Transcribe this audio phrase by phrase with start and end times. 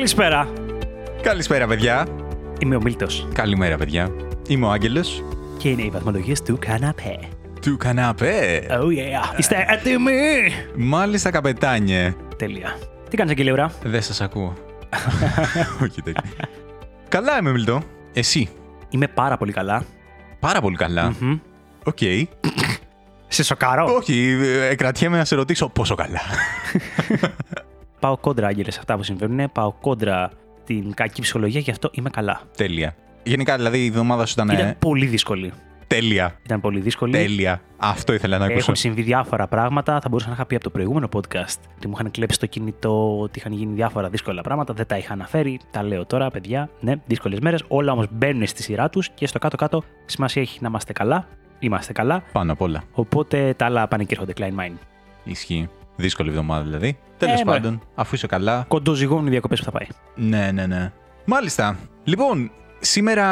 [0.00, 0.48] Καλησπέρα.
[1.22, 2.06] Καλησπέρα, παιδιά.
[2.58, 4.10] Είμαι ο Μίλτος Καλημέρα, παιδιά.
[4.48, 5.22] Είμαι ο Άγγελος.
[5.58, 7.18] και είναι οι βαθμολογίες του καναπέ.
[7.62, 8.66] Του καναπέ.
[8.70, 9.38] Oh yeah.
[9.38, 10.12] Είστε έτοιμοι;
[10.76, 12.14] Μάλιστα, καπετάνιε.
[12.36, 12.78] Τέλεια.
[13.10, 13.72] Τι κάνεις, Αγγελιούρα.
[13.82, 14.54] Δεν σας ακούω.
[15.84, 16.22] Όχι τέτοια.
[17.08, 17.82] Καλά είμαι, Μιλτό.
[18.12, 18.48] Εσύ;
[18.90, 19.84] Είμαι πάρα πολύ καλά.
[20.40, 21.14] Πάρα πολύ καλά.
[21.20, 21.38] Μμμ.
[21.84, 21.98] Οκ.
[23.28, 23.94] Σε σοκάρω.
[23.94, 24.38] Όχι,
[24.70, 26.20] ε, κρατιέμαι να σε ρωτήσω πόσο καλά.
[28.00, 29.52] Πάω κόντρα, Άγγελες, σε αυτά που συμβαίνουν.
[29.52, 30.30] Πάω κόντρα
[30.64, 32.40] την κακή ψυχολογία, γι' αυτό είμαι καλά.
[32.56, 32.94] Τέλεια.
[33.22, 34.48] Γενικά, δηλαδή, η εβδομάδα σου ήταν.
[34.48, 35.52] Ήταν ε, πολύ δύσκολη.
[35.86, 36.34] Τέλεια.
[36.44, 37.12] Ήταν πολύ δύσκολη.
[37.12, 37.62] Τέλεια.
[37.76, 38.58] Αυτό ήθελα να ακούσω.
[38.58, 40.00] Έχουν συμβεί διάφορα πράγματα.
[40.00, 43.20] Θα μπορούσα να είχα πει από το προηγούμενο podcast ότι μου είχαν κλέψει το κινητό,
[43.20, 44.74] ότι είχαν γίνει διάφορα δύσκολα πράγματα.
[44.74, 45.60] Δεν τα είχα αναφέρει.
[45.70, 46.70] Τα λέω τώρα, παιδιά.
[46.80, 47.62] Ναι, δύσκολες μέρες.
[47.68, 51.28] Όλα όμως μπαίνουν στη σειρά τους και στο κάτω-κάτω σημασία έχει να είμαστε καλά.
[51.58, 52.22] Είμαστε καλά.
[52.32, 52.82] Πάνω απ' όλα.
[52.92, 54.32] Οπότε τα άλλα πάνε και έρχονται.
[54.36, 54.76] Klein Mind.
[55.24, 55.68] Ισχύει.
[55.96, 56.98] Δύσκολη εβδομάδα δηλαδή.
[57.20, 57.58] Τέλος Ε, μωρέ.
[57.60, 58.64] πάντων, αφού είσαι καλά.
[58.68, 59.86] Κοντοζυγώνουν οι διακοπές που θα πάει.
[60.14, 60.92] Ναι, ναι, ναι.
[61.24, 61.78] Μάλιστα.
[62.04, 63.26] Λοιπόν, σήμερα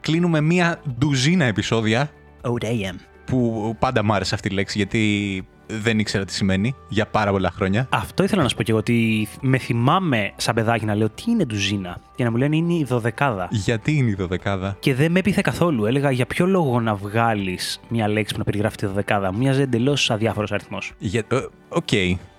[0.00, 2.10] κλείνουμε μία ντουζίνα επεισόδια
[2.42, 2.94] Oh damn.
[3.24, 7.50] που πάντα μου άρεσε αυτή η λέξη γιατί δεν ήξερα τι σημαίνει για πάρα πολλά
[7.50, 7.86] χρόνια.
[7.90, 11.22] Αυτό ήθελα να σου πω και εγώ ότι με θυμάμαι σαν παιδάκι να λέω τι
[11.30, 13.48] είναι ντουζίνα; Και να μου λένε είναι η δωδεκάδα.
[13.50, 15.86] Γιατί είναι η δωδεκάδα; Και δεν με έπιθε καθόλου.
[15.86, 19.60] Έλεγα για ποιο λόγο να βγάλεις μια λέξη που να περιγράφει τη δωδεκάδα; Μου μοιάζει
[19.62, 20.92] εντελώς αδιάφορος αριθμός.
[20.98, 21.22] Για...
[21.28, 21.36] ε,
[21.68, 21.88] Οκ.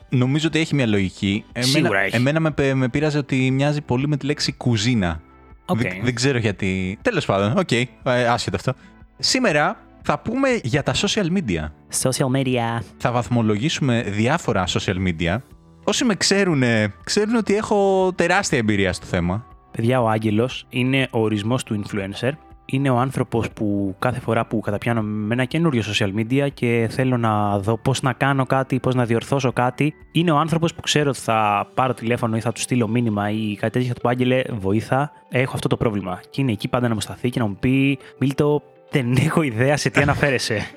[0.09, 1.43] Νομίζω ότι έχει μια λογική.
[1.59, 2.15] Σίγουρα έχει.
[2.15, 5.21] Εμένα με, πε- με πείραζε ότι μοιάζει πολύ με τη λέξη κουζίνα.
[5.65, 5.81] Οκ.
[5.81, 6.97] Δεν, δεν ξέρω γιατί.
[7.01, 7.71] Τέλος πάντων, οκ.
[7.71, 7.87] ε,
[8.29, 8.73] άσχετο αυτό.
[9.17, 11.69] Σήμερα θα πούμε για τα social media.
[12.01, 12.81] Social media.
[12.97, 15.37] θα βαθμολογήσουμε διάφορα social media.
[15.83, 16.63] Όσοι με ξέρουν,
[17.03, 19.45] ξέρουν ότι έχω τεράστια εμπειρία στο θέμα.
[19.71, 22.31] Παιδιά, ο Άγγελος είναι ο ορισμός του influencer.
[22.71, 27.17] Είναι ο άνθρωπος που κάθε φορά που καταπιάνω με ένα καινούριο social media και θέλω
[27.17, 31.09] να δω πώς να κάνω κάτι, πώς να διορθώσω κάτι, είναι ο άνθρωπος που ξέρω
[31.09, 33.87] ότι θα πάρω τηλέφωνο ή θα του στείλω μήνυμα ή κάτι τέτοιο.
[33.87, 36.19] Θα του πω, Άγγελε, βοήθα, έχω αυτό το πρόβλημα.
[36.29, 38.61] Και είναι εκεί πάντα να μου σταθεί και να μου πει, Μίλτο,
[38.91, 40.67] δεν έχω ιδέα σε τι αναφέρεσαι.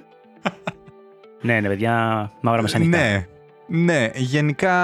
[1.43, 2.99] ναι, ναι, παιδιά, μαύρα μεσανύχτα.
[2.99, 3.27] Ναι.
[3.66, 4.75] Ναι, γενικά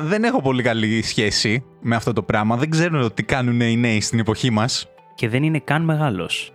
[0.00, 2.56] δεν έχω πολύ καλή σχέση με αυτό το πράγμα.
[2.56, 4.88] Δεν ξέρουν τι κάνουν οι νέοι στην εποχή μας.
[5.14, 6.52] Και δεν είναι καν μεγάλος.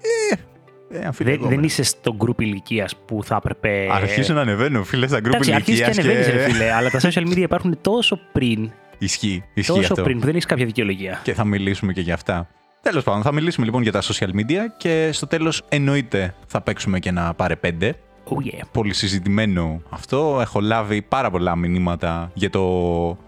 [0.93, 1.55] Ε, Δεν, αμφιλεγόμενα.
[1.55, 3.87] δεν είσαι στο group ηλικίας που θα έπρεπε.
[3.91, 6.99] Αρχίζω να ανεβαίνω, φίλε, στα group Εντάξει, αρχίζει και ηλικίας ανεβαίνεις, ρε φίλε, αλλά τα
[6.99, 10.03] social media υπάρχουν τόσο πριν, Ισχύει, ισχύει τόσο αυτό.
[10.03, 11.19] πριν που δεν έχεις κάποια δικαιολογία.
[11.23, 12.47] Και θα μιλήσουμε και για αυτά.
[12.81, 16.99] Τέλος πάντων, θα μιλήσουμε λοιπόν για τα social media και στο τέλος εννοείται θα παίξουμε
[16.99, 17.95] και ένα πάρε πέντε.
[18.23, 18.61] Oh yeah.
[18.71, 20.37] Πολύ συζητημένο αυτό.
[20.41, 22.61] Έχω λάβει πάρα πολλά μηνύματα για το.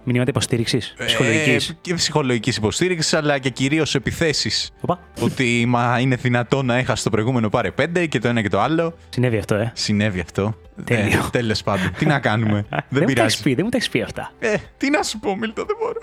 [0.04, 1.70] Μηνύματα υποστήριξης, ψυχολογικής.
[1.70, 4.72] Ε, και ψυχολογικής υποστήριξης, αλλά και κυρίως επιθέσεις.
[4.82, 8.50] Οπα, ότι μα είναι δυνατό να έχασε το προηγούμενο πάρε πέντε και το ένα και
[8.50, 8.94] το άλλο.
[9.10, 9.72] συνέβη αυτό, ε.
[9.76, 10.56] Συνέβη αυτό.
[10.84, 11.30] Τέλειο.
[11.32, 11.92] Τέλος πάντων.
[11.98, 13.26] Τι να κάνουμε; δεν μου τα πειράζει.
[13.26, 14.32] έχεις πει, δεν μου τα έχεις πει αυτά.
[14.40, 15.98] Ε, τι να σου πω, Μίλτο, δεν μπορώ.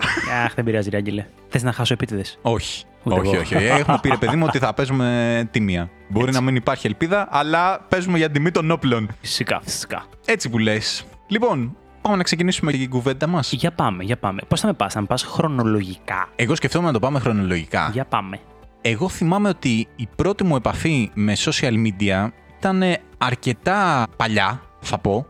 [0.45, 1.25] Αχ, δεν πειράζει, ρε Άγγελε.
[1.47, 2.83] Θες να χάσω επίτηδες; όχι.
[3.03, 3.41] Ούτε όχι, εγώ.
[3.41, 3.65] όχι, όχι.
[3.65, 5.89] Έχουμε πει ρε παιδί μου ότι θα παίζουμε τιμία.
[6.09, 9.09] Μπορεί να μην υπάρχει ελπίδα, αλλά παίζουμε για τιμή των όπλων.
[9.21, 10.03] Φυσικά, φυσικά.
[10.25, 11.05] Έτσι που λες.
[11.27, 13.51] Λοιπόν, πάμε να ξεκινήσουμε την κουβέντα μας.
[13.51, 14.41] Για πάμε, για πάμε.
[14.47, 17.89] Πώς θα με πας, θα με πας χρονολογικά; Εγώ σκεφτόμουν να το πάμε χρονολογικά.
[17.93, 18.39] Για πάμε.
[18.81, 22.83] Εγώ θυμάμαι ότι η πρώτη μου επαφή με social media ήταν
[23.17, 25.25] αρκετά παλιά, θα πω.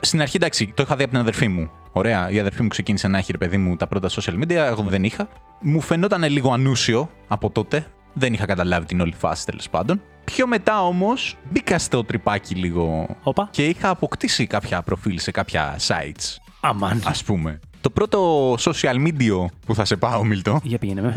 [0.00, 1.70] Στην αρχή, εντάξει, το είχα δει από την αδερφή μου.
[1.92, 4.82] Ωραία, η αδερφή μου ξεκίνησε να έχει, ρε παιδί μου, τα πρώτα social media, εγώ
[4.82, 5.28] δεν είχα.
[5.60, 7.86] Μου φαινόταν λίγο ανούσιο από τότε.
[8.12, 10.00] Δεν είχα καταλάβει την όλη φάση, τέλος πάντων.
[10.24, 13.48] Πιο μετά όμως μπήκα στο τρυπάκι λίγο Όπα.
[13.50, 17.02] και είχα αποκτήσει κάποια προφίλ σε κάποια sites, Αμάν.
[17.04, 17.60] ας πούμε.
[17.80, 21.14] Το πρώτο social media που θα σε πάω, Μίλτο, Για πήγαινε με.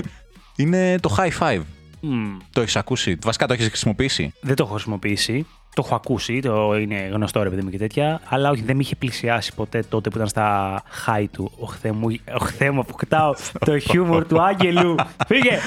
[0.55, 1.61] είναι το High Five.
[2.01, 2.37] Μμμ.
[2.51, 5.45] Το έχεις ακούσει; Βασικά το έχεις χρησιμοποιήσει; Δεν το έχω χρησιμοποιήσει.
[5.77, 8.21] Το έχω ακούσει, το είναι γνωστό ρε παιδί μου και τέτοια.
[8.29, 11.51] Αλλά όχι, δεν με είχε πλησιάσει ποτέ τότε που ήταν στα high του.
[11.59, 14.95] Οχθέ μου, οχθέ μου αποκτάω το χιούμορ του Άγγελου.
[15.27, 15.57] Φύγε!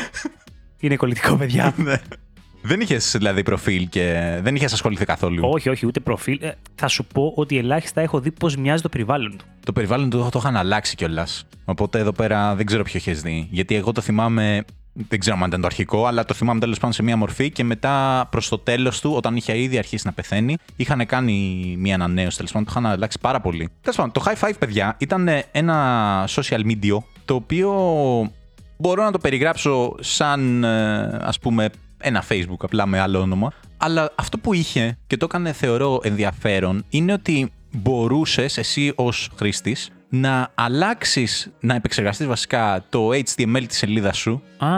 [0.79, 1.75] Είναι κολλητικό, παιδιά.
[2.63, 6.39] Δεν είχες δηλαδή προφίλ και δεν είχες ασχοληθεί καθόλου; όχι, όχι, ούτε προφίλ.
[6.43, 9.45] Ε, θα σου πω ότι ελάχιστα έχω δει πώς μοιάζει το περιβάλλον του.
[9.65, 11.47] Το περιβάλλον του το είχαν αλλάξει κιόλας.
[11.65, 13.49] Οπότε εδώ πέρα δεν ξέρω ποιο έχει δει.
[13.51, 14.65] Γιατί εγώ το θυμάμαι.
[15.09, 17.65] Δεν ξέρω αν ήταν το αρχικό, αλλά το θυμάμαι τέλος πάντων σε μία μορφή και
[17.65, 22.37] μετά προς το τέλος του, όταν είχε ήδη αρχίσει να πεθαίνει, είχαν κάνει μία ανανέωση
[22.37, 22.67] τέλος πάντων.
[22.67, 23.69] Το είχαν αλλάξει πάρα πολύ.
[23.81, 27.73] Τέλος πάντων, το High Five, παιδιά, ήταν ένα social media το οποίο
[28.77, 33.53] μπορώ να το περιγράψω σαν ε, ας πούμε ένα Facebook απλά με άλλο όνομα.
[33.77, 39.91] Αλλά αυτό που είχε και το έκανε θεωρώ ενδιαφέρον είναι ότι μπορούσες εσύ ως χρήστης
[40.13, 44.43] να αλλάξεις, να επεξεργαστείς βασικά το HTML τη σελίδα σου.
[44.59, 44.69] Α,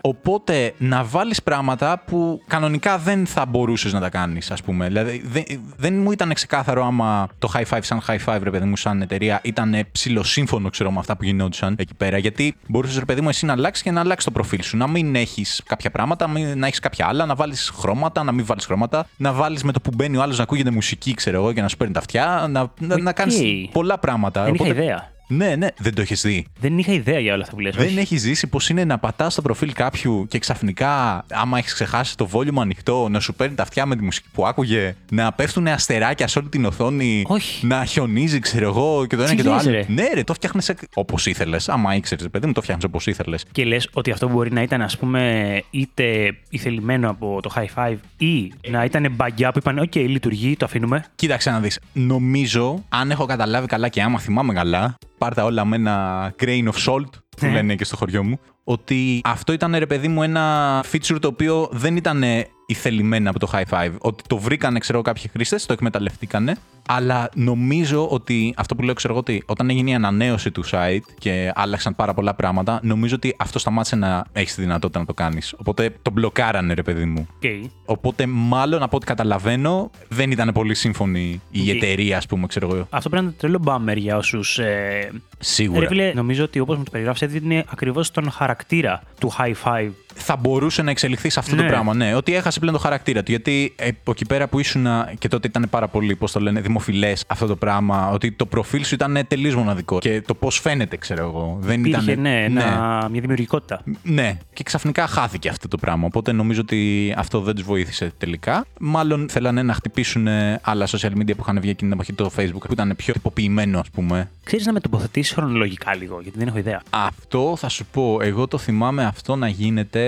[0.00, 4.86] Οπότε να βάλεις πράγματα που κανονικά δεν θα μπορούσες να τα κάνεις, ας πούμε.
[4.86, 5.44] Δηλαδή δεν,
[5.76, 9.74] δεν μου ήταν ξεκάθαρο άμα το Hi5 σαν Hi5, ρε παιδί μου, σαν εταιρεία ήταν
[9.92, 12.18] ψιλοσύμφωνο, ξέρω, με αυτά που γινόντουσαν εκεί πέρα.
[12.18, 14.76] Γιατί μπορούσες, ρε παιδί μου, εσύ να αλλάξεις και να αλλάξεις το προφίλ σου.
[14.76, 18.44] Να μην έχεις κάποια πράγματα, μην- να έχεις κάποια άλλα, να βάλεις χρώματα, να μην
[18.44, 21.52] βάλεις χρώματα, να βάλεις με το που μπαίνει ο άλλος να ακούγεται μουσική, ξέρω εγώ,
[21.52, 23.16] και να σου παίρνει τα αυτιά, να, να, να Οκ.
[23.16, 24.42] κάνεις πολλά πράγματα.
[24.44, 25.11] δεν είχα Οπότε- ιδέα.
[25.36, 26.46] Ναι, ναι, δεν το έχεις δει.
[26.60, 27.76] Δεν είχα ιδέα για όλα αυτά που λες.
[27.76, 27.98] Δεν όχι.
[27.98, 32.28] έχεις ζήσει πώ είναι να πατάς στο προφίλ κάποιου και ξαφνικά, άμα έχεις ξεχάσει το
[32.32, 36.26] volume ανοιχτό, να σου παίρνει τα αυτιά με τη μουσική που άκουγε, να πέφτουν αστεράκια
[36.28, 37.66] σε όλη την οθόνη, Όχι.
[37.66, 39.70] να χιονίζει, ξέρω εγώ, και το ένα Τι και το λες, άλλο.
[39.70, 39.84] ρε.
[39.88, 40.60] Ναι, ρε, το φτιάχνει
[40.94, 41.68] όπως ήθελες.
[41.68, 43.44] Άμα ήξερες, παιδί μου, το φτιάχνεις όπως ήθελες.
[43.52, 47.96] Και λες ότι αυτό μπορεί να ήταν ας πούμε είτε ηθελημένο από το High Five
[48.16, 51.04] ή να ήταν μπαγκιά που είπαν «ΟΚ, λειτουργεί, το αφήνουμε».
[51.14, 51.80] Κοίταξε να δεις.
[51.92, 56.84] Νομίζω, αν έχω καταλάβει καλά και άμα θυμάμαι καλά, πάρτα όλα με ένα grain of
[56.86, 57.08] salt,
[57.42, 57.52] που Ναι.
[57.52, 61.68] λένε και στο χωριό μου, ότι αυτό ήταν ρε παιδί μου ένα feature το οποίο
[61.72, 62.24] δεν ήταν
[62.66, 63.92] ηθελημένα από το High Five.
[63.98, 66.56] Ότι το βρήκανε, ξέρω εγώ, κάποιοι χρήστες, το εκμεταλλευτήκανε.
[66.88, 71.00] Αλλά νομίζω ότι αυτό που λέω, ξέρω εγώ, ότι όταν έγινε η ανανέωση του site
[71.18, 75.14] και άλλαξαν πάρα πολλά πράγματα, νομίζω ότι αυτό σταμάτησε να έχει τη δυνατότητα να το
[75.14, 75.54] κάνεις.
[75.56, 77.26] Οπότε το μπλοκάρανε, ρε παιδί μου.
[77.42, 77.60] Οκ.
[77.84, 81.66] Οπότε, μάλλον από ό,τι καταλαβαίνω, δεν ήταν πολύ σύμφωνη η Οκ.
[81.68, 82.86] εταιρεία, ας πούμε, ξέρω εγώ.
[82.90, 84.58] Αυτό πρέπει να είναι τρελό bummer για όσους.
[84.58, 85.10] Ε...
[85.38, 85.80] Σίγουρα.
[85.80, 89.90] Ρε φίλε, νομίζω ότι όπως μου το περιγράφεις, έδινε ακριβώς τον χαρακτήρα του High Five.
[90.14, 91.62] Θα μπορούσε να εξελιχθεί σε αυτό Ναι.
[91.62, 92.14] το πράγμα, ναι.
[92.14, 93.30] Ότι έχασε πλέον το χαρακτήρα του.
[93.30, 94.86] Γιατί ε, από εκεί πέρα που ήσουν
[95.18, 98.08] και τότε ήταν πάρα πολύ, πώς το λένε, δημοφιλές αυτό το πράγμα.
[98.10, 99.98] Ότι το προφίλ σου ήταν τελείως μοναδικό.
[99.98, 101.56] Και το πώς φαίνεται, ξέρω εγώ.
[101.60, 102.20] Δεν Υπήρχε, ήταν.
[102.22, 103.82] ναι, ένα- μια δημιουργικότητα.
[104.02, 106.06] Ναι, και ξαφνικά χάθηκε αυτό το πράγμα.
[106.06, 108.64] Οπότε νομίζω ότι αυτό δεν τους βοήθησε τελικά.
[108.80, 112.30] Μάλλον θέλανε να χτυπήσουν ε, άλλα social media που είχαν βγει εκείνη την εποχή, το
[112.36, 114.30] Facebook, που ήταν πιο τυποποιημένο, ας πούμε.
[114.44, 116.82] Ξέρεις να με τοποθετήσεις χρονολογικά λίγο, γιατί δεν έχω ιδέα.
[116.90, 120.01] Αυτό θα σου πω, εγώ το θυμάμαι αυτό να γίνεται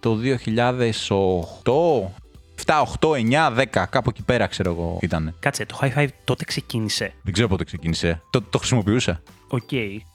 [0.00, 0.28] το 2008,
[2.66, 5.34] 7, 8, 9, 10, κάπου εκεί πέρα ξέρω εγώ ήταν.
[5.38, 7.12] Κάτσε, το High Five τότε ξεκίνησε.
[7.22, 8.22] Δεν ξέρω πότε ξεκίνησε.
[8.30, 9.22] Το, το χρησιμοποιούσα.
[9.52, 9.68] Οκ.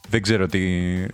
[0.10, 0.60] Δεν ξέρω τι.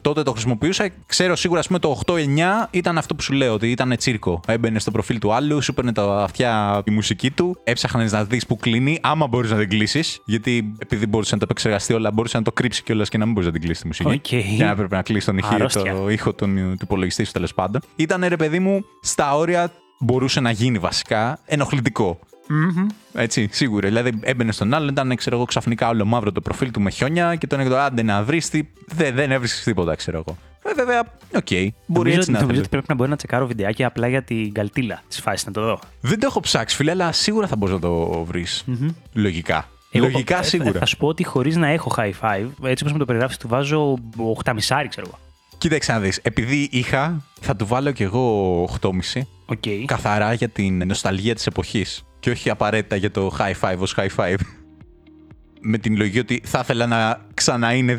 [0.01, 0.89] Τότε το χρησιμοποιούσα.
[1.05, 4.39] Ξέρω σίγουρα, ας πούμε, το 8-9 ήταν αυτό που σου λέω, ότι ήταν τσίρκο.
[4.47, 8.45] Έμπαινε στο προφίλ του άλλου, σου 'παιρνε τα αυτιά η μουσική του, έψαχνες να δεις
[8.45, 10.21] που κλείνει, άμα μπορείς να την κλείσεις.
[10.25, 13.33] Γιατί επειδή μπορούσε να το επεξεργαστεί όλα, μπορούσε να το κρύψει κιόλας και να μην
[13.33, 14.09] μπορείς να την κλείσεις τη μουσική.
[14.09, 14.21] Οκ.
[14.57, 15.95] Και να έπρεπε να κλείσεις τον ηχείο, Αρρώστια.
[15.95, 17.81] το ήχο τον, του υπολογιστή σου τέλος πάντων.
[17.95, 22.19] Ήταν ρε παιδί μου στα όρια μπορούσε να γίνει βασικά ενοχλητικό.
[22.51, 22.87] Μμμ.
[23.13, 23.87] Έτσι, σίγουρα.
[23.87, 27.35] Δηλαδή έμπαινες στον άλλον, ήταν ξέρω εγώ, ξαφνικά όλο μαύρο το προφίλ του με χιόνια
[27.35, 28.49] και τον έκανε άντε να βρεις.
[28.87, 30.37] Δεν, δεν έβρισκες τίποτα, ξέρω εγώ.
[30.63, 30.99] Ε, βέβαια,
[31.35, 31.47] οκ.
[31.51, 32.59] μπορεί Νομίζω, έτσι να νομίζω θέλει.
[32.59, 35.61] ότι πρέπει να μπορεί να τσεκάρω βιντεάκια απλά για την καλτίλα της φάσης να το
[35.61, 35.79] δω.
[36.01, 38.65] Δεν το έχω ψάξει, φίλε, αλλά σίγουρα θα μπορείς να το βρεις.
[39.13, 39.69] Λογικά.
[39.91, 40.79] Εγώ, Λογικά, ε, σίγουρα.
[40.79, 43.47] Θα σου πω ότι χωρίς να έχω high five, έτσι όπως με το περιγράφεις, του
[43.47, 45.19] βάζω 8,5 ξέρω εγώ.
[45.57, 46.19] Κοίταξε να δεις.
[46.21, 49.21] Επειδή είχα, θα του βάλω κι εγώ 8,5.
[49.45, 49.63] Οκ.
[49.85, 52.03] Καθαρά για την νοσταλγία της εποχής.
[52.21, 54.35] Και όχι απαραίτητα για το high five ως high five.
[55.61, 57.95] Με την λογική ότι θα ήθελα να ξανά είναι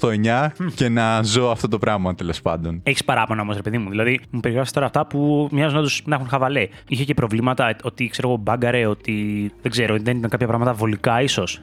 [0.00, 2.80] 2008-9 και να ζω αυτό το πράγμα τέλος πάντων.
[2.82, 3.90] Έχεις παράπονα όμως, ρε παιδί μου.
[3.90, 6.68] Δηλαδή, μου περιγράφεις τώρα αυτά που μοιάζουν όντως να έχουν χαβαλέ.
[6.88, 11.22] Είχε και προβλήματα ότι ξέρω εγώ μπάγκαρε, ότι δεν ξέρω, δεν ήταν κάποια πράγματα βολικά
[11.22, 11.60] ίσως.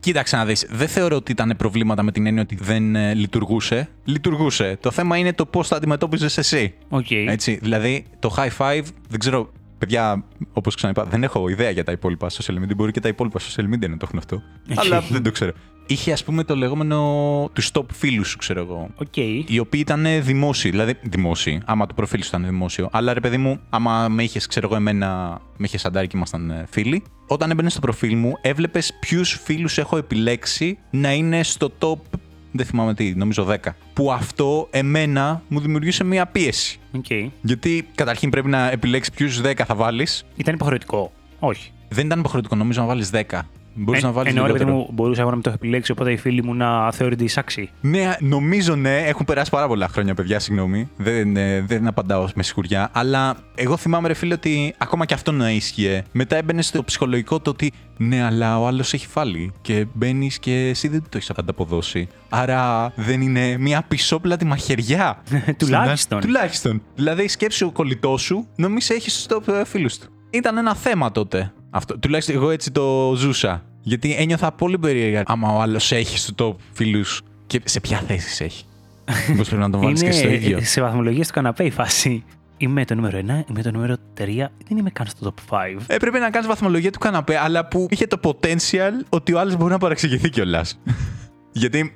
[0.00, 3.88] Κοίταξε να δεις, δεν θεωρώ ότι ήταν προβλήματα με την έννοια ότι δεν ε, λειτουργούσε.
[4.04, 4.78] Λειτουργούσε.
[4.80, 6.74] Το θέμα είναι το πώς θα αντιμετώπιζες εσύ.
[6.88, 7.10] Οκ.
[7.10, 11.92] Έτσι, δηλαδή το high five, δεν ξέρω, παιδιά, όπως ξαναείπα, δεν έχω ιδέα για τα
[11.92, 12.76] υπόλοιπα social media.
[12.76, 14.42] Μπορεί και τα υπόλοιπα social media να το έχουν αυτό.
[14.80, 15.52] αλλά δεν το ξέρω.
[15.88, 18.88] Είχε ας πούμε το λεγόμενο τους top φίλους σου, ξέρω εγώ.
[18.96, 19.16] Οκ.
[19.46, 22.88] Οι οποίοι ήταν δημόσιοι, δηλαδή δημόσιοι, άμα το προφίλ σου ήταν δημόσιο.
[22.92, 26.50] Αλλά ρε παιδί μου, άμα με είχες, ξέρω εγώ, εμένα, με είχε αντάρει και ήμασταν
[26.50, 31.72] ε, φίλοι, όταν έμπαινε στο προφίλ μου, έβλεπες ποιους φίλους έχω επιλέξει να είναι στο
[31.78, 32.18] top.
[32.56, 33.56] Δεν θυμάμαι τι, νομίζω 10.
[33.92, 36.78] Που αυτό εμένα μου δημιουργούσε μία πίεση.
[36.96, 37.06] Οκ.
[37.42, 40.24] Γιατί καταρχήν πρέπει να επιλέξεις ποιους 10 θα βάλεις.
[40.36, 41.12] Ήταν υποχρεωτικό.
[41.38, 41.72] Όχι.
[41.88, 43.40] Δεν ήταν υποχρεωτικό, νομίζω να βάλεις 10.
[43.76, 44.86] Μπορείς να βάλεις Ενώ ρε παιδί λιγότερο.
[44.86, 47.70] μου, μπορούσα εγώ να μην το έχω επιλέξει, οπότε οι φίλοι μου να θεωρείστε ισάξιοι.
[47.80, 48.98] Ναι, νομίζω ναι.
[48.98, 50.90] Έχουν περάσει πάρα πολλά χρόνια, παιδιά, συγγνώμη.
[50.96, 52.88] Δεν, ε, δεν απαντάω με σιγουριά.
[52.92, 56.04] Αλλά εγώ θυμάμαι, ρε φίλε, ότι ακόμα και αυτό να ίσχυε.
[56.12, 59.52] Μετά έμπαινε στο ψυχολογικό το ότι ναι, αλλά ο άλλος έχει βάλει.
[59.62, 62.08] Και μπαίνεις και εσύ δεν το έχεις ανταποδώσει.
[62.28, 65.22] Άρα δεν είναι μια πισόπλατη μαχαιριά.
[65.58, 66.20] Τουλάχιστον.
[66.20, 66.82] Τουλάχιστον.
[66.94, 70.10] Δηλαδή, σκέψου ο κολλητός σου, νομίζει έχει στο φίλους του.
[70.30, 71.52] Ήταν ένα θέμα τότε.
[71.76, 71.98] Αυτό.
[71.98, 73.62] Τουλάχιστον εγώ έτσι το ζούσα.
[73.82, 78.28] Γιατί ένιωθα πολύ περίεργα άμα ο άλλος έχει στο top φίλους και σε ποια θέση
[78.28, 78.64] σε έχει.
[79.28, 80.58] Μήπως πρέπει να τον βάλεις και στο ίδιο.
[80.62, 82.24] σε βαθμολογίες του καναπέ η φάση.
[82.58, 84.24] Είμαι το νούμερο 1, είμαι το νούμερο 3,
[84.68, 85.58] δεν είμαι καν στο top 5.
[85.86, 89.72] Έπρεπε να κάνεις βαθμολογία του καναπέ, αλλά που είχε το potential ότι ο άλλος μπορεί
[89.72, 90.80] να παραξηγηθεί κιόλας.
[91.52, 91.94] Γιατί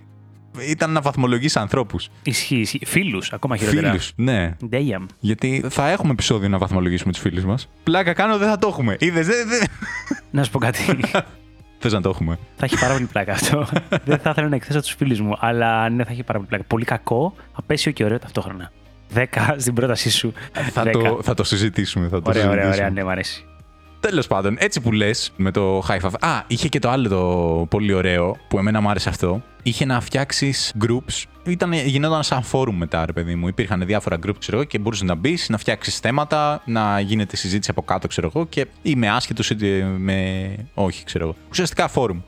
[0.69, 2.09] ήταν να βαθμολογείς ανθρώπους.
[2.23, 2.57] Ισχύει.
[2.57, 2.81] ισχύει.
[2.87, 3.89] Φίλους, ακόμα χειρότερα.
[3.89, 4.57] Φίλους, ναι.
[4.73, 5.07] Damn.
[5.19, 7.69] Γιατί θα έχουμε επεισόδιο να βαθμολογήσουμε τους φίλους μας.
[7.83, 8.97] Πλάκα κάνω, δεν θα το έχουμε.
[8.99, 9.49] Είδες, δεν.
[9.49, 9.65] Δε...
[10.31, 10.79] Να σου πω κάτι.
[11.83, 12.39] Θες να το έχουμε.
[12.57, 13.67] θα έχει πάρα πολύ πλάκα αυτό.
[14.05, 16.65] Δεν θα ήθελα να εκθέσω τους φίλους μου, αλλά ναι, θα έχει πάρα πολύ πλάκα.
[16.65, 18.73] Πολύ κακό, απέσιο και ωραίο ταυτόχρονα.
[19.15, 19.25] 10
[19.57, 20.33] στην πρότασή σου.
[20.73, 20.91] θα, 10.
[20.93, 22.09] το, θα το συζητήσουμε.
[22.09, 22.87] Θα το Ωραία, ωραία, συζητήσουμε.
[22.87, 23.45] ωραία, ναι, μ' αρέσει.
[24.01, 26.13] Τέλος πάντων, έτσι που λες με το high five.
[26.21, 29.43] Α, είχε και το άλλο το πολύ ωραίο που εμένα μου άρεσε αυτό.
[29.63, 31.25] Είχε να φτιάξεις groups.
[31.45, 33.49] Ήταν, γινόταν σαν forum μετά, ρε παιδί μου.
[33.49, 37.71] Υπήρχαν διάφορα groups, ξέρω εγώ, και μπορούσες να μπεις, να φτιάξεις θέματα, να γίνεται συζήτηση
[37.71, 40.51] από κάτω, ξέρω εγώ, και ή με άσχετου είτε με.
[40.75, 41.37] Όχι, ξέρω εγώ.
[41.51, 42.23] Ουσιαστικά forum.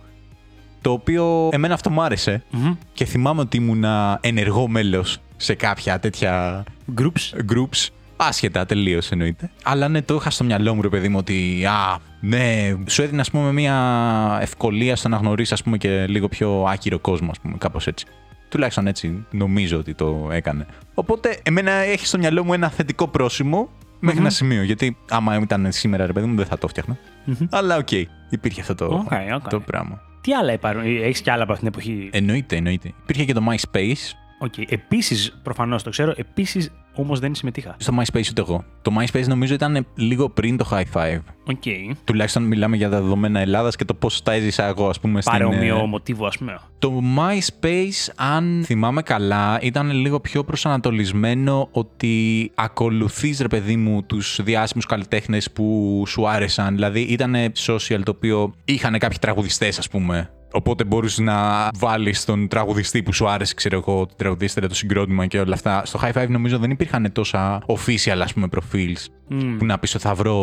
[0.81, 2.75] Το οποίο εμένα αυτό μου άρεσε Μμμ.
[2.93, 6.65] και θυμάμαι ότι ήμουνα ενεργό μέλος σε κάποια τέτοια
[7.01, 7.89] Groups; groups.
[8.17, 9.51] Άσχετα, τελείως εννοείται.
[9.63, 13.21] Αλλά ναι, το είχα στο μυαλό μου, ρε παιδί μου, ότι α, ναι, σου έδινε,
[13.21, 17.41] ας πούμε, μια ευκολία στο να γνωρίσεις, ας πούμε, και λίγο πιο άκυρο κόσμο, ας
[17.41, 18.07] πούμε, κάπως έτσι.
[18.49, 20.67] Τουλάχιστον έτσι νομίζω ότι το έκανε.
[20.95, 23.69] Οπότε, εμένα έχει στο μυαλό μου ένα θετικό πρόσημο
[24.01, 24.25] μέχρι Μμμ.
[24.27, 24.63] ένα σημείο.
[24.63, 26.97] Γιατί άμα ήταν σήμερα, ρε παιδί μου, δεν θα το φτιάχνα.
[27.25, 27.47] Μμμ.
[27.51, 27.91] Αλλά οκ,
[28.31, 29.49] υπήρχε αυτό το, Οκ, οκ.
[29.49, 30.01] το πράγμα.
[30.21, 32.93] Τι άλλα υπάρχουν, έχεις κι άλλα από αυτήν την εποχή; Εννοείται, εννοείται.
[33.03, 34.13] Υπήρχε και το MySpace.
[34.39, 34.59] Οκ.
[34.69, 37.75] Επίσης, προφανώς το ξέρω, επίσης όμως δεν συμμετείχα.
[37.79, 38.65] Στο MySpace ούτε εγώ.
[38.83, 41.21] Το MySpace νομίζω ήταν λίγο πριν το High Five.
[41.47, 41.63] Οκ.
[42.05, 45.21] Τουλάχιστον μιλάμε για τα δεδομένα Ελλάδας και το πώς τα έζησα εγώ, ας πούμε.
[45.21, 46.59] Στην, Παρόμοιο ε, μοτίβο, ας πούμε.
[46.79, 54.41] Το MySpace, αν θυμάμαι καλά, ήταν λίγο πιο προσανατολισμένο ότι ακολουθείς, ρε παιδί μου, τους
[54.43, 56.75] διάσημους καλλιτέχνες που σου άρεσαν.
[56.75, 57.35] Δηλαδή ήταν
[57.67, 60.31] social το οποίο είχαν κάποιοι τραγουδιστές, ας πούμε.
[60.53, 65.27] Οπότε μπορούσε να βάλεις τον τραγουδιστή που σου άρεσε, ξέρω εγώ, την τραγουδίστρια, το συγκρότημα
[65.27, 65.83] και όλα αυτά.
[65.85, 69.57] Στο High Five νομίζω δεν υπήρχαν τόσα official, ας πούμε, profiles Μμμ.
[69.57, 70.37] που να πεις ότι θα βρω,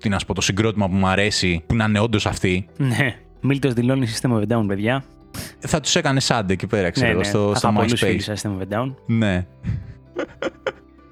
[0.00, 2.66] τι να σου πω, το συγκρότημα που μου αρέσει, που να είναι όντως αυτή.
[2.76, 3.16] Ναι.
[3.40, 5.04] Μίλτος δηλώνει System of a Down, παιδιά.
[5.58, 7.28] Θα τους έκανες σάντε εκεί πέρα, ξέρω ναι, εγώ, ναι.
[7.28, 8.06] στο, Θα στο είχα πολλούς MySpace.
[8.06, 8.94] φίλους σε System of a Down.
[9.06, 9.46] Ναι.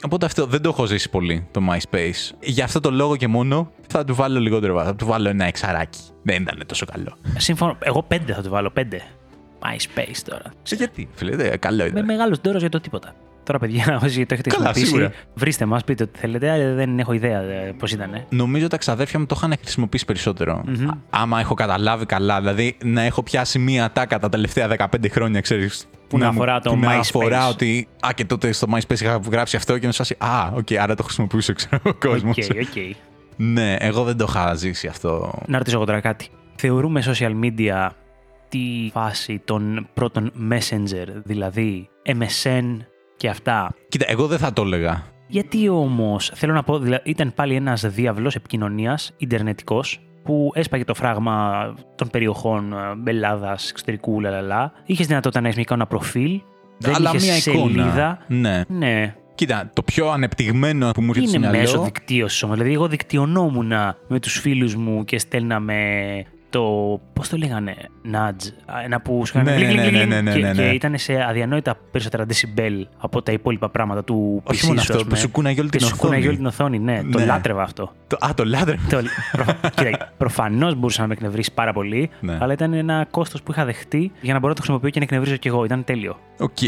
[0.04, 2.34] Οπότε αυτό δεν το έχω ζήσει πολύ το MySpace.
[2.40, 4.90] Γι' αυτό το λόγο και μόνο θα του βάλω λιγότερο βάθος.
[4.90, 6.00] Θα του βάλω ένα εξαράκι.
[6.22, 7.16] Δεν ήταν τόσο καλό.
[7.36, 7.76] Σύμφωνο.
[7.80, 8.70] Εγώ πέντε θα του βάλω.
[8.70, 9.02] Πέντε.
[9.64, 10.42] MySpace τώρα.
[10.62, 12.04] Σε γιατί, φίλε, δε, καλό Με ήταν.
[12.04, 13.14] μεγάλο ντόρο για το τίποτα.
[13.44, 15.12] Τώρα, παιδιά, όσοι το έχετε Καλά, χρησιμοποιήσει, σίγουρα.
[15.34, 16.50] βρίστε μας, πείτε ό,τι θέλετε.
[16.50, 17.42] αλλά Δεν έχω ιδέα
[17.78, 18.24] πώς ήταν.
[18.28, 20.62] Νομίζω τα ξαδέρφια μου το είχαν χρησιμοποιήσει περισσότερο.
[20.66, 20.88] Μμμ.
[20.88, 25.40] Α- Άμα έχω καταλάβει καλά, δηλαδή να έχω πιάσει μία τάκα τα τελευταία 15 χρόνια,
[25.40, 25.86] ξέρεις.
[26.08, 26.98] Που να αφορά το που να MySpace.
[27.00, 27.88] αφορά ότι.
[28.06, 30.94] Α, και τότε στο MySpace είχα γράψει αυτό και να σου φάση, Α, οκ, άρα
[30.94, 32.36] το χρησιμοποιούσε, ξέρω ο κόσμος.
[32.38, 32.94] Οκ, οκ.
[33.36, 35.38] Ναι, εγώ δεν το είχα ζήσει αυτό.
[35.46, 36.28] Να ρωτήσω εγώ τώρα κάτι.
[36.56, 37.88] Θεωρούμε social media
[38.48, 42.76] τη φάση των πρώτων messenger, δηλαδή MSN
[43.22, 43.74] και αυτά.
[43.88, 45.02] Κοίτα, εγώ δεν θα το έλεγα.
[45.26, 50.94] Γιατί όμως, θέλω να πω, δηλαδή, ήταν πάλι ένας διάβλος επικοινωνίας, Ιντερνετικός, που έσπαγε το
[50.94, 52.74] φράγμα των περιοχών
[53.06, 54.72] Ελλάδας, εξωτερικού, λαλαλά.
[54.86, 56.40] Είχες δυνατότητα να έχεις μια εικόνα προφίλ.
[56.78, 57.82] Δεν Αλλά είχες μία εικόνα.
[57.82, 58.18] σελίδα.
[58.26, 58.62] Ναι.
[58.68, 61.62] Ναι, Κοίτα, το πιο ανεπτυγμένο που μου έρχεται στο είναι μυαλό.
[61.62, 62.56] μέσο δικτύωσης όμως.
[62.56, 63.72] Δηλαδή, εγώ δικτυωνόμουν
[64.08, 65.76] με τους φίλους μου και στέλναμε
[66.52, 67.00] το.
[67.12, 67.74] Πώς το λέγανε,
[68.12, 68.48] Nudge.
[68.84, 70.62] Ένα που σου έκανε Ναι, γκλικ, ναι, γκλικ, ναι, γκλικ, ναι, ναι, και, ναι, ναι.
[70.62, 74.50] και ήταν σε αδιανόητα περισσότερα decibel από τα υπόλοιπα πράγματα του PC.
[74.50, 75.18] Όχι μόνο σου, αυτό, ας που πούμε.
[75.20, 76.28] σου κούναγε όλη Και την σου κούναγε οθόνη.
[76.28, 77.02] όλη την οθόνη, ναι.
[77.12, 77.24] Το Ναι.
[77.24, 77.92] λάτρευα αυτό.
[78.06, 78.76] Το- Α, το λάτρευα.
[78.90, 78.98] Το...
[79.74, 82.38] Κοίτα, προφανώς μπορούσε να με εκνευρίσει πάρα πολύ, Ναι.
[82.40, 85.04] αλλά ήταν ένα κόστος που είχα δεχτεί για να μπορώ να το χρησιμοποιώ και να
[85.04, 85.64] εκνευρίζω κι εγώ.
[85.64, 86.18] Ήταν τέλειο.
[86.38, 86.58] Οκ.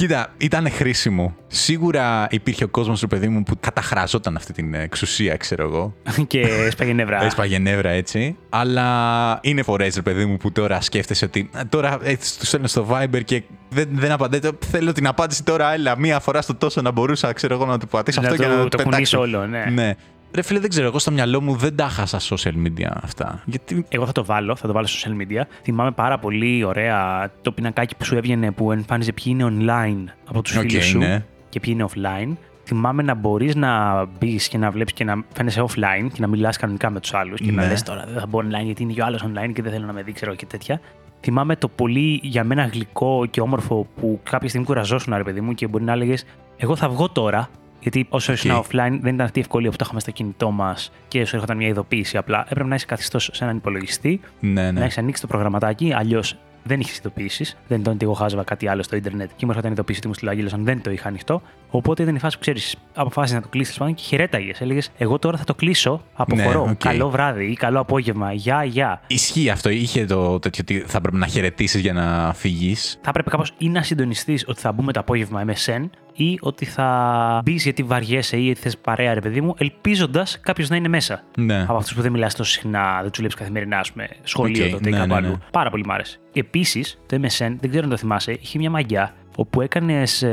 [0.00, 1.36] Κοίτα, ήταν χρήσιμο.
[1.46, 5.94] Σίγουρα υπήρχε ο κόσμος του παιδί μου που καταχραζόταν αυτή την εξουσία, ξέρω εγώ.
[6.26, 7.24] και έσπαγε νεύρα.
[7.24, 8.36] Έσπαγε νεύρα έτσι.
[8.48, 12.66] Αλλά είναι φορές, ρε παιδί μου, που τώρα σκέφτεσαι ότι «Α, τώρα έτσι τους στέλνω
[12.66, 14.50] στο Viber και δεν, δεν απαντάτε.
[14.70, 17.88] Θέλω την απάντηση τώρα, έλα, μία φορά στο τόσο να μπορούσα, ξέρω εγώ, να του
[17.88, 18.90] πατήσω Να αυτό το- και να το πετάξω.
[18.90, 19.64] κουνήσω όλο, ναι.
[19.74, 19.94] ναι.
[20.34, 23.42] Ρε φίλε, δεν ξέρω, εγώ στο μυαλό μου δεν τα είχα στα social media αυτά.
[23.44, 25.42] Γιατί Εγώ θα το βάλω, θα το βάλω στο social media.
[25.62, 30.42] Θυμάμαι πάρα πολύ ωραία το πινακάκι που σου έβγαινε που εμφάνιζε ποιοι είναι online από
[30.42, 31.24] τους Οκ, φίλους σου ναι.
[31.48, 32.36] και ποιοι είναι offline.
[32.64, 36.56] Θυμάμαι να μπορείς να μπεις και να βλέπεις και να φαίνεσαι offline και να μιλάς
[36.56, 37.68] κανονικά με τους άλλους και να Ναι.
[37.68, 39.86] λες τώρα δεν θα μπω online γιατί είναι και ο άλλος online και δεν θέλω
[39.86, 40.80] να με δει, ξέρω και τέτοια.
[41.20, 45.54] Θυμάμαι το πολύ για μένα γλυκό και όμορφο που κάποια στιγμή κουραζόσουν, ρε παιδί μου,
[45.54, 46.24] και μπορεί να έλεγες
[46.56, 47.48] Εγώ θα βγω τώρα.
[47.80, 50.92] Γιατί όσο ήσουν offline δεν ήταν αυτή η ευκολία που το είχαμε στο κινητό μας
[51.08, 52.16] και σου έρχονταν μια ειδοποίηση.
[52.16, 54.84] Απλά έπρεπε να είσαι καθιστός σε έναν υπολογιστή Ναι, να ναι.
[54.84, 57.56] έχεις ανοίξει το προγραμματάκι, αλλιώς δεν είχες ειδοποιήσει.
[57.68, 60.14] Δεν ήταν ότι εγώ χάζευα κάτι άλλο στο Ιντερνετ και μου έρχονταν ειδοποίηση ότι μου
[60.14, 61.42] στείλω δεν το είχα ανοιχτό.
[61.70, 64.60] Οπότε ήταν η φάση που ξέρεις, αποφάσισες να το κλείσεις πάνω και χαιρέταγες.
[64.60, 66.64] Έλεγες, Εγώ τώρα θα το κλείσω, αποχωρώ.
[66.64, 66.76] Ναι, οκ.
[66.78, 68.32] Καλό βράδυ ή καλό απόγευμα.
[68.32, 69.00] Γεια, γεια.
[69.06, 69.70] Ισχύει αυτό.
[69.70, 72.98] Είχε το τέτοιο ότι θα πρέπει να χαιρετήσεις για να φύγεις.
[73.02, 75.88] Θα έπρεπε κάπως ή να συντονιστείς ότι θα μπούμε το απόγευμα MSN
[76.22, 80.76] ή ότι θα μπεις γιατί βαριέσαι ή θες παρέα, ρε παιδί μου, ελπίζοντας κάποιος να
[80.76, 81.22] είναι μέσα.
[81.36, 81.62] Ναι.
[81.62, 84.70] Από αυτούς που δεν μιλάς τόσο συχνά, δεν τους βλέπεις καθημερινά, ας πούμε, σχολείο Οκ,
[84.70, 85.28] τότε ή ναι, κάπου ναι, αλλού.
[85.28, 85.38] ναι.
[85.50, 86.18] Πάρα πολύ μ' άρεσε.
[86.32, 90.24] Επίσης, το MSN, δεν ξέρω αν το θυμάσαι, είχε μια μαγιά όπου έκανες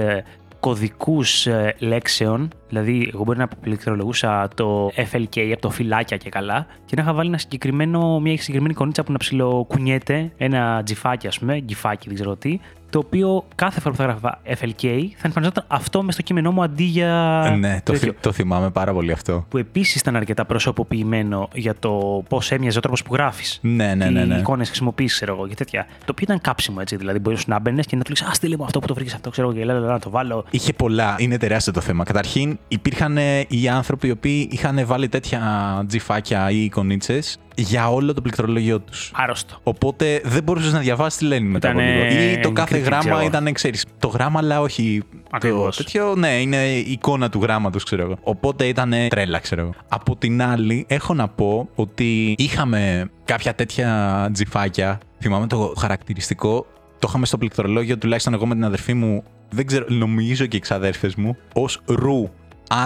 [0.60, 1.48] κωδικούς
[1.80, 7.02] λέξεων, δηλαδή εγώ μπορεί να πληκτρολογούσα το FLK από το φυλάκια και καλά και να
[7.02, 12.08] είχα βάλει ένα συγκεκριμένο, μια συγκεκριμένη κονίτσα που να ψιλοκουνιέται, ένα τζιφάκι ας πούμε, γκυφάκι
[12.08, 16.14] δεν ξέρω τι, το οποίο κάθε φορά που θα έγραφα FLK θα εμφανιζόταν αυτό μες
[16.14, 17.56] στο κείμενό μου αντί για.
[17.60, 18.10] ναι, το, τέτοιο.
[18.12, 19.46] θυ- το θυμάμαι πάρα πολύ αυτό.
[19.50, 23.60] Που επίσης ήταν αρκετά προσωποποιημένο για το πώς έμοιαζε ο τρόπος που γράφεις.
[23.62, 24.22] Ναι, ναι, ναι.
[24.22, 24.38] Τι ναι.
[24.38, 25.86] εικόνες χρησιμοποιείς, ξέρω εγώ και τέτοια.
[25.88, 26.96] Το οποίο ήταν κάψιμο έτσι.
[26.96, 29.14] Δηλαδή, μπορείς να μπαίνεις και να του λέει Α, στείλε μου αυτό που το βρήκες
[29.14, 30.46] αυτό, ξέρω εγώ, και λα, λα, λα, να το βάλω.
[30.50, 31.16] Είχε πολλά.
[31.18, 32.04] Είναι τεράστιο το θέμα.
[32.04, 35.42] Καταρχήν, υπήρχαν ε, οι άνθρωποι οι οποίοι είχαν βάλει τέτοια
[35.88, 39.12] τζιφάκια ή εικονίτσες για όλο το πληκτρολόγιο τους.
[39.16, 39.60] Άρρωστο.
[39.64, 42.32] Οπότε δεν μπορούσες να διαβάσεις τι λένε μετά από Ήτανε λίγο.
[42.32, 43.30] Ή το κάθε εγκριτή, ξέρω γράμμα εγώ.
[43.30, 45.04] ήταν, ξέρεις, το γράμμα, αλλά όχι.
[45.32, 45.78] Ακριβώς.
[45.78, 48.18] Το τέτοιο, ναι, είναι η εικόνα του γράμματος, ξέρω εγώ.
[48.22, 49.74] Οπότε ήταν τρέλα, ξέρω εγώ.
[49.88, 55.00] Από την άλλη, έχω να πω ότι είχαμε κάποια τέτοια τζιφάκια.
[55.22, 56.66] Θυμάμαι το χαρακτηριστικό.
[57.00, 59.24] Το είχαμε στο πληκτρολόγιο, τουλάχιστον εγώ με την αδερφή μου.
[59.50, 61.38] Δεν ξέρω, νομίζω και οι ξαδέρφες μου.
[61.56, 62.30] Ω ρου.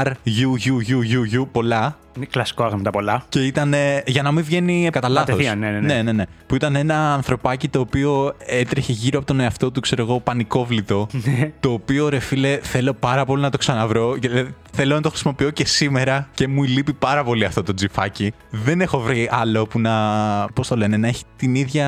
[0.03, 1.95] R, U, U, U, U, U, πολλά.
[2.17, 3.25] Είναι κλασικό άγαμε τα πολλά.
[3.29, 3.73] Και ήταν
[4.05, 5.29] για να μην βγαίνει κατά λάθος.
[5.29, 5.93] Κατευθείαν, ναι, ναι, ναι.
[5.93, 6.23] ναι, ναι, ναι.
[6.47, 11.07] Που ήταν ένα ανθρωπάκι το οποίο έτρεχε γύρω από τον εαυτό του, ξέρω εγώ, πανικόβλητο.
[11.23, 11.51] Ναι.
[11.59, 14.17] το οποίο ρε φίλε, θέλω πάρα πολύ να το ξαναβρω.
[14.17, 17.73] και, ε, Θέλω να το χρησιμοποιώ και σήμερα και μου λείπει πάρα πολύ αυτό το
[17.73, 18.33] τζιφάκι.
[18.50, 19.91] Δεν έχω βρει άλλο που να.
[20.53, 21.85] Πώς το λένε, να έχει την ίδια.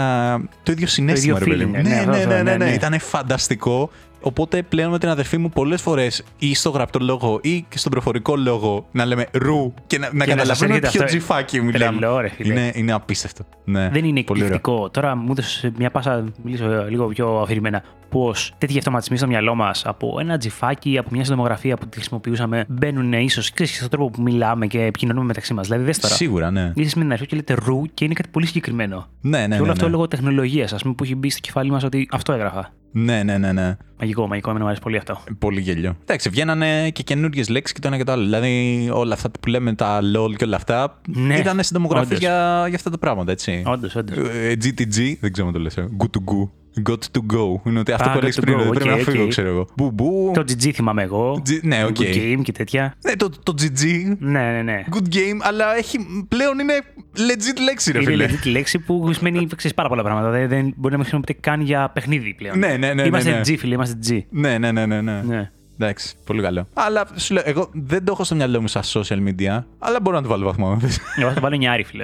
[0.63, 1.81] το ίδιο συνέστημα, ίδιο ρε παιδί feeling, μου.
[1.81, 2.65] ναι, Ναι, αυτό, ναι, αυτό, ναι, ναι, ναι, ναι.
[2.65, 2.71] ναι.
[2.73, 3.89] Ήταν φανταστικό.
[4.23, 7.91] Οπότε πλέον με την αδερφή μου πολλές φορές ή στο γραπτό λόγο ή και στον
[7.91, 11.17] προφορικό λόγο να λέμε ρου και να, να Και να σας καταλαβαίνουμε έρχεται ποιο αυτό.
[11.17, 11.97] τζιφάκι μιλάμε.
[11.99, 12.53] Τρελό, ρε φίλε.
[12.53, 13.45] Είναι, είναι απίστευτο.
[13.63, 14.55] Ναι, Δεν είναι πολύ ωραίο.
[14.55, 14.89] εκπληκτικό.
[14.89, 19.55] Τώρα μου έδωσες μια πάσα, να μιλήσω λίγο πιο αφηρημένα, πώς τέτοιοι αυτοματισμοί στο μυαλό
[19.55, 24.09] μας από ένα τζιφάκι, από μια συντομογραφία που τη χρησιμοποιούσαμε, μπαίνουν ίσως και στον τρόπο
[24.09, 25.67] που μιλάμε και επικοινωνούμε μεταξύ μας.
[25.67, 26.13] Δηλαδή, δες τώρα.
[26.13, 26.71] Σίγουρα, ναι.
[26.75, 29.07] Είσαι με την αρχή και λέτε ρου και είναι κάτι πολύ συγκεκριμένο.
[29.21, 29.91] Ναι, ναι, και όλο ναι, αυτό ναι.
[29.91, 32.73] λόγω τεχνολογίας, ας πούμε, που έχει μπει στο κεφάλι μας ότι αυτό έγραφα.
[32.95, 33.77] Ναι, ναι, ναι, ναι.
[33.99, 35.19] Μαγικό, μαγικό, εμένα μου αρέσει πολύ αυτό.
[35.39, 35.95] Πολύ γέλιο.
[36.01, 38.23] Εντάξει, βγαίνανε και καινούριε λέξεις και το ένα και το άλλο.
[38.23, 42.19] Δηλαδή, όλα αυτά που λέμε, τα LOL και όλα αυτά, Ναι, ήταν συντομογραφία όντως.
[42.19, 43.63] για, για αυτά τα πράγματα, έτσι.
[43.65, 44.17] Όντως, όντως.
[44.17, 45.77] Ε, GTG, δεν ξέρω αν το λες.
[45.77, 45.87] ε.
[45.97, 46.49] Good to go.
[46.89, 47.67] Got to go.
[47.67, 49.23] Είναι ότι αυτό Α, που got έλεγες to πριν, go, ότι πρέπει οκ, να φύγω,
[49.23, 49.29] οκ.
[49.29, 49.67] ξέρω εγώ.
[49.75, 50.31] Μπουμπού.
[50.33, 51.41] Το GG θυμάμαι εγώ.
[51.49, 51.95] G- ναι, οκ.
[51.99, 52.95] Good game και τέτοια.
[53.05, 53.85] Ναι, το, το GG.
[54.19, 54.83] Ναι, ναι, ναι.
[54.91, 56.73] Good game, αλλά έχει, πλέον είναι
[57.15, 58.25] legit λέξη, ρε Είναι φίλε.
[58.29, 60.29] legit λέξη που σημαίνει ξέρεις, πάρα πολλά πράγματα.
[60.29, 62.59] Δεν, δεν μπορεί να μην χρησιμοποιείται καν για παιχνίδι πλέον.
[62.59, 63.41] Ναι, ναι, ναι, Είμαστε ναι, ναι.
[63.45, 64.19] G, φίλε, είμαστε G.
[64.29, 65.01] Ναι, ναι, ναι, ναι.
[65.01, 65.21] ναι.
[65.25, 65.51] Ναι.
[65.79, 66.67] Εντάξει, πολύ καλό.
[66.73, 70.15] Αλλά σου λέω, εγώ δεν το έχω στο μυαλό μου σαν social media, αλλά μπορώ
[70.15, 70.77] να του βάλω βαθμό.
[71.15, 72.03] Εγώ θα το βάλω νιάρι, φίλε.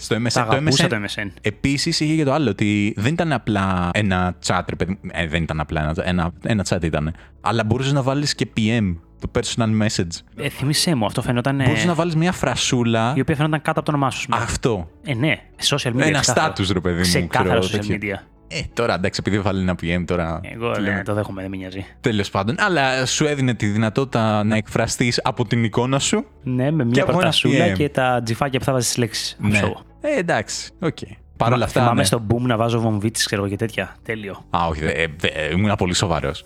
[0.00, 0.28] Στο MSN.
[0.32, 1.26] Τα το αγαπούσα MSN το MSN.
[1.40, 4.98] Επίσης είχε και το άλλο, ότι δεν ήταν απλά ένα chat, ρε παιδί.
[5.10, 7.14] Ε, δεν ήταν απλά ένα, ένα, ένα chat ήταν.
[7.40, 10.06] Αλλά μπορούσες να βάλεις και PM, το personal message.
[10.36, 11.56] Ε, θυμήσέ μου, αυτό φαινόταν.
[11.56, 13.12] Μπορούσες Ε, να βάλεις μια φρασούλα.
[13.16, 14.18] η οποία φαινόταν κάτω από το όνομά σου.
[14.18, 14.42] ας πούμε.
[14.42, 14.88] Αυτό.
[15.04, 15.36] Ε, ναι,
[15.68, 16.00] social media.
[16.00, 16.52] Ένα ξεκάθαρο.
[16.58, 17.02] status, ρε παιδί μου.
[17.02, 18.16] Ξεκάθαρα ξέρω, social τέτοιο.
[18.16, 18.24] media.
[18.52, 20.40] Ε, τώρα εντάξει, επειδή βάλει ένα PM τώρα.
[20.42, 21.84] Εγώ λέμε, το δέχομαι, δεν με νοιάζει.
[22.00, 22.54] Τέλος πάντων.
[22.58, 26.24] Αλλά σου έδινε τη δυνατότητα να εκφραστείς από την εικόνα σου.
[26.42, 27.72] Ναι, με Και μια από ένα πρωτασούλα PM.
[27.76, 29.36] και τα τζιφάκια που θα βάζεις τι λέξεις.
[29.40, 29.60] Ναι.
[30.00, 30.70] Ε, εντάξει.
[30.80, 30.98] Οκ.
[31.36, 31.80] Παρ' όλα αυτά.
[31.80, 32.04] Θυμάμαι ναι.
[32.06, 33.96] στο boom να βάζω βομβίτσες, ξέρω εγώ και τέτοια.
[34.02, 34.44] Τέλειο.
[34.50, 36.44] Α, όχι, δε- ε, δε- ήμουν πολύ σοβαρός.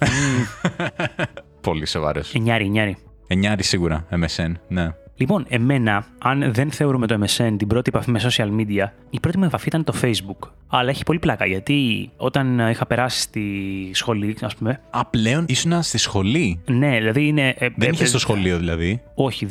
[1.61, 2.35] πολύ σοβαρός.
[2.35, 2.97] Εννιάρι, εννιάρι.
[3.27, 4.89] Εννιάρι σίγουρα, MSN, ναι.
[5.17, 9.39] Λοιπόν, εμένα, αν δεν θεωρούμε το MSN την πρώτη επαφή με social media, η πρώτη
[9.39, 10.49] μου επαφή ήταν το Facebook.
[10.69, 13.43] Αλλά έχει πολύ πλάκα γιατί όταν ε, είχα περάσει στη
[13.93, 14.81] σχολή, ας πούμε.
[14.91, 17.49] Α, πλέον ήσουν στη σχολή; Ναι, δηλαδή είναι.
[17.49, 19.47] ε, Δεν ε, είχες ε, στο σχολείο δηλαδή; Όχι,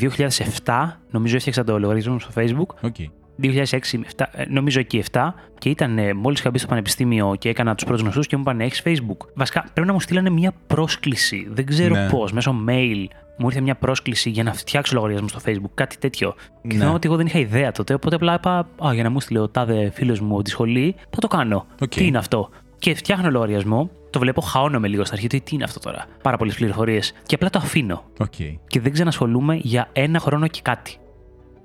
[0.66, 0.74] 2007
[1.12, 2.76] νομίζω έφτιαξα το λογαριασμό μου στο Facebook.
[2.82, 2.96] Οκ.
[3.42, 7.50] 2006, 7, ε, νομίζω εκεί 7 και ήταν ε, μόλις είχα μπει στο πανεπιστήμιο και
[7.50, 9.28] έκανα τους πρώτους γνωστούς και μου είπαν Έχεις Facebook.
[9.34, 11.48] Βασικά πρέπει να μου στείλανε μια πρόσκληση.
[11.52, 12.08] Δεν ξέρω Ναι.
[12.10, 13.06] πώς, μέσω mail
[13.38, 16.34] μου ήρθε μια πρόσκληση για να φτιάξω λογαριασμό στο Facebook, κάτι τέτοιο.
[16.62, 16.74] Και Ναι.
[16.74, 19.40] θυμάμαι ότι εγώ δεν είχα ιδέα τότε, οπότε απλά είπα Α, για να μου στείλει
[19.40, 21.66] ο τάδε φίλος μου από τη σχολή, θα το κάνω.
[21.82, 21.90] Οκ.
[21.90, 25.28] Τι είναι αυτό; Και φτιάχνω λογαριασμό, το βλέπω, χαώνομαι λίγο στην αρχή.
[25.28, 27.14] Τι τι είναι αυτό τώρα; Πάρα πολλές πληροφορίες.
[27.26, 28.34] Και απλά το αφήνω Οκ.
[28.68, 30.98] και δεν ξανασχολούμαι για ένα χρόνο και κάτι.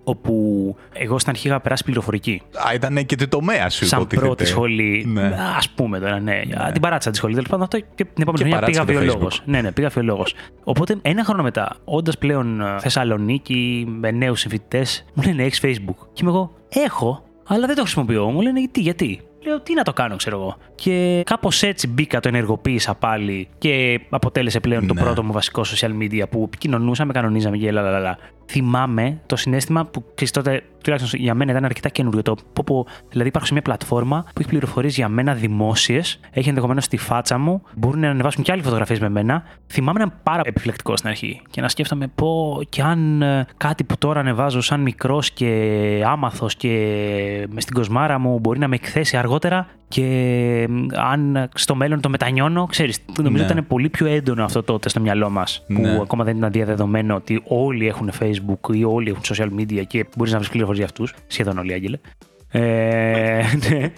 [0.08, 2.42] Όπου εγώ στην αρχή είχα περάσει πληροφορική.
[2.68, 4.26] Α, ήταν και το τομέα σου, Σαν υποτίθεται.
[4.26, 5.04] πρώτη σχολή.
[5.08, 5.22] Ναι.
[5.26, 6.40] Ας πούμε τώρα, ναι.
[6.44, 7.34] Για Την παράτησα τη σχολή.
[7.34, 9.40] Τέλος πάντων, αυτό και την επόμενη Και χρονιά πήγα παράτησε το βιολόγος.
[9.40, 9.44] Facebook.
[9.50, 10.34] Ναι, ναι, πήγα βιολόγος.
[10.64, 15.96] Οπότε ένα χρόνο μετά, όντας πλέον ε, Θεσσαλονίκη με νέους συμφοιτητές, μου λένε Έχεις Facebook.
[16.12, 18.26] Και είμαι εγώ, Έχω, αλλά δεν το χρησιμοποιώ.
[18.30, 20.56] Μου λένε γιατί, γιατί; Λέω τι να το κάνω, ξέρω εγώ.
[20.74, 25.00] Και κάπως έτσι μπήκα, το ενεργοποίησα πάλι και αποτέλεσε πλέον το Ναι.
[25.02, 28.18] πρώτο μου βασικό social media που επικοινωνούσαμε, κανονίζαμε και λαλαλα.
[28.48, 32.22] Θυμάμαι το συνέστημα που ξέρεις τότε, τουλάχιστον για μένα ήταν αρκετά καινούριο.
[32.22, 36.48] Το πω, πω, δηλαδή υπάρχω σε μια πλατφόρμα που έχει πληροφορίες για μένα δημόσιες, έχει
[36.48, 39.42] ενδεχομένως στη φάτσα μου, μπορούν να ανεβάσουν και άλλοι φωτογραφίες με μένα.
[39.66, 43.84] Θυμάμαι να είμαι πάρα επιφυλακτικό στην αρχή και να σκέφτομαι πω και αν ε, κάτι
[43.84, 46.68] που τώρα ανεβάζω σαν μικρός και άμαθος και
[47.50, 52.66] μες στην κοσμάρα μου μπορεί να με εκθέσει αργότερα και αν στο μέλλον το μετανιώνω,
[52.66, 53.00] ξέρεις.
[53.22, 53.50] Νομίζω Ναι.
[53.52, 55.64] ήταν πολύ πιο έντονο αυτό τότε στο μυαλό μας.
[55.66, 56.00] Που Ναι.
[56.00, 60.32] ακόμα δεν ήταν διαδεδομένο ότι όλοι έχουν Facebook ή όλοι έχουν social media και μπορείς
[60.32, 61.22] να βρεις πληροφορίες για αυτούς.
[61.26, 61.98] Σχεδόν όλοι, Άγγελε.
[62.50, 63.92] Ε, ναι.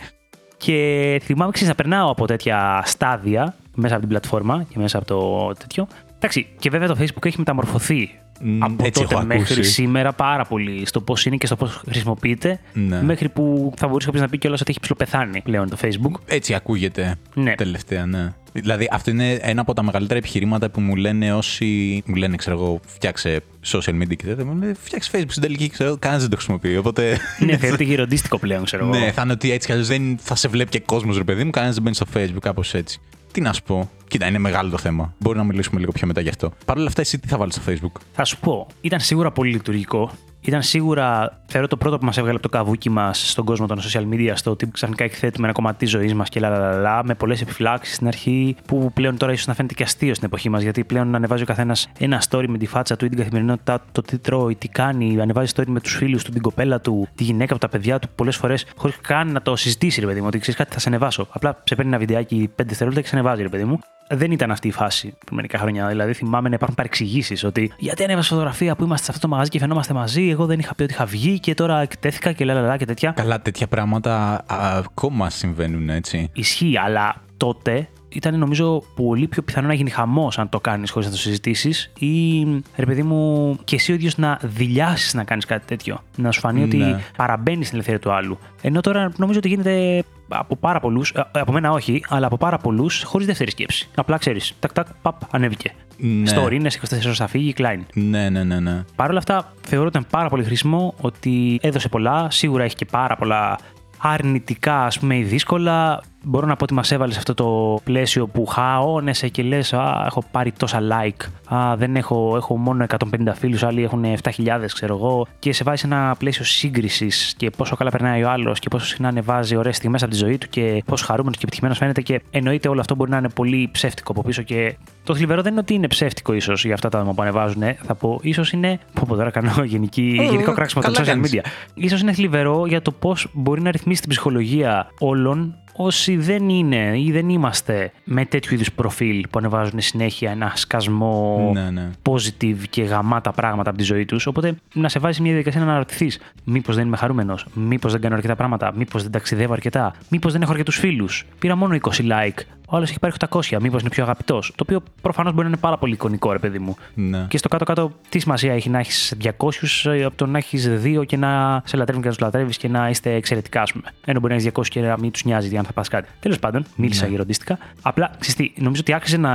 [0.57, 5.07] Και θυμάμαι ξέρεις, να περνάω από τέτοια στάδια μέσα από την πλατφόρμα και μέσα από
[5.07, 5.87] το τέτοιο.
[6.17, 9.63] Εντάξει, και βέβαια το Facebook έχει μεταμορφωθεί Μ, από έτσι τότε έχω μέχρι ακούσει.
[9.63, 12.61] σήμερα πάρα πολύ στο πώς είναι και στο πώς χρησιμοποιείται.
[12.73, 13.03] Ναι.
[13.03, 16.21] Μέχρι που θα μπορούσε κάποιος να πει κιόλας ότι έχει ψηλοπεθάνει πλέον το Facebook.
[16.27, 17.55] Έτσι ακούγεται Ναι.
[17.55, 18.33] τελευταία, ναι.
[18.53, 22.57] Δηλαδή, αυτό είναι ένα από τα μεγαλύτερα επιχειρήματα που μου λένε όσοι μου λένε, ξέρω
[22.57, 23.41] εγώ, φτιάξε
[23.73, 24.45] social media και τέτοια.
[24.45, 26.77] Μου λένε, φτιάξε Facebook στην τελική, ξέρω, κανένας δεν το χρησιμοποιεί.
[26.77, 27.19] Οπότε.
[27.39, 28.99] ναι, θεωρείται γεροντίστικο πλέον, ξέρω εγώ.
[28.99, 31.45] ναι, θα είναι ότι έτσι κι αλλιώς δεν θα σε βλέπει και κόσμος, ρε παιδί
[31.45, 33.01] μου, κανένας δεν μπαίνει στο Facebook, κάπως έτσι.
[33.33, 33.91] Τι να σου πω.
[34.09, 35.15] Κοίτα, είναι μεγάλο το θέμα.
[35.19, 36.53] Μπορεί να μιλήσουμε λίγο πιο μετά γι' αυτό.
[36.65, 39.51] Παρ' όλα αυτά, εσύ τι θα βάλεις στο Facebook; Θα σου πω, ήταν σίγουρα πολύ
[39.51, 40.11] λειτουργικό.
[40.41, 43.81] Ήταν σίγουρα, θεωρώ, το πρώτο που μας έβγαλε από το καβούκι μας στον κόσμο των
[43.81, 47.41] social media, στο ότι ξαφνικά εκθέτουμε ένα κομμάτι της ζωής μας και λαλαλαλα, με πολλές
[47.41, 50.85] επιφυλάξεις στην αρχή, που πλέον τώρα ίσως να φαίνεται και αστείο στην εποχή μας, γιατί
[50.85, 54.03] πλέον ανεβάζει ο καθένας ένα story με τη φάτσα του ή την καθημερινότητά του, το
[54.03, 57.53] τι τρώει, τι κάνει, ανεβάζει story με τους φίλους του, την κοπέλα του, τη γυναίκα
[57.53, 60.39] του, τα παιδιά του, πολλές φορές χωρίς καν να το συζητήσει, ρε παιδί μου, ότι
[60.39, 61.27] ξέρεις κάτι θα σε ανεβάσω.
[61.31, 63.81] Απλά σε παίρνει ένα βιντεάκι 5 δευτερόλεπτα και σε ανεβάζει, ρε παιδί μου.
[64.13, 65.87] Δεν ήταν αυτή η φάση πριν μερικά χρόνια.
[65.87, 69.51] Δηλαδή, θυμάμαι να υπάρχουν παρεξηγήσεις ότι γιατί ανέβασε φωτογραφία που είμαστε σε αυτό το μαγαζί
[69.51, 70.29] και φαινόμαστε μαζί.
[70.29, 73.11] Εγώ δεν είχα πει ότι είχα βγει και τώρα εκτέθηκα και λαλαλά και τέτοια.
[73.11, 76.31] Καλά, τέτοια πράγματα α, ακόμα συμβαίνουν, έτσι.
[76.33, 81.09] Ισχύει, αλλά τότε ήταν νομίζω πολύ πιο πιθανό να γίνει χαμός αν το κάνεις χωρίς
[81.09, 82.43] να το συζητήσεις ή
[82.77, 85.99] ρε παιδί μου και εσύ ο ίδιος να δηλιάσεις να κάνεις κάτι τέτοιο.
[86.17, 87.01] Να σου φανεί ότι Ναι.
[87.17, 88.39] παραμπαίνεις στην ελευθερία του άλλου.
[88.63, 93.03] Ενώ τώρα νομίζω ότι γίνεται από πάρα πολλούς, από μένα όχι, αλλά από πάρα πολλούς
[93.03, 93.89] χωρίς δεύτερη σκέψη.
[93.95, 95.73] Απλά ξέρεις, τάκ τάκ, παπ, ανέβηκε.
[95.97, 96.31] Ναι.
[96.37, 97.85] Story είναι σε 24 ώρες θα φύγει, κλάιν.
[97.95, 98.85] Ναι, ναι, ναι, ναι.
[98.97, 102.31] Παρ' όλα αυτά, θεωρώ ότι ήταν πάρα πολύ χρήσιμο ότι έδωσε πολλά.
[102.31, 103.59] Σίγουρα έχει και πάρα πολλά
[103.99, 106.03] αρνητικά, ας πούμε, ή δύσκολα.
[106.25, 110.03] Μπορώ να πω ότι μας έβαλες σε αυτό το πλαίσιο που χαώνεσαι και λες: Α,
[110.07, 111.55] έχω πάρει τόσα like.
[111.55, 112.97] Α, δεν έχω, έχω μόνο 150
[113.35, 114.31] φίλους, άλλοι έχουν 7.000,
[114.67, 115.27] ξέρω εγώ.
[115.39, 118.87] Και σε βάζει σε ένα πλαίσιο σύγκρισης και πόσο καλά περνάει ο άλλος και πόσο
[118.87, 122.01] συχνά ανεβάζει ωραίες στιγμές από τη ζωή του και πόσο χαρούμενος και επιτυχημένος φαίνεται.
[122.01, 124.43] Και εννοείται όλο αυτό μπορεί να είναι πολύ ψεύτικο από πίσω.
[124.43, 127.63] Και το θλιβερό δεν είναι ότι είναι ψεύτικο ίσως για αυτά τα άτομα που ανεβάζουν.
[127.83, 128.79] Θα πω, ίσως είναι.
[128.95, 131.33] Πω, πω τώρα κάνω γενική, Ε, γενικό κράξιμο των καλά social κάνεις.
[131.35, 131.45] media.
[131.75, 136.93] Ίσως είναι θλιβερό για το πώς μπορεί να ρυθμίσει την ψυχολογία όλων όσοι δεν είναι
[137.01, 141.91] ή δεν είμαστε με τέτοιου είδους προφίλ που ανεβάζουν συνέχεια ένα σκασμό Ναι, ναι.
[142.09, 144.27] positive και γαμάτα πράγματα από τη ζωή τους.
[144.27, 148.01] Οπότε να σε βάζει σε μια διαδικασία να αναρωτηθείς: Μήπως δεν είμαι χαρούμενος, Μήπως δεν
[148.01, 151.27] κάνω αρκετά πράγματα, Μήπως δεν ταξιδεύω αρκετά, Μήπως δεν έχω αρκετούς φίλους.
[151.39, 152.39] Πήρα μόνο 20 like.
[152.73, 153.57] Ο άλλος έχει πάρει 800.
[153.61, 154.53] Μήπως είναι πιο αγαπητός.
[154.57, 156.77] Το οποίο προφανώς μπορεί να είναι πάρα πολύ εικονικό, ρε παιδί μου.
[156.95, 157.25] ναι.
[157.29, 161.17] Και στο κάτω-κάτω, τι σημασία έχει να έχεις 200 από το να έχεις 2 και
[161.17, 163.85] να σε λατρεύουν και να τους λατρεύεις και να είστε εξαιρετικά, ας πούμε.
[164.05, 166.09] Ενώ μπορεί να έχεις 200 και να μην τους νοιάζει αν θα πας κάτι.
[166.21, 167.11] Τέλος πάντων, μίλησα Ναι.
[167.11, 167.59] γεροντίστικα.
[167.83, 169.33] Απλά, ξυστή, νομίζω ότι άξιζε να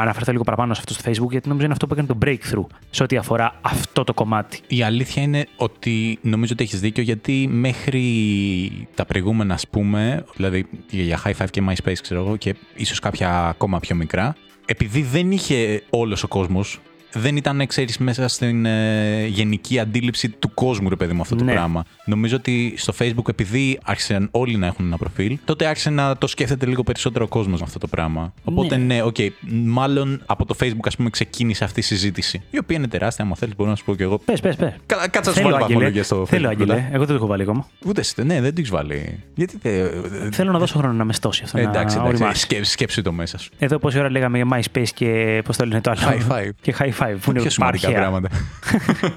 [0.00, 2.76] αναφερθώ λίγο παραπάνω σε αυτό στο Facebook, γιατί νομίζω είναι αυτό που έκανε το breakthrough
[2.90, 4.60] σε ό,τι αφορά αυτό το κομμάτι.
[4.68, 10.66] Η αλήθεια είναι ότι νομίζω ότι έχεις δίκιο γιατί μέχρι τα προηγούμενα ας πούμε, δηλαδή
[10.90, 14.34] για High Five και MySpace ξέρω εγώ και ίσως κάποια ακόμα πιο μικρά,
[14.66, 16.80] επειδή δεν είχε όλος ο κόσμος,
[17.16, 21.44] δεν ήταν, ξέρεις, μέσα στην ε, γενική αντίληψη του κόσμου, ρε παιδί μου, αυτό το
[21.44, 21.52] Ναι.
[21.52, 21.84] πράγμα.
[22.04, 26.26] Νομίζω ότι στο Facebook, επειδή άρχισαν όλοι να έχουν ένα προφίλ, τότε άρχισε να το
[26.26, 28.32] σκέφτεται λίγο περισσότερο ο κόσμος αυτό το πράγμα.
[28.44, 29.16] Οπότε, ναι, οκ,
[29.64, 32.42] μάλλον από το Facebook, ας πούμε, ξεκίνησε αυτή η συζήτηση.
[32.50, 34.18] Η οποία είναι τεράστια, άμα θέλεις, μπορώ να σου πω κι εγώ.
[34.18, 34.74] Πες, πες, πες.
[34.86, 36.50] Κα- Κάτσε να σου βάλω βαθμολογία στο Θέλω, Facebook.
[36.50, 36.74] Άγγελε.
[36.74, 36.86] μετά.
[36.88, 37.66] Εγώ δεν το έχω βάλει ακόμα.
[37.86, 39.22] Ούτε εσύ, ναι, δεν το έχεις βάλει.
[39.34, 40.32] Γιατί δεν.
[40.32, 41.58] Θέλω να δώσω χρόνο να με στώσει αυτό.
[41.58, 42.22] Εντάξει, να εντάξει.
[42.22, 42.40] οριμάσει.
[42.40, 43.50] Σκέψου, σκέψου το μέσα σου.
[43.58, 46.00] Εδώ πόση ώρα λέγαμε για MySpace και πώς το λένε το άλλο.
[46.28, 46.50] High five.
[46.60, 47.05] Και high five.
[47.14, 48.00] Που είναι Πιο σημαντικά παρχαία.
[48.00, 48.28] πράγματα.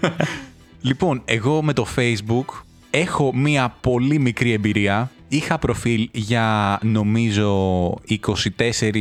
[0.82, 2.46] λοιπόν, εγώ με το Facebook
[2.90, 5.12] έχω μία πολύ μικρή εμπειρία.
[5.28, 7.90] Είχα προφίλ για νομίζω
[8.58, 8.92] 24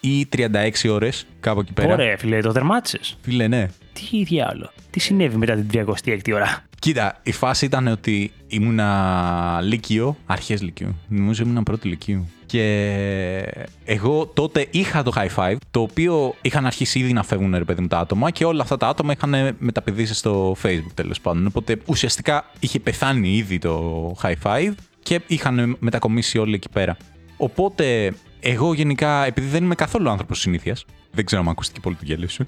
[0.00, 0.46] ή 36
[0.90, 1.92] ώρες κάπου εκεί πέρα.
[1.92, 3.16] Ωραία, φίλε, το τερμάτισες.
[3.22, 3.68] Φίλε, ναι.
[3.92, 4.70] Τι διάλογο.
[4.90, 10.94] Τι συνέβη μετά την 36η ώρα; Κοίτα, η φάση ήταν ότι ήμουνα λύκειο, αρχές λύκειο.
[11.08, 12.28] Νομίζω ήμουνα πρώτη λυκείου.
[12.56, 17.64] Και εγώ τότε είχα το high five, το οποίο είχαν αρχίσει ήδη να φεύγουν ρε
[17.64, 21.46] παιδί μου τα άτομα και όλα αυτά τα άτομα είχαν μεταπηδήσεις στο facebook τέλος πάντων.
[21.46, 26.96] Οπότε ουσιαστικά είχε πεθάνει ήδη το high five και είχαν μετακομίσει όλοι εκεί πέρα.
[27.36, 32.02] Οπότε εγώ γενικά, επειδή δεν είμαι καθόλου άνθρωπος συνήθειας, δεν ξέρω αν ακούστηκε πολύ το
[32.04, 32.44] γέλιο σου.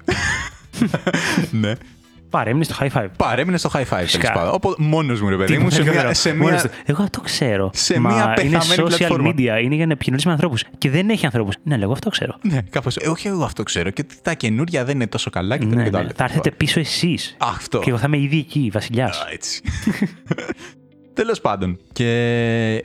[1.61, 1.73] ναι.
[2.29, 3.07] Παρέμεινε στο high five.
[3.17, 4.01] Παρέμεινε στο high five.
[4.01, 4.21] Φυσικά.
[4.23, 4.53] τέλος πάντων.
[4.53, 6.69] Οπότε μόνος μου, ρε παιδί μου, σε Τίποτα μια, σε Μόνος μια, του.
[6.85, 7.69] Εγώ αυτό ξέρω.
[7.73, 9.29] σε Μα μια είναι πεθαμένη social πλατφόρμα.
[9.37, 10.63] media, είναι για να επικοινωνήσει με ανθρώπους.
[10.77, 11.55] Και δεν έχει ανθρώπους.
[11.63, 12.35] Ναι, λέγω αυτό ξέρω.
[12.41, 12.95] Ναι, κάπως.
[12.97, 13.89] Ε, όχι, εγώ αυτό ξέρω.
[13.89, 16.03] Και ότι τα καινούρια δεν είναι τόσο καλά και το Ναι, και το ναι.
[16.03, 16.11] άλλο.
[16.15, 17.35] Θα έρθετε πίσω εσείς.
[17.39, 17.79] Αυτό.
[17.79, 19.17] Και εγώ θα είμαι ήδη εκεί, βασιλιάς.
[19.19, 19.61] Α, έτσι.
[21.13, 21.77] Τέλος πάντων.
[21.93, 22.05] Και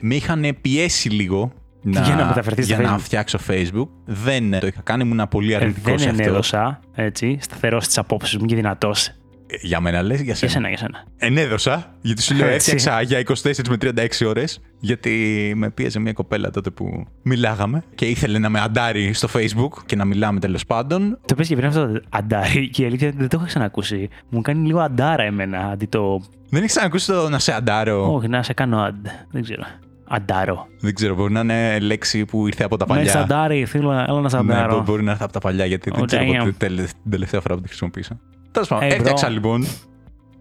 [0.01, 2.99] με είχαν πιέσει λίγο να, Για να μεταφερθείς στο για να Facebook.
[2.99, 3.87] φτιάξω Facebook.
[4.05, 6.21] Δεν το είχα κάνει, ήμουν πολύ αρνητικός δεν σε αυτό.
[6.23, 9.09] ενέδωσα, έτσι, σταθερός στις απόψεις μου και δυνατός.
[9.47, 10.51] Ε, Για μένα λες, για Για σένα.
[10.51, 11.03] σένα, για σένα.
[11.17, 12.71] Ενέδωσα, γιατί σου λέω Έτσι.
[12.75, 14.59] έφτιαξα για 24 με 36 ώρες.
[14.79, 19.83] Γιατί με πίεζε μια κοπέλα τότε που μιλάγαμε και ήθελε να με αντάρει στο Facebook
[19.85, 21.19] και να μιλάμε τέλος πάντων.
[21.25, 23.45] Το πες και πριν αυτό το αντάρι και η αλήθεια είναι ότι δεν το έχω
[23.45, 24.09] ξανακούσει.
[24.29, 26.21] Μου κάνει λίγο αντάρα εμένα αντί το.
[26.49, 29.05] Δεν έχεις ξανακούσει το να σε αντάρω; Όχι, να σε κάνω αντ.
[29.31, 29.63] Δεν ξέρω.
[30.07, 30.67] Αντάρω.
[30.79, 33.11] Δεν ξέρω, μπορεί να είναι λέξη που ήρθε από τα Με παλιά.
[33.11, 34.81] σαντάρι, θέλω να- έλα να Ναι, μπο- σαντάρω.
[34.85, 36.37] μπορεί να έρθει από τα παλιά γιατί δεν Oh, ξέρω damn.
[36.37, 38.19] πότε τελε- την τελευταία φορά που τη χρησιμοποίησα.
[38.55, 38.95] Τέλος πάντων, Hey, bro.
[38.95, 39.67] έφτιαξα λοιπόν.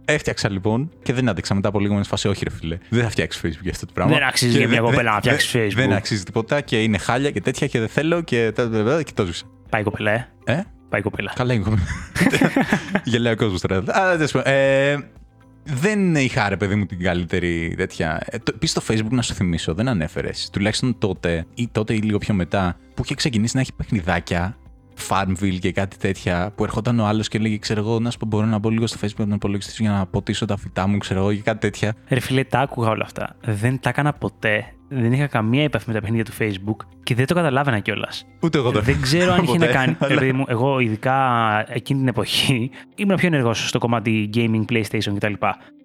[0.04, 2.28] Έφτιαξα λοιπόν και δεν άντεξα μετά από λίγο με τη φάση.
[2.28, 2.78] Όχι, ρε φίλε.
[2.88, 4.12] Δεν θα φτιάξεις Facebook για αυτό το πράγμα.
[4.14, 5.76] Δεν αξίζει Και για μια δεν- κοπέλα να δεν- φτιάξεις Facebook.
[5.80, 8.52] Δεν αξίζει τίποτα και είναι χάλια και τέτοια και δεν θέλω και.
[8.54, 9.44] τα- τα- τα- Και το ζήσα.
[9.70, 10.28] Πάει η κοπέλα, ε.
[10.44, 11.32] Ε, Πάει η κοπέλα.
[11.34, 11.64] καλά είναι.
[13.04, 13.76] Γελάει ο κόσμος τώρα.
[13.76, 14.52] Α, τέλος πάντων.
[14.52, 14.96] Ε,
[15.64, 18.20] δεν είχα ρε παιδί μου την καλύτερη τέτοια.
[18.24, 20.48] Ε, το- Επίση το Facebook να σου θυμίσω, δεν ανέφερες.
[20.52, 24.56] Τουλάχιστον τότε ή τότε ή λίγο πιο μετά που είχε ξεκινήσει να έχει παιχνιδάκια.
[25.08, 28.26] Farmville και κάτι τέτοια που ερχόταν ο άλλος και έλεγε: Ξέρω εγώ, να σου πω,
[28.26, 30.86] μπορώ να μπω λίγο στο Facebook από τον υπολογιστή σου για να ποτίσω τα φυτά
[30.86, 31.94] μου, ξέρω εγώ, και κάτι τέτοια.
[32.08, 33.36] Ρε φίλε, τα άκουγα όλα αυτά.
[33.40, 34.74] Δεν τα έκανα ποτέ.
[34.88, 38.26] Δεν είχα καμία επαφή με τα παιχνίδια του Facebook και δεν το καταλάβαινα κιόλας.
[38.42, 39.96] Ούτε εγώ Δεν ξέρω αν είχε ποτέ, να κάνει.
[39.98, 41.14] αλλά- Ρε παιδί μου, εγώ ειδικά
[41.68, 45.32] εκείνη την εποχή ήμουν πιο ενεργός στο κομμάτι gaming, PlayStation κτλ.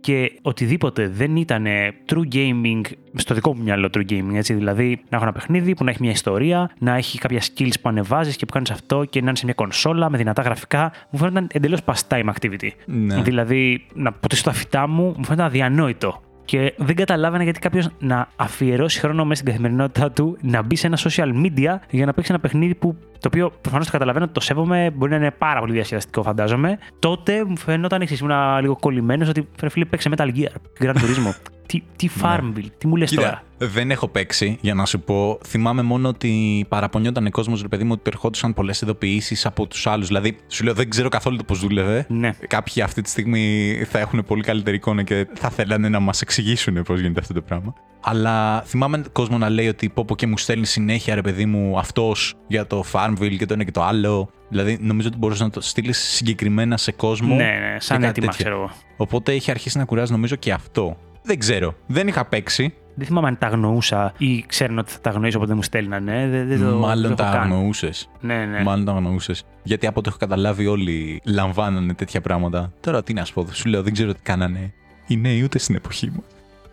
[0.01, 1.65] Και οτιδήποτε δεν ήταν
[2.09, 2.81] true gaming,
[3.15, 4.53] στο δικό μου μυαλό true gaming, έτσι.
[4.53, 7.89] Δηλαδή να έχω ένα παιχνίδι που να έχει μια ιστορία, να έχει κάποια skills που
[7.89, 11.19] ανεβάζεις και που κάνεις αυτό και να είναι σε μια κονσόλα με δυνατά γραφικά, μου
[11.19, 12.69] φαίνονταν εντελώς pastime activity.
[12.85, 13.21] Ναι.
[13.21, 16.21] Δηλαδή να ποτίσω τα φυτά μου, μου φαίνονταν αδιανόητο.
[16.49, 20.87] Και δεν καταλάβαινα γιατί κάποιος να αφιερώσει χρόνο μέσα στην καθημερινότητά του να μπει σε
[20.87, 24.33] ένα social media για να παίξει ένα παιχνίδι που το οποίο προφανώς το καταλαβαίνω ότι
[24.33, 26.77] το σέβομαι, μπορεί να είναι πάρα πολύ διασκεδαστικό, φαντάζομαι.
[26.99, 31.58] Τότε μου φαίνονταν εξή, ήμουν λίγο κολλημένος ότι φρε φίλε παίξε Metal Gear, Gran Turismo.
[31.69, 35.39] Τι, τι Farmville, τι μου λες τώρα; Κοίτα, δεν έχω παίξει για να σου πω.
[35.45, 39.87] Θυμάμαι μόνο ότι παραπονιόταν ο κόσμος, ρε παιδί μου, ότι ερχόντουσαν πολλές ειδοποιήσεις από τους
[39.87, 40.07] άλλους.
[40.07, 42.05] Δηλαδή, σου λέω, δεν ξέρω καθόλου το πώς δούλευε.
[42.09, 42.33] Ναι.
[42.47, 46.83] Κάποιοι αυτή τη στιγμή θα έχουν πολύ καλύτερη εικόνα και θα θέλανε να μας εξηγήσουν
[46.83, 47.73] πώς γίνεται αυτό το πράγμα.
[48.01, 51.79] Αλλά θυμάμαι κόσμο να λέει ότι πω πω και μου στέλνει συνέχεια ρε παιδί μου
[51.79, 54.29] αυτός για το Farmville και το ένα και το άλλο.
[54.49, 57.35] Δηλαδή, νομίζω ότι μπορούσες να το στείλεις συγκεκριμένα σε κόσμο.
[57.35, 58.45] Ναι, ναι, σαν και κάτι έτοιμα, τέτοιο.
[58.45, 58.71] ξέρω εγώ.
[58.97, 60.97] Οπότε είχε αρχίσει να κουράζει νομίζω και αυτό.
[61.29, 61.75] Δεν ξέρω.
[61.87, 62.73] Δεν είχα παίξει.
[62.95, 66.27] Δεν θυμάμαι αν τα αγνοούσα ή ξέρουν ότι θα τα αγνοήσω οπότε μου στέλνανε.
[66.31, 67.53] Δεν, δεν το, Μάλλον δεν το τα έχω κάνει.
[67.53, 68.09] αγνοούσες.
[68.19, 68.63] Ναι, ναι.
[68.63, 69.45] Μάλλον τα αγνοούσες.
[69.63, 72.73] Γιατί από ό,τι έχω καταλάβει, όλοι λαμβάνανε τέτοια πράγματα.
[72.79, 74.73] Τώρα τι να σου πω, σου λέω, δεν ξέρω τι κάνανε
[75.07, 76.23] οι νέοι ούτε στην εποχή μου.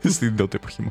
[0.15, 0.91] στην τότε εποχή μα.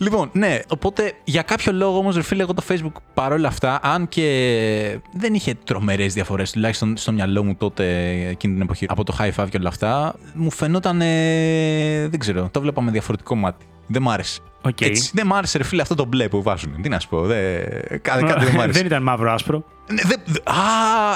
[0.00, 4.08] Λοιπόν, ναι, οπότε για κάποιο λόγο όμως, ρε φίλε, εγώ το Facebook παρόλα αυτά, αν
[4.08, 7.84] και δεν είχε τρομερές διαφορές, τουλάχιστον στο μυαλό μου τότε
[8.28, 11.00] εκείνη την εποχή, από το high five και όλα αυτά, μου φαινόταν.
[11.00, 13.66] ε, δεν ξέρω, το 'βλεπα με διαφορετικό μάτι.
[13.92, 14.40] Δεν μ' άρεσε.
[14.62, 14.80] Οκ.
[14.80, 16.82] Έτσι, δεν μ' άρεσε, ρε φίλε, αυτό το μπλε που βάζουν.
[16.82, 17.62] Τι να σου πω, δεν...
[18.02, 18.78] κάτι, κάτι δεν μ' άρεσε.
[18.78, 19.64] δεν ήταν μαύρο άσπρο.
[19.92, 20.54] Ναι, δε- δε- α,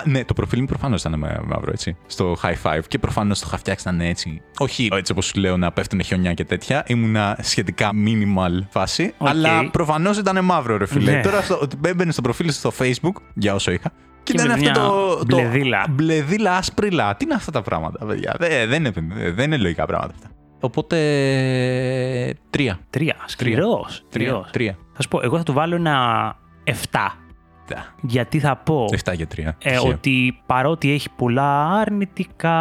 [0.04, 1.96] ναι, το προφίλ μου προφανώς ήταν με μαύρο έτσι.
[2.06, 4.42] Στο high five και προφανώς το είχα φτιάξει να είναι έτσι.
[4.58, 6.84] Όχι έτσι όπως σου λέω να πέφτουν χιόνια και τέτοια.
[6.86, 9.14] Ήμουνα σχετικά minimal φάση.
[9.18, 9.28] Οκ.
[9.28, 11.10] Αλλά προφανώς ήταν μαύρο, ρε φίλε.
[11.12, 11.20] Ναι.
[11.20, 13.92] Τώρα στο, ότι έμπαινε στο προφίλ στο facebook για όσο είχα.
[14.22, 15.16] Και, Και ήταν με αυτό μια το.
[15.16, 15.86] το μπλεδίλα.
[15.90, 17.16] Μπλεδίλα άσπριλα.
[17.16, 18.92] Τι είναι αυτά τα πράγματα, παιδιά; Δεν, δεν, είναι,
[19.32, 20.28] δεν είναι λογικά πράγματα αυτά.
[20.64, 20.96] Οπότε.
[22.50, 22.78] Τρία.
[22.90, 23.16] Τρία.
[23.26, 24.02] Σκληρός.
[24.10, 24.48] Τρία.
[24.52, 24.78] Τρία.
[24.92, 26.72] Θα σου πω, εγώ θα του βάλω ένα 7.
[27.66, 27.94] Τα.
[28.02, 29.56] Γιατί θα πω 7 για τρία.
[29.62, 29.90] ε, Τυχαίο.
[29.90, 32.56] ότι παρότι έχει πολλά αρνητικά,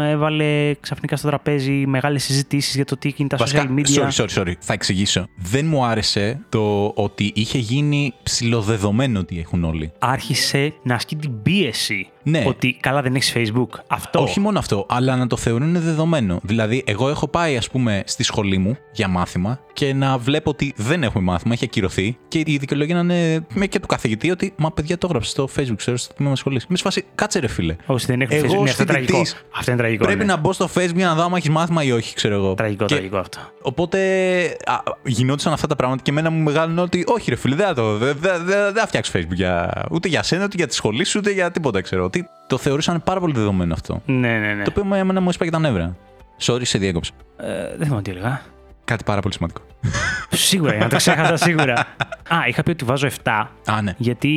[0.00, 4.08] ε, έβαλε ξαφνικά στο τραπέζι μεγάλες συζητήσεις για το τι είναι τα Βασικά, social media.
[4.10, 4.52] sorry, sorry, sorry.
[4.58, 5.26] Θα εξηγήσω.
[5.36, 9.92] Δεν μου άρεσε το ότι είχε γίνει ψηλοδεδομένο ότι έχουν όλοι.
[9.98, 12.44] Άρχισε να ασκεί την πίεση Ναι.
[12.46, 13.68] ότι καλά δεν έχεις Facebook.
[13.86, 14.22] Αυτό.
[14.22, 16.38] Όχι μόνο αυτό, αλλά να το θεωρούν δεδομένο.
[16.42, 20.72] Δηλαδή, εγώ έχω πάει, ας πούμε, στη σχολή μου για μάθημα και να βλέπω ότι
[20.76, 24.52] δεν έχουμε μάθημα, έχει ακυρωθεί και η δικαιολογία να είναι με και του καθηγητή ότι
[24.56, 26.66] Μα παιδιά το έγραψες στο Facebook, ξέρω, στο τμήμα σχολής.
[26.66, 27.76] Με σφάση, κάτσε ρε φίλε.
[27.86, 28.50] Όσοι δεν έχουν Εγώ Facebook.
[28.50, 29.16] Ναι, ως αυτό είναι τραγικό.
[29.16, 30.04] φοιτητής Αυτό είναι τραγικό.
[30.04, 30.24] Πρέπει ναι.
[30.32, 32.54] να μπω στο Facebook για να δω αν έχεις μάθημα ή όχι, ξέρω εγώ.
[32.54, 33.38] Τραγικό, Και τραγικό αυτό.
[33.62, 33.98] Οπότε
[34.64, 37.74] α, γινόντουσαν αυτά τα πράγματα και εμένα μου μεγάλωνε ότι όχι ρε φίλε, δεν θα
[37.74, 37.96] το.
[37.98, 41.04] Δεν δεν- δεν- δεν θα φτιάξεις Facebook για, ούτε για σένα, ούτε για τη σχολή
[41.04, 42.04] σου, ούτε για τίποτα, ξέρω.
[42.46, 44.02] Τι, το θεωρούσαν πάρα πολύ δεδομένο αυτό.
[44.06, 44.64] Ναι, ναι, ναι.
[44.64, 45.96] Το οποίο εμένα μου έσπαγε τα νεύρα.
[46.40, 47.12] Sorry, σε διέκοψα.
[47.36, 48.42] Ε, δεν θυμάμαι τι έλεγα.
[48.84, 49.60] Κάτι πάρα πολύ σημαντικό.
[50.30, 51.74] Σίγουρα, για να το ξέχασα σίγουρα.
[52.34, 53.30] Α, είχα πει ότι βάζω 7.
[53.66, 53.94] Α, ναι.
[53.96, 54.30] Γιατί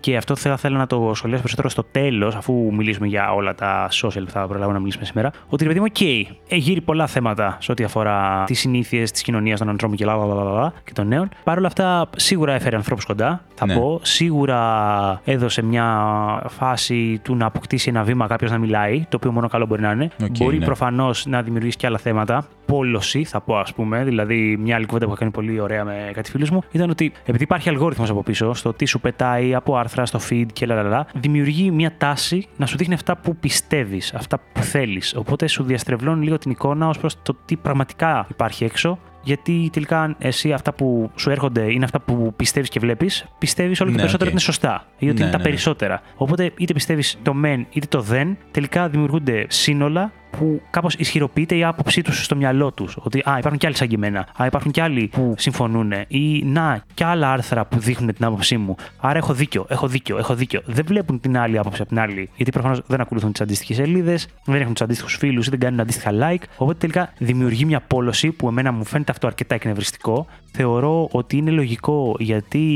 [0.00, 3.88] και αυτό θα ήθελα να το σχολιάσω περισσότερο στο τέλος, αφού μιλήσουμε για όλα τα
[4.02, 5.30] social που θα προλάβουμε να μιλήσουμε σήμερα.
[5.48, 9.22] Ότι ρε παιδί μου, οκ, έχει εγείρει πολλά θέματα σε ό,τι αφορά τις συνήθειες της
[9.22, 11.28] κοινωνίας των ανθρώπων και, λα, και των νέων.
[11.44, 13.74] Παρ' όλα αυτά, σίγουρα έφερε ανθρώπους κοντά, θα Ναι.
[13.74, 14.00] πω.
[14.02, 16.06] Σίγουρα έδωσε μια
[16.48, 19.90] φάση του να αποκτήσει ένα βήμα κάποιος να μιλάει, το οποίο μόνο καλό μπορεί να
[19.90, 20.10] είναι.
[20.22, 20.64] Οκ, μπορεί ναι.
[20.64, 22.46] προφανώς να δημιουργήσει και άλλα θέματα.
[22.66, 23.78] Πόλωση, θα πω, ας πούμε.
[23.88, 27.12] Δηλαδή, μια άλλη κουβέντα που είχα κάνει πολύ ωραία με κάτι φίλους μου ήταν ότι
[27.24, 31.06] επειδή υπάρχει αλγόριθμος από πίσω, στο τι σου πετάει από άρθρα, στο feed και λαλαλα,
[31.14, 35.14] δημιουργεί μια τάση να σου δείχνει αυτά που πιστεύεις, αυτά που θέλεις.
[35.16, 38.98] Οπότε σου διαστρεβλώνει λίγο την εικόνα ως προς το τι πραγματικά υπάρχει έξω.
[39.22, 43.90] Γιατί τελικά εσύ αυτά που σου έρχονται είναι αυτά που πιστεύεις και βλέπεις, πιστεύεις όλο
[43.90, 44.36] και Ναι, περισσότερο οκ.
[44.36, 44.86] ότι είναι σωστά.
[44.98, 45.48] Ή ότι Ναι, είναι τα ναι, ναι.
[45.50, 46.00] περισσότερα.
[46.16, 51.64] Οπότε είτε πιστεύεις το μεν είτε το δε, τελικά δημιουργούνται σύνολα που κάπως ισχυροποιείται η
[51.64, 52.96] άποψή τους στο μυαλό τους.
[53.02, 54.26] Ότι α, υπάρχουν κι άλλοι σαν και εμένα.
[54.42, 55.92] Α, υπάρχουν κι άλλοι που συμφωνούν.
[56.08, 58.74] Ή να, κι άλλα άρθρα που δείχνουν την άποψή μου.
[59.00, 60.62] Άρα έχω δίκιο, έχω δίκιο, έχω δίκιο.
[60.64, 62.30] Δεν βλέπουν την άλλη άποψη από την άλλη.
[62.36, 65.80] Γιατί προφανώς δεν ακολουθούν τις αντίστοιχες σελίδες, δεν έχουν τους αντίστοιχους φίλους ή δεν κάνουν
[65.80, 66.42] αντίστοιχα like.
[66.56, 70.26] Οπότε τελικά δημιουργεί μια πόλωση που εμένα μου φαίνεται αυτό αρκετά εκνευριστικό.
[70.52, 72.68] Θεωρώ ότι είναι λογικό γιατί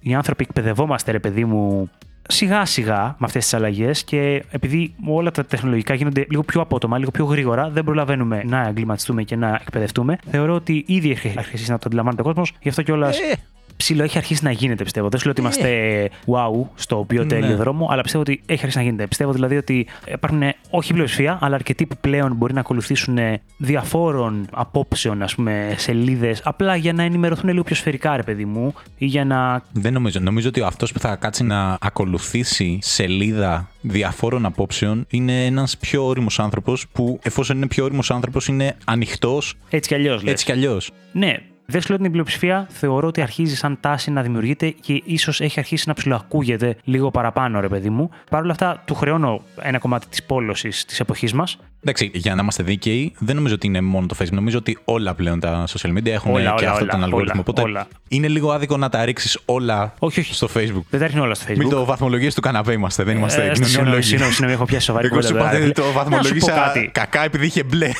[0.00, 1.90] οι άνθρωποι εκπαιδευόμαστε, ρε παιδί μου,
[2.30, 6.98] σιγά σιγά με αυτές τις αλλαγές και επειδή όλα τα τεχνολογικά γίνονται λίγο πιο απότομα,
[6.98, 10.18] λίγο πιο γρήγορα, δεν προλαβαίνουμε να εγκληματιστούμε και να εκπαιδευτούμε.
[10.30, 13.34] Θεωρώ ότι ήδη έχει αρχίσει να το αντιλαμβάνεται ο κόσμος, γι' αυτό κιόλας Ε,
[13.80, 15.08] ψηλό έχει αρχίσει να γίνεται, πιστεύω.
[15.08, 17.54] Δεν σου λέω ότι είμαστε wow στο πιο τέλειο Ναι.
[17.54, 19.06] δρόμο, αλλά πιστεύω ότι έχει αρχίσει να γίνεται.
[19.06, 23.18] Πιστεύω δηλαδή ότι υπάρχουν όχι πλειοψηφία, αλλά αρκετοί που πλέον μπορεί να ακολουθήσουν
[23.56, 28.74] διαφόρων απόψεων, ας πούμε, σελίδες, απλά για να ενημερωθούν λίγο πιο σφαιρικά, ρε παιδί μου,
[28.98, 30.20] ή για να δεν νομίζω.
[30.20, 36.38] Νομίζω ότι αυτός που θα κάτσει να ακολουθήσει σελίδα διαφόρων απόψεων είναι ένας πιο όριμος
[36.40, 40.22] άνθρωπος που, εφόσον είναι πιο όριμος άνθρωπος, είναι ανοιχτός έτσι κι αλλιώς.
[40.24, 40.90] έτσι κι αλλιώς.
[41.12, 41.36] Ναι,
[41.70, 42.66] δεν σου λέω την πλειοψηφία.
[42.70, 47.60] Θεωρώ ότι αρχίζει σαν τάση να δημιουργείται και ίσως έχει αρχίσει να ψηλοακούγεται λίγο παραπάνω,
[47.60, 48.10] ρε παιδί μου.
[48.30, 51.58] Παρ' όλα αυτά, του χρεώνω ένα κομμάτι της πόλωσης της εποχής μας.
[51.82, 54.30] Εντάξει, για να είμαστε δίκαιοι, δεν νομίζω ότι είναι μόνο το Facebook.
[54.32, 57.32] Νομίζω ότι όλα πλέον τα social media έχουν Όλα, και όλα, αυτό όλα, τον αλγόριθμο.
[57.32, 57.86] όλα, Οπότε όλα.
[58.08, 60.34] είναι λίγο άδικο να τα ρίξεις όλα Όχι, όχι.
[60.34, 60.82] στο Facebook.
[60.90, 61.56] Δεν τα ρίχνω όλα στο Facebook.
[61.56, 64.02] Μην το βαθμολογίες του καναπέ είμαστε, δεν είμαστε Ε, συγγνώμη, κοινωνιολόγοι.
[64.02, 66.16] συγγνώμη, συγγνώμη, έχω πιάσει σοβαρή Εγώ σου κουβέντα είπα τώρα, ότι ρε το φίλε.
[66.16, 66.90] Να σου πω βαθμολόγησα κάτι.
[66.92, 67.90] κακά επειδή είχε μπλε.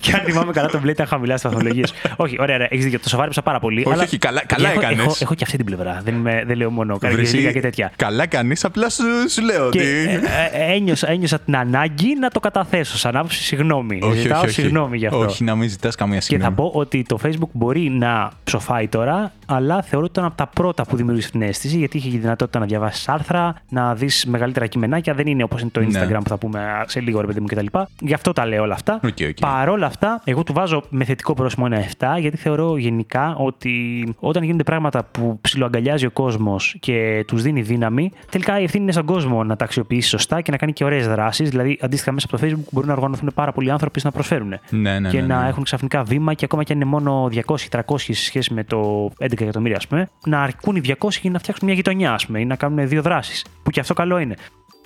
[0.00, 1.94] και αν θυμάμαι καλά, τον Blade ήταν χαμηλά στις βαθμολογίες.
[2.16, 3.00] όχι, ωραία, ωραία, έχεις δίκιο.
[3.00, 3.80] Το σοβάρεψα πάρα πολύ.
[3.80, 4.98] Όχι, αλλά- όχι, καλά- καλά έχω, έκανες.
[5.04, 6.00] Έχω, έχω και αυτή την πλευρά.
[6.04, 7.92] Δεν, είμαι, δεν λέω μόνο καρδιολίγα και τέτοια.
[7.96, 9.88] Καλά κάνεις, απλά σου, σου λέω Και ότι.
[9.88, 10.20] ε,
[10.52, 13.42] ε, ένιωσα, ένιωσα την ανάγκη να το καταθέσω σαν άποψη.
[13.42, 13.98] Συγγνώμη.
[14.02, 14.60] όχι, Ζητάω όχι, όχι.
[14.60, 15.18] συγγνώμη γι' αυτό.
[15.18, 16.54] Όχι, να μην ζητάς καμία Και θα συγγνώμη.
[16.54, 20.84] πω ότι το Facebook μπορεί να ψοφάει τώρα, αλλά θεωρώ ότι ήταν από τα πρώτα
[20.84, 25.14] που δημιούργησε την αίσθηση, γιατί είχε τη δυνατότητα να διαβάσεις άρθρα, να δεις μεγαλύτερα κειμενάκια.
[25.14, 25.86] Δεν είναι όπως είναι το Ναι.
[25.86, 27.66] Instagram που θα πούμε σε λίγο, ρε παιδί μου κτλ.
[28.00, 28.94] Γι' αυτό τα λέω όλα αυτά.
[29.04, 29.36] Οκ, οκ.
[29.40, 31.84] Παρ' όλα αυτά, εγώ του βάζω με θετικό πρόσημο ένα
[32.16, 33.72] 7, γιατί θεωρώ γενικά ότι
[34.18, 38.92] όταν γίνονται πράγματα που ψιλοαγκαλιάζει ο κόσμος και τους δίνει δύναμη, τελικά η ευθύνη είναι
[38.92, 41.50] στον κόσμο να τα αξιοποιήσει σωστά και να κάνει και ωραίες δράσεις.
[41.50, 44.98] Δηλαδή, αντίστοιχα, μέσα από το Facebook μπορούν να οργανωθούν πάρα πολλοί άνθρωποι να προσφέρουν Ναι,
[44.98, 45.48] ναι, και ναι, να ναι.
[45.48, 47.28] έχουν ξαφνικά βήμα και ακόμα και αν είναι μόνο
[47.70, 51.38] 200-300 σε σχέση με το 11 εκατομμύρια, ας πούμε, να αρκούν οι 200 για να
[51.38, 53.44] φτιάξουν μια γειτονιά, ας πούμε, ή να κάνουν δύο δράσεις.
[53.62, 54.36] Που και αυτό καλό είναι.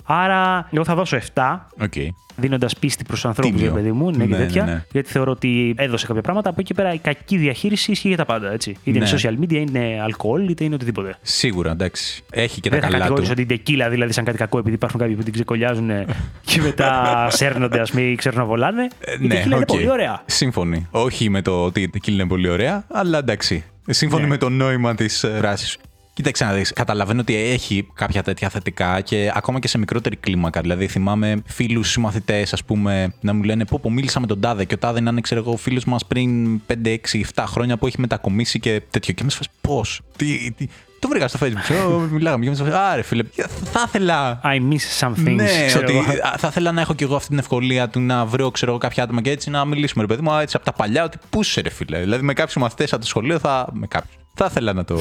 [0.03, 1.93] Άρα, εγώ θα δώσω 7, Οκ.
[2.35, 3.73] δίνοντας πίστη προς τους ανθρώπους, Τίμιο.
[3.75, 4.63] ρε παιδί μου, ναι, και Ναι, τέτοια.
[4.63, 4.83] ναι, ναι.
[4.91, 6.49] Γιατί θεωρώ ότι έδωσε κάποια πράγματα.
[6.49, 8.51] Από εκεί πέρα η κακή διαχείριση ισχύει για τα πάντα.
[8.51, 8.69] Έτσι.
[8.83, 9.07] Είτε Ναι.
[9.09, 11.15] είναι social media, είναι αλκοόλ, είτε είναι οτιδήποτε.
[11.21, 12.23] Σίγουρα, εντάξει.
[12.31, 13.01] Έχει και τα Δεν θα καλά του.
[13.13, 15.89] κατηγορήσω την τεκίλα δηλαδή σαν κάτι κακό επειδή υπάρχουν κάποιοι που την ξεκωλιάζουν
[16.45, 18.87] και μετά σέρνονται, ας πούμε, ή ξέρουν να βολάνε.
[18.99, 19.65] Ε, η τεκίλα είναι οκ.
[19.65, 20.21] πολύ ωραία.
[20.25, 20.87] Σύμφωνοι.
[20.91, 23.63] Όχι με το ότι η τεκίλα είναι πολύ ωραία, αλλά εντάξει.
[23.89, 24.27] Σύμφωνοι Ναι.
[24.29, 25.77] με το νόημα της φράσης.
[26.13, 26.73] Κοίταξε να δεις.
[26.73, 30.61] Καταλαβαίνω ότι έχει κάποια τέτοια θετικά και ακόμα και σε μικρότερη κλίμακα.
[30.61, 34.65] Δηλαδή, θυμάμαι φίλους συμμαθητέ, ας πούμε, να μου λένε: Πω, πω, μίλησα με τον Τάδε
[34.65, 36.95] και ο Τάδε να είναι, ξέρω εγώ, φίλος μας πριν 5, 6,
[37.35, 39.13] 7 χρόνια που έχει μετακομίσει και τέτοιο.
[39.13, 40.67] Και με σφαίρε πώς; Τι, τι,
[40.99, 41.91] το βρήκα στο Facebook.
[41.93, 42.75] Ω, Μιλάγαμε και με σφαίρε.
[42.77, 43.23] Άρε, φίλε,
[43.71, 45.35] θα ήθελα I miss some things.
[45.35, 46.11] ναι, ξέρω ότι εγώ.
[46.27, 48.79] α, θα ήθελα να έχω κι εγώ αυτή την ευκολία του να βρω ξέρω, εγώ,
[48.79, 51.41] κάποια άτομα και έτσι να μιλήσουμε, ρε παιδί μου, έτσι από τα παλιά, ότι πού
[51.41, 51.99] είσαι, ρε φίλε.
[51.99, 53.67] Δηλαδή με κάποιους μαθητές από το σχολείο θα.
[53.73, 54.15] Με κάποιους.
[54.33, 54.99] Θα ήθελα να το.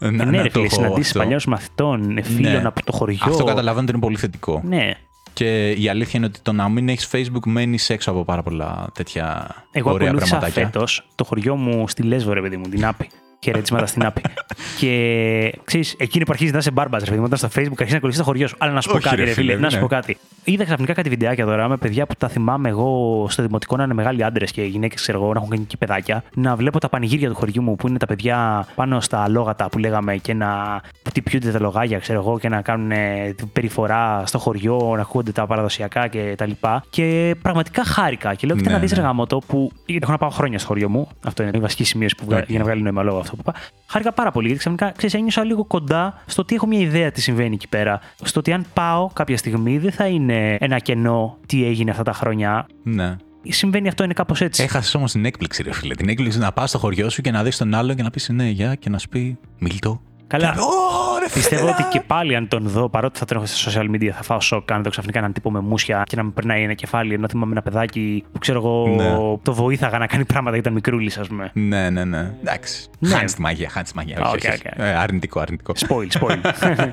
[0.00, 1.18] Να, Ε, ναι, να ρε το φίλε, έχω συναντήσεις αυτό.
[1.18, 2.66] παλιών μαθητών, ε, φίλων Ναι.
[2.68, 3.18] από το χωριό.
[3.22, 4.60] Αυτό καταλαβαίνω ότι είναι πολύ θετικό.
[4.64, 4.90] Ναι.
[5.32, 8.86] Και η αλήθεια είναι ότι το να μην έχεις Facebook μένεις έξω από πάρα πολλά
[8.94, 10.70] τέτοια Εγώ ωραία ακολούθησα πραγματάκια.
[10.70, 13.08] φέτος το χωριό μου στη Λέσβο, ρε παιδί μου, την Άπη.
[13.44, 14.20] Χαιρετίσματα στην άπη.
[14.80, 17.90] και ξέρεις, εκείνη που αρχίζει να είσαι μπάρμπας, ρε παιδί μου, όταν στο Facebook αρχίζει
[17.90, 18.56] να ακολουθεί το χωριό σου.
[18.58, 19.82] Αλλά να σου πω Όχι, κάτι, ρε ρε φίλε, φίλε, να σου ναι.
[19.82, 20.16] πω κάτι.
[20.44, 23.94] Είδα ξαφνικά κάτι βιντεάκια τώρα με παιδιά που τα θυμάμαι εγώ στο δημοτικό να είναι
[23.94, 26.24] μεγάλοι άντρες και γυναίκες, ξέρω εγώ, να έχουν κάνει και παιδάκια.
[26.34, 29.78] Να βλέπω τα πανηγύρια του χωριού μου που είναι τα παιδιά πάνω στα λόγατα που
[29.78, 34.38] λέγαμε και να χτυπιούνται τα λογάκια, ξέρω εγώ, και να κάνουν ε, την περιφορά στο
[34.38, 36.50] χωριό, να ακούγονται τα παραδοσιακά κτλ.
[36.50, 38.34] Και, και πραγματικά χάρηκα.
[38.34, 38.96] Και λέω, κοίτα Ναι, να δεις ναι.
[38.96, 39.70] ρε γαμώτο που.
[39.86, 41.08] Γιατί έχω να πάω χρόνια στο χωριό μου.
[41.24, 42.48] Αυτό είναι η βασική σημείωση που βγα- Οκ.
[42.48, 43.60] για να βγάλει νόημα λόγο αυτό που είπα.
[43.86, 47.20] Χάρηκα πάρα πολύ γιατί ξαφνικά ξέρεις, ένιωσα λίγο κοντά στο ότι έχω μια ιδέα τι
[47.20, 48.00] συμβαίνει εκεί πέρα.
[48.22, 52.12] Στο ότι αν πάω κάποια στιγμή δεν θα είναι ένα κενό τι έγινε αυτά τα
[52.12, 52.66] χρόνια.
[52.82, 53.16] Ναι.
[53.48, 54.62] Συμβαίνει αυτό, είναι κάπως έτσι.
[54.62, 55.94] Έχασες όμως την έκπληξη, ρε φίλε.
[55.94, 58.28] Την έκπληξη να πας στο χωριό σου και να δεις τον άλλον και να πεις
[58.28, 60.00] ναι, γεια και να σου πει Μίλτο.
[60.26, 60.52] Καλά.
[60.52, 63.36] Και, «Ω, ρε φίλε, Πιστεύω α!» ότι και πάλι αν τον δω, παρότι θα τον
[63.36, 66.16] έχω στα social media, θα φάω σοκ αν δω ξαφνικά έναν τύπο με μούσια και
[66.16, 67.14] να μου περνάει ένα κεφάλι.
[67.14, 69.38] Ενώ θυμάμαι ένα παιδάκι που ξέρω εγώ Ναι.
[69.42, 71.50] το βοήθαγα να κάνει πράγματα γιατί ήταν μικρούλης, ας πούμε.
[71.54, 72.32] Ναι, ναι, ναι.
[72.40, 72.88] Εντάξει.
[72.98, 73.08] Ναι.
[73.14, 74.16] Χάνεις τη μαγεία, χάνεις τη μαγεία.
[74.20, 74.62] Όχι, Οκ, όχι, όχι.
[74.66, 74.78] οκ.
[74.78, 75.72] Ε, αρνητικό, αρνητικό.
[75.76, 76.38] Spoil, spoil.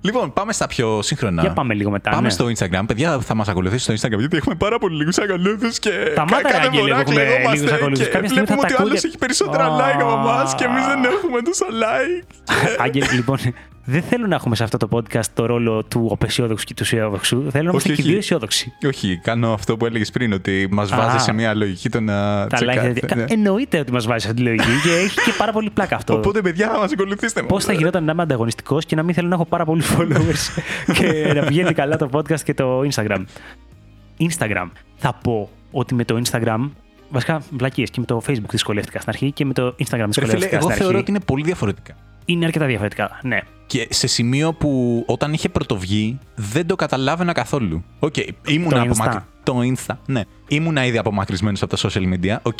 [0.00, 1.42] Λοιπόν, πάμε στα πιο σύγχρονα.
[1.42, 2.10] Για πάμε λίγο μετά.
[2.10, 2.30] Πάμε ναι.
[2.30, 2.82] στο Instagram.
[2.86, 5.90] Παιδιά, θα μας ακολουθήσετε στο Instagram γιατί έχουμε πάρα πολύ λίγους ακολούθους και.
[6.12, 8.04] Σταμάτα, κα- κάθε Άγγελε, φορά που έχουμε κλαιγόμαστε λίγους ακολούθους.
[8.06, 9.08] και Κάποια στιγμή Βλέπουμε θα ότι τα ο άλλος ακούτε.
[9.08, 9.76] έχει περισσότερα Α.
[9.78, 12.24] like από εμάς και εμείς δεν έχουμε τόσα like.
[12.84, 13.38] Άγγελ, λοιπόν,
[13.90, 17.50] δεν θέλω να έχουμε σε αυτό το podcast το ρόλο του απεσιόδοξου και του αισιόδοξου.
[17.50, 18.10] Θέλω να είμαστε Όχι, και όχι.
[18.10, 18.72] δύο αισιόδοξοι.
[18.86, 22.46] Όχι, κάνω αυτό που έλεγες πριν, ότι μας βάζει σε μια λογική το να.
[22.46, 22.92] Τα like, τσεκάρει.
[22.92, 23.14] δηλαδή.
[23.14, 23.24] Ναι.
[23.28, 26.14] Εννοείται ότι μας βάζει αυτή τη λογική και έχει και πάρα πολύ πλάκα αυτό.
[26.14, 29.34] Οπότε, παιδιά, μας ακολουθήστε Πώς θα γινόταν να είμαι ανταγωνιστικός και να μην θέλω να
[29.34, 30.62] έχω πάρα πολλούς followers
[30.98, 33.24] και να πηγαίνει καλά το podcast και το Instagram.
[34.18, 34.68] Instagram.
[34.96, 36.70] Θα πω ότι με το Instagram.
[37.10, 40.26] Βασικά, βλακίες και με το Facebook δυσκολεύτηκα στην αρχή και με το Instagram Ρε δυσκολεύτηκα
[40.28, 40.80] φίλε, στην εγώ αρχή.
[40.80, 41.94] θεωρώ ότι είναι πολύ διαφορετικά.
[42.30, 43.18] Είναι αρκετά διαφορετικά.
[43.22, 43.38] Ναι.
[43.66, 47.84] Και σε σημείο που όταν είχε πρωτοβγεί δεν το καταλάβαινα καθόλου.
[47.98, 48.14] Οκ,
[48.46, 49.24] ήμουν Το απομακρυ- Insta.
[49.42, 50.22] Το Insta, ναι.
[50.48, 52.36] Ήμουνα ήδη απομακρυσμένος από τα social media.
[52.42, 52.58] OK,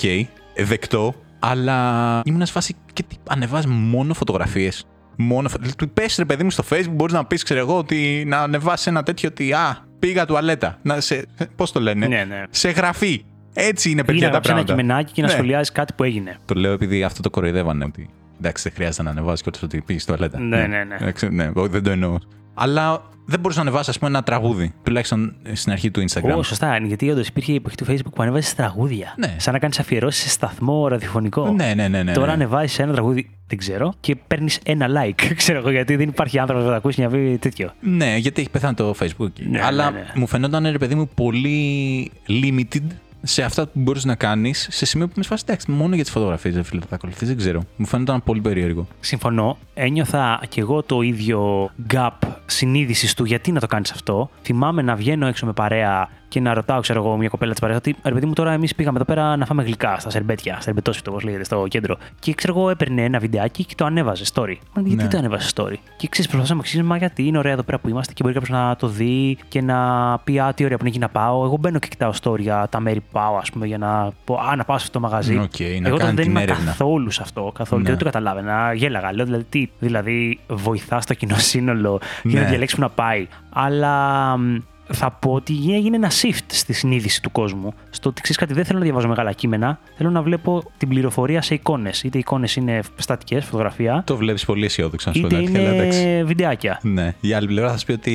[0.64, 1.14] δεκτό.
[1.38, 4.86] Αλλά ήμουν σε φάση και τι, ανεβάζει μόνο φωτογραφίες.
[5.16, 5.48] Μόνο.
[5.48, 8.38] φω- Που λες ρε παιδί μου στο Facebook, μπορείς να πεις, ξέρω εγώ, ότι να
[8.38, 10.78] ανεβάσει ένα τέτοιο ότι Α, πήγα τουαλέτα.
[10.82, 11.26] Να σε.
[11.56, 12.42] Πώς το λένε, Ναι, ναι.
[12.50, 13.24] Σε γραφή.
[13.54, 14.82] Έτσι είναι Ή να παιδιά τα γράψει ένα πράγματα.
[14.82, 15.32] κειμενάκι και να Ναι.
[15.32, 16.36] σχολιάζει κάτι που έγινε.
[16.44, 17.84] Το λέω επειδή αυτό το κοροϊδεύανε.
[17.84, 18.08] Ότι
[18.38, 20.38] εντάξει, δεν χρειάζεται να ανεβάσεις κιόλα ότι πήγε στο τουαλέτα.
[20.40, 20.96] Ναι, ναι, ναι.
[21.00, 22.18] Εντάξει, ναι, εγώ δεν το εννοώ.
[22.54, 24.74] Αλλά δεν μπορούσε να ανεβάσεις, ας πούμε, ένα τραγούδι.
[24.82, 26.36] Τουλάχιστον στην αρχή του Instagram.
[26.36, 26.76] Ω, σωστά.
[26.76, 29.14] είναι, Γιατί όντως υπήρχε η εποχή του Facebook που ανέβαζες τραγούδια.
[29.16, 29.34] Ναι.
[29.38, 31.52] Σαν να κάνεις αφιερώσεις σε σταθμό ραδιοφωνικό.
[31.52, 32.02] Ναι, ναι, ναι.
[32.02, 32.32] ναι, Τώρα ναι.
[32.32, 35.32] ανεβάζεις ένα τραγούδι, δεν ξέρω, και παίρνεις ένα like.
[35.36, 37.70] ξέρω εγώ γιατί δεν υπάρχει άνθρωπος που θα ακούσει να πει τέτοιο.
[37.80, 39.26] Ναι, γιατί έχει πεθάνει το Facebook.
[39.26, 39.48] εκεί.
[39.48, 40.06] Ναι, Αλλά ναι, ναι.
[40.14, 42.86] μου φαινόταν, ρε παιδί μου, πολύ limited
[43.22, 45.42] σε αυτά που μπορείς να κάνεις, σε σημείο που με σφάσει.
[45.46, 47.62] Εντάξει, μόνο για τις φωτογραφίες, δεν φίλε, θα τα ακολουθείς, δεν ξέρω.
[47.76, 48.86] Μου φαίνονταν πολύ περίεργο.
[49.00, 49.58] Συμφωνώ.
[49.74, 52.10] Ένιωθα κι εγώ το ίδιο gap
[52.46, 54.30] συνείδησης του γιατί να το κάνεις αυτό.
[54.42, 57.78] Θυμάμαι να βγαίνω έξω με παρέα και να ρωτάω, ξέρω εγώ, μια κοπέλα της παρέας
[57.78, 60.62] ότι ρε παιδί μου, τώρα εμείς πήγαμε εδώ πέρα να φάμε γλυκά στα σερμπέτια, στα
[60.62, 61.96] σερμπετόσφυτο, όπως λέγεται, στο κέντρο.
[62.18, 64.54] Και ξέρω εγώ, έπαιρνε ένα βιντεάκι και το ανέβαζε story.
[64.74, 65.08] Μα γιατί Ναι.
[65.08, 67.78] το ανέβαζε story; Και ξέρεις, προσπαθούσα να μου εξηγήσει, μα γιατί είναι ωραία εδώ πέρα
[67.78, 69.78] που είμαστε και μπορεί κάποιος να το δει και να
[70.24, 71.44] πει, Α, τι ωραία που είναι εκεί να πάω.
[71.44, 74.34] Εγώ μπαίνω και κοιτάω story για τα μέρη που πάω, ας πούμε, για να πω,
[74.50, 75.36] Α, να πάω σε αυτό το μαγαζί.
[75.38, 76.64] Οκ, να Εγώ κάνει τότε δεν την ήμουν έρευνα.
[76.64, 77.52] καθόλου σε αυτό.
[77.54, 77.80] Καθόλου.
[77.82, 77.88] Ναι.
[77.88, 78.72] Και δεν το καταλάβαινα.
[78.72, 79.12] Γέλαγα.
[79.14, 82.44] Λέω δηλαδή, τι, δηλαδή βοηθά το κοινό σύνολο για Ναι.
[82.44, 83.26] να διαλέξεις που να πάει.
[83.50, 84.56] Αλλά μ,
[84.92, 87.74] θα πω ότι έγινε ένα shift στη συνείδηση του κόσμου.
[87.90, 89.78] Στο ότι ξέρεις κάτι, δεν θέλω να διαβάζω μεγάλα κείμενα.
[89.96, 92.02] Θέλω να βλέπω την πληροφορία σε εικόνες.
[92.02, 95.46] Είτε οι εικόνες είναι στατικές, φωτογραφία, Το βλέπεις πολύ αισιόδοξο, να σου πω είτε την
[95.46, 96.00] αλήθεια, αλλά εντάξει.
[96.02, 96.78] είναι βιντεάκια.
[96.82, 97.14] Ναι.
[97.20, 98.12] Η άλλη πλευρά θα σου πει ότι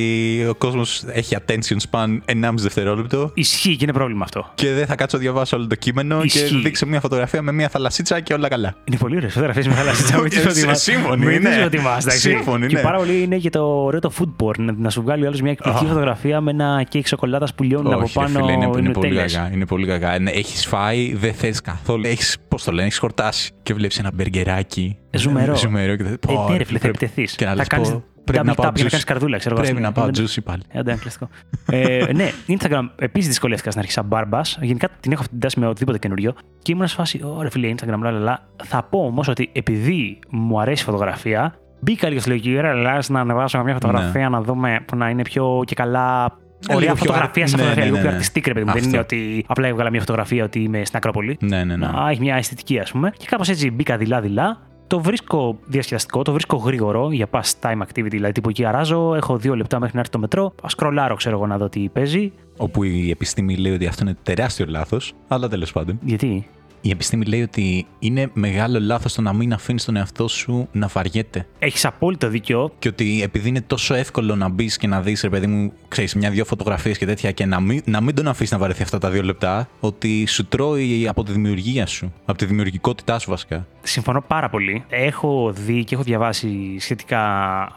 [0.50, 4.50] ο κόσμος έχει attention span 1,5 δευτερόλεπτο Ισχύει και είναι πρόβλημα αυτό.
[4.54, 6.48] και δεν θα κάτσω να διαβάσω όλο το κείμενο Ισχύει.
[6.48, 8.74] και δείξω μια φωτογραφία με μια θαλασσίτσα και όλα καλά.
[8.84, 10.16] Είναι πολύ ωραίες φωτογραφίες με θαλασσίτσα.
[10.22, 10.82] Μην Ε, τις προτιμάς.
[10.82, 11.60] σύμφωνοι, Μην τις ναι.
[11.60, 12.20] προτιμάς, εντάξει.
[12.30, 12.82] Σύμφωνοι, Και ναι.
[12.82, 14.58] πάρα πολύ είναι και το ωραίο το food porn.
[14.58, 15.88] να- Να σου βγάλει άλλος μια εκπληκτική Α.
[15.88, 18.38] φωτογραφία με ένα κέικ σοκολάτα που λιώνουν από Όχι, ρε πάνω.
[18.38, 19.34] φίλε, είναι, είναι πολύ τέλειες.
[19.34, 19.50] κακά.
[19.52, 20.12] Είναι πολύ κακά.
[20.24, 22.02] Έχεις φάει, δεν θες καθόλου.
[22.06, 23.52] Έχεις, πώς το λένε, έχεις χορτάσει.
[23.62, 24.96] Και βλέπεις ένα μπεργκεράκι.
[25.10, 25.56] Ε, ζουμερό.
[25.56, 27.34] ζουμερό και δεν- Ε, Πω, ναι, ρε φίλε, θα πρέπει- επιτεθείς.
[27.36, 28.90] Και να Θα λες, κάνεις πω, πρέπει να double πάω tap για να juice.
[28.90, 29.64] κάνεις καρδούλα, ξέρω εγώ.
[29.64, 30.10] Πρέπει ας να πούμε.
[30.12, 30.62] πάω Ε, juicy πάλι.
[30.68, 31.28] Ε, δεν, κλασικό.
[31.70, 34.58] ε, ναι, Instagram επίσης δυσκολεύτηκα στην αρχή σαν μπάρμπας.
[34.60, 36.34] Γενικά την έχω αυτή την τάση με οτιδήποτε καινούριο.
[36.62, 38.46] Και ήμουν σε φάση, ωραία φίλε, Instagram, λα, λα, λα.
[38.64, 42.98] Θα πω όμως ότι επειδή μου αρέσει η φωτογραφία, μπήκα λίγο στη λογική, ρε, λα,
[43.08, 46.36] να ανεβάσω μια φωτογραφία να δούμε που να είναι πιο και καλά.
[46.68, 48.24] Ε, Ωραία λίγο πιο φωτογραφία αρ- σε ναι, φωτογραφία, ναι, λίγο ναι, πιο ναι.
[48.24, 48.72] artistic, ρε παιδί μου.
[48.72, 48.88] Δεν Αυτό.
[48.88, 51.36] είναι ότι απλά έβγαλα μια φωτογραφία ότι είμαι στην Ακρόπολη.
[51.40, 51.86] Ναι, ναι, ναι.
[51.86, 53.12] Να έχει μια αισθητική, ας πούμε.
[53.16, 54.60] Και κάπως έτσι μπήκα δειλά-δειλά.
[54.86, 58.08] Το βρίσκω διασκεδαστικό, το βρίσκω γρήγορο για past time activity.
[58.10, 60.44] Δηλαδή, τύπου εκεί αράζω, έχω δύο λεπτά μέχρι να έρθει το μετρό.
[60.62, 62.32] Α σκρολάρω, ξέρω εγώ, να δω τι παίζει.
[62.56, 65.98] Όπου η επιστήμη λέει ότι αυτό είναι τεράστιο λάθος, αλλά τέλος πάντων.
[66.02, 66.46] Γιατί;
[66.86, 70.86] Η επιστήμη λέει ότι είναι μεγάλο λάθος το να μην αφήνεις τον εαυτό σου να
[70.86, 71.46] βαριέται.
[71.58, 72.72] Έχεις απόλυτο δίκιο.
[72.78, 76.14] Και ότι επειδή είναι τόσο εύκολο να μπεις και να δεις, ρε παιδί μου, ξέρεις,
[76.14, 79.10] μια-δυο φωτογραφίες και τέτοια και να μην, να μην τον αφήσεις να βαρεθεί αυτά τα
[79.10, 83.66] δύο λεπτά, ότι σου τρώει από τη δημιουργία σου, από τη δημιουργικότητά σου βασικά.
[83.86, 84.84] Συμφωνώ πάρα πολύ.
[84.88, 87.20] Έχω δει και έχω διαβάσει σχετικά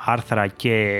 [0.05, 0.95] άρθρα και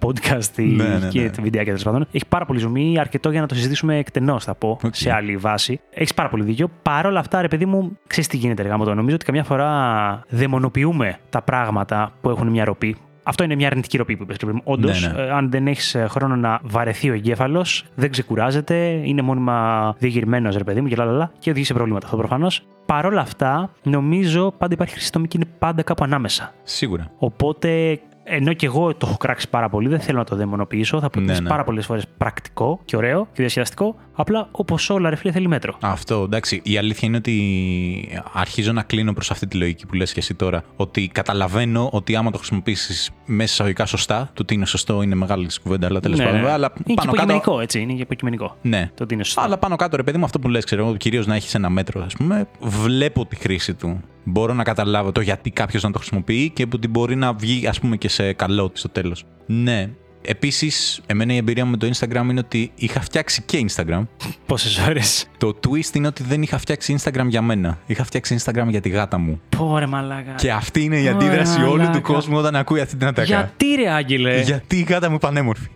[0.00, 1.28] podcast Ναι, ναι, και ναι.
[1.28, 2.06] βιντεάκια τέλος πάντων.
[2.12, 4.94] Έχει πάρα πολύ ζουμί, αρκετό για να το συζητήσουμε εκτενώς, θα πω, Οκ.
[4.94, 5.80] σε άλλη βάση.
[5.90, 6.68] Έχεις πάρα πολύ δίκιο.
[6.82, 8.94] Παρ' όλα αυτά, ρε παιδί μου, ξέρεις τι γίνεται, εργά το.
[8.94, 12.96] Νομίζω ότι καμιά φορά δαιμονοποιούμε τα πράγματα που έχουν μια ροπή.
[13.22, 14.52] Αυτό είναι μια αρνητική ροπή που είπες.
[14.64, 15.30] Όντως, Ναι, ναι.
[15.30, 20.80] αν δεν έχεις χρόνο να βαρεθεί ο εγκέφαλος, δεν ξεκουράζεται, είναι μόνιμα διεγυρμένος, ρε παιδί
[20.80, 22.62] μου και λαλαλα, και οδηγεί σε προβλήματα αυτό προφανώς.
[22.86, 26.52] Παρ' όλα αυτά, νομίζω πάντα υπάρχει χρυσή τομή και είναι πάντα κάπου ανάμεσα.
[26.62, 27.10] Σίγουρα.
[27.18, 31.00] Οπότε, ενώ και εγώ το έχω κράξει πάρα πολύ, δεν θέλω να το δαιμονοποιήσω.
[31.00, 31.48] Θα πω ότι Ναι, είναι ναι.
[31.48, 33.96] πάρα πολλές φορές πρακτικό και ωραίο και διασκεδαστικό.
[34.14, 35.76] Απλά όπως όλα, ρε φίλε, θέλει μέτρο.
[35.80, 36.60] Αυτό, εντάξει.
[36.64, 40.34] Η αλήθεια είναι ότι αρχίζω να κλείνω προς αυτή τη λογική που λες και εσύ
[40.34, 40.62] τώρα.
[40.76, 45.48] Ότι καταλαβαίνω ότι άμα το χρησιμοποιήσεις μέσα εισαγωγικά σωστά, το τι είναι σωστό είναι μεγάλη
[45.62, 46.40] κουβέντα, αλλά τέλος Ναι, πάντων.
[46.40, 46.50] ναι.
[46.50, 47.16] Αλλά είναι και πάνω κάτω.
[47.22, 47.80] υποκειμενικό, έτσι.
[47.80, 48.56] Είναι και υποκειμενικό.
[48.62, 48.90] Ναι.
[48.94, 49.40] Το ότι είναι σωστό.
[49.40, 51.68] Αλλά πάνω κάτω, ρε παιδί μου, αυτό που λες, ξέρω εγώ, κυρίως να έχεις ένα
[51.70, 54.00] μέτρο, ας πούμε, βλέπω τη χρήση του.
[54.24, 57.66] Μπορώ να καταλάβω το γιατί κάποιος να το χρησιμοποιεί και που την μπορεί να βγει,
[57.66, 59.24] ας πούμε, και σε καλό της στο τέλος.
[59.46, 59.90] Ναι.
[60.24, 64.02] Επίσης, εμένα η εμπειρία μου με το Instagram είναι ότι είχα φτιάξει και Instagram.
[64.46, 67.78] Πόσες ώρες; Το twist είναι ότι δεν είχα φτιάξει Instagram για μένα.
[67.86, 69.40] Είχα φτιάξει Instagram για τη γάτα μου.
[69.56, 70.32] Πόρε μαλάκα.
[70.34, 71.90] Και αυτή είναι η Ωραία, αντίδραση όλου μαλάκα.
[71.90, 73.26] του κόσμου όταν ακούει αυτή την ατακά.
[73.26, 75.66] Γιατί ρε, Άγγελε; Γιατί η γάτα μου πανέμορφη.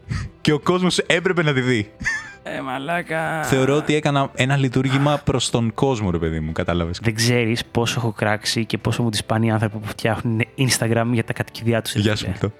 [0.40, 1.90] και ο κόσμος έπρεπε να τη δει.
[2.56, 3.42] Ε, μαλάκα.
[3.42, 6.98] Θεωρώ ότι έκανα ένα λειτουργήμα προς τον κόσμο, ρε παιδί μου, κατάλαβες.
[7.02, 11.06] Δεν ξέρεις πόσο έχω κράξει και πόσο μου τη σπάνει οι άνθρωποι που φτιάχνουν Instagram
[11.12, 11.94] για τα κατοικιδιά τους.
[11.94, 12.52] Γεια σου, αυτό.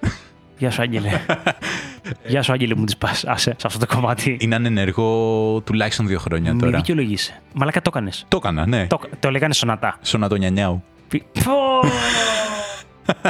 [0.57, 1.09] Γεια σου, Άγγελε.
[2.27, 3.09] Γεια σου, Άγγελε, μου τη πα.
[3.25, 4.37] Άσε, σε αυτό το κομμάτι.
[4.39, 6.77] Είναι ανενεργό τουλάχιστον δύο χρόνια Μη τώρα.
[6.77, 7.33] δικαιολογήσει.
[7.53, 8.25] Μαλάκα το έκανες.
[8.27, 8.87] Το έκανα, ναι.
[8.87, 9.97] Το, το λέγανε σονατά.
[10.01, 10.83] Σονατονιανιάου.
[11.07, 11.53] Πι- Πω!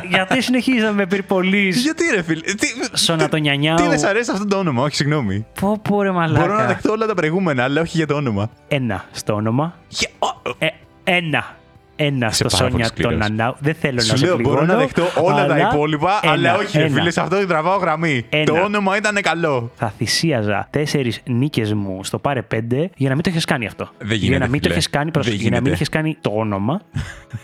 [0.09, 1.69] Γιατί συνεχίζει να με πυρπολεί.
[1.69, 2.67] Γιατί ρε φίλε, τι,
[2.97, 3.75] Σονατονιανιάου.
[3.75, 5.45] τι δεν σ' αρέσει αυτό το όνομα, όχι συγγνώμη.
[5.59, 6.45] Πω, πω, ρε μαλάκα.
[6.45, 8.49] Μπορώ να δεχτώ όλα τα προηγούμενα, αλλά όχι για το όνομα.
[8.67, 9.73] Ένα στο όνομα.
[9.87, 10.67] Για- ο- Ε,
[11.03, 11.55] ένα.
[11.99, 13.13] Ένας Είσαι στο πάρα πολύ Σόνια σκληρός.
[13.13, 13.55] τον Ανάου.
[13.59, 16.31] Δεν θέλω να Σου σε λέω, μπορώ να πληγώνω, δεχτώ όλα τα αλλά υπόλοιπα, ένα,
[16.33, 16.95] αλλά όχι, ρε ένα.
[16.97, 18.25] φίλε, σε αυτό δεν τραβάω γραμμή.
[18.29, 18.43] Ένα.
[18.45, 19.71] Το όνομα ήταν καλό.
[19.75, 23.89] θα θυσίαζα τέσσερις νίκες μου στο πάρε πέντε για να μην το έχεις κάνει αυτό.
[23.97, 24.73] Δεν γίνεται, για να μην το φίλε.
[24.73, 25.83] έχεις κάνει, πρόσεχε, Δεν για να μην γίνεται.
[25.83, 26.81] έχεις κάνει το όνομα.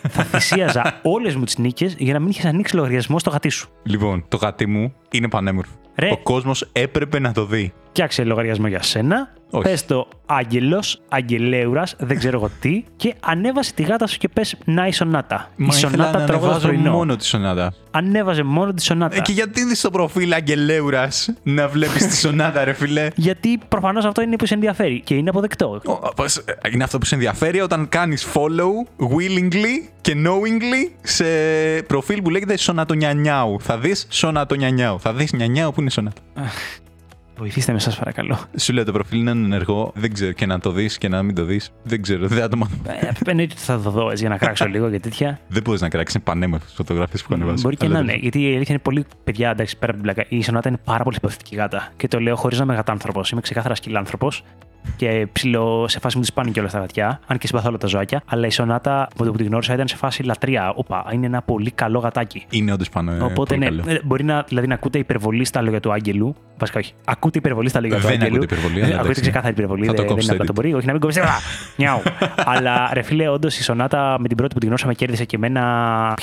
[0.10, 3.70] θα θυσίαζα όλες μου τις νίκες για να μην έχει ανοίξει λογαριασμό στο γατί σου.
[3.84, 5.74] Λοιπόν, το γατί μου είναι πανέμορφο.
[5.96, 6.10] Ρε.
[6.12, 7.74] Ο κόσμος έπρεπε να το δει.
[7.90, 9.34] Φτιάξε λογαριασμό για σένα.
[9.56, 9.64] Όχι.
[9.70, 14.56] Πες το Άγγελος, Αγγελέουρα, δεν ξέρω εγώ τι, και ανέβασε τη γάτα σου και πες
[14.66, 15.50] Να η σονάτα.
[15.56, 16.92] η Μα ήθελα σονάτα να τρώγω το ανεβάζω πρωινό.
[16.92, 17.74] μόνο τη σονάτα.
[17.92, 19.16] Ανέβαζε μόνο τη σονάτα.
[19.16, 21.08] Ε, και γιατί δει στο προφίλ Αγγελέουρα
[21.44, 23.08] να βλέπεις τη σονάτα, ρε φιλέ.
[23.16, 25.82] Γιατί προφανώς αυτό είναι που σε ενδιαφέρει και είναι αποδεκτό.
[25.86, 26.44] Ο, πώς, ε,
[26.74, 31.26] Είναι αυτό που σε ενδιαφέρει όταν κάνεις follow willingly και knowingly σε
[31.88, 33.58] προφίλ που λέγεται Σονατονιανιάου.
[33.62, 35.00] Θα δεις Σονατονιανιάου.
[35.00, 36.22] Θα δεις νιανιάου που είναι σονάτα.
[37.38, 38.38] Βοηθήστε με, σας παρακαλώ.
[38.58, 39.92] Σου λέω το προφίλ είναι ενεργό.
[39.96, 41.72] Δεν ξέρω και να το δεις και να μην το δεις.
[41.84, 42.28] Δεν ξέρω.
[42.28, 42.76] Δεν θα το μάθω.
[42.88, 45.40] Ε, Εννοείται ότι θα το δω έτσι για να κράξω λίγο και τέτοια.
[45.48, 46.16] Δεν μπορείς να κράξεις.
[46.16, 47.62] Είναι πανέμορφες φωτογραφίες που ανεβάζεις.
[47.62, 48.20] Μπορεί και Αλλά να δεν- είναι.
[48.22, 50.30] Γιατί η αλήθεια είναι πολύ παιδιά, εντάξει, πέρα από την πλάκα.
[50.36, 51.92] Η Σονάτα είναι πάρα πολύ συμπαθητική γάτα.
[51.98, 53.30] Και το λέω χωρίς να είμαι γατάνθρωπος.
[53.30, 54.44] Είμαι ξεκάθαρα σκυλάνθρωπος.
[54.96, 57.20] Και ψηλό σε φάση μου τη πάνε και όλα στα γατιά.
[57.28, 58.22] Αν και συμπαθώ όλα τα ζωάκια.
[58.28, 60.74] Αλλά η Σονάτα, με το που την γνώρισα, ήταν σε φάση λατρεία.
[60.76, 62.46] Όπα, είναι ένα πολύ καλό γατάκι.
[62.50, 63.12] Είναι όντως πάνω.
[63.12, 63.96] ε, Οπότε πολύ ναι, καλό.
[63.96, 66.36] ε, μπορεί να, δηλαδή, να ακούτε υπερβολή στα λόγια του Άγγελου.
[66.58, 66.94] Βασικά όχι.
[67.06, 68.36] Ακούτε υπερβολή στα λόγια του Δεν Άγγελου.
[68.36, 69.22] ακούτε υπερβολή, Ε, αλλά Ακούτε εντάξει.
[69.22, 69.86] ξεκάθαρη υπερβολή.
[69.86, 70.64] Θα το δεν, δεν κόψετε είναι απλά το edit.
[70.66, 70.78] μπορεί.
[70.78, 71.26] Όχι να μην κόψετε.
[71.28, 71.32] Α,
[71.78, 72.02] Νιάου.
[72.54, 75.36] Αλλά ρε φίλε, όντως η Σονάτα με την πρώτη που την γνώρισα με κέρδισε και
[75.36, 76.14] εμένα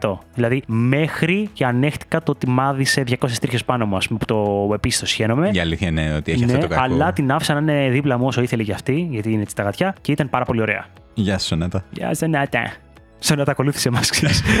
[0.00, 0.12] 1000%.
[0.34, 4.70] Δηλαδή μέχρι και ανέχτηκα το ότι μάδισε 200 τρίχες πάνω μου, ας πούμε, που το
[4.74, 5.50] επίση το σχένομαι.
[5.52, 6.82] Η αλήθεια είναι ότι έχει ναι, αυτό το κακό.
[6.94, 9.62] αλλά την άφησα να είναι δίπλα μου όσο ήθελε και αυτή, γιατί είναι έτσι τα
[9.62, 10.86] γατιά και ήταν πάρα πολύ ωραία.
[11.14, 11.84] Γεια σου, Σονάτα.
[11.90, 12.72] Γεια Σονάτα.
[13.20, 14.06] Σονάτα, ακολούθησε μας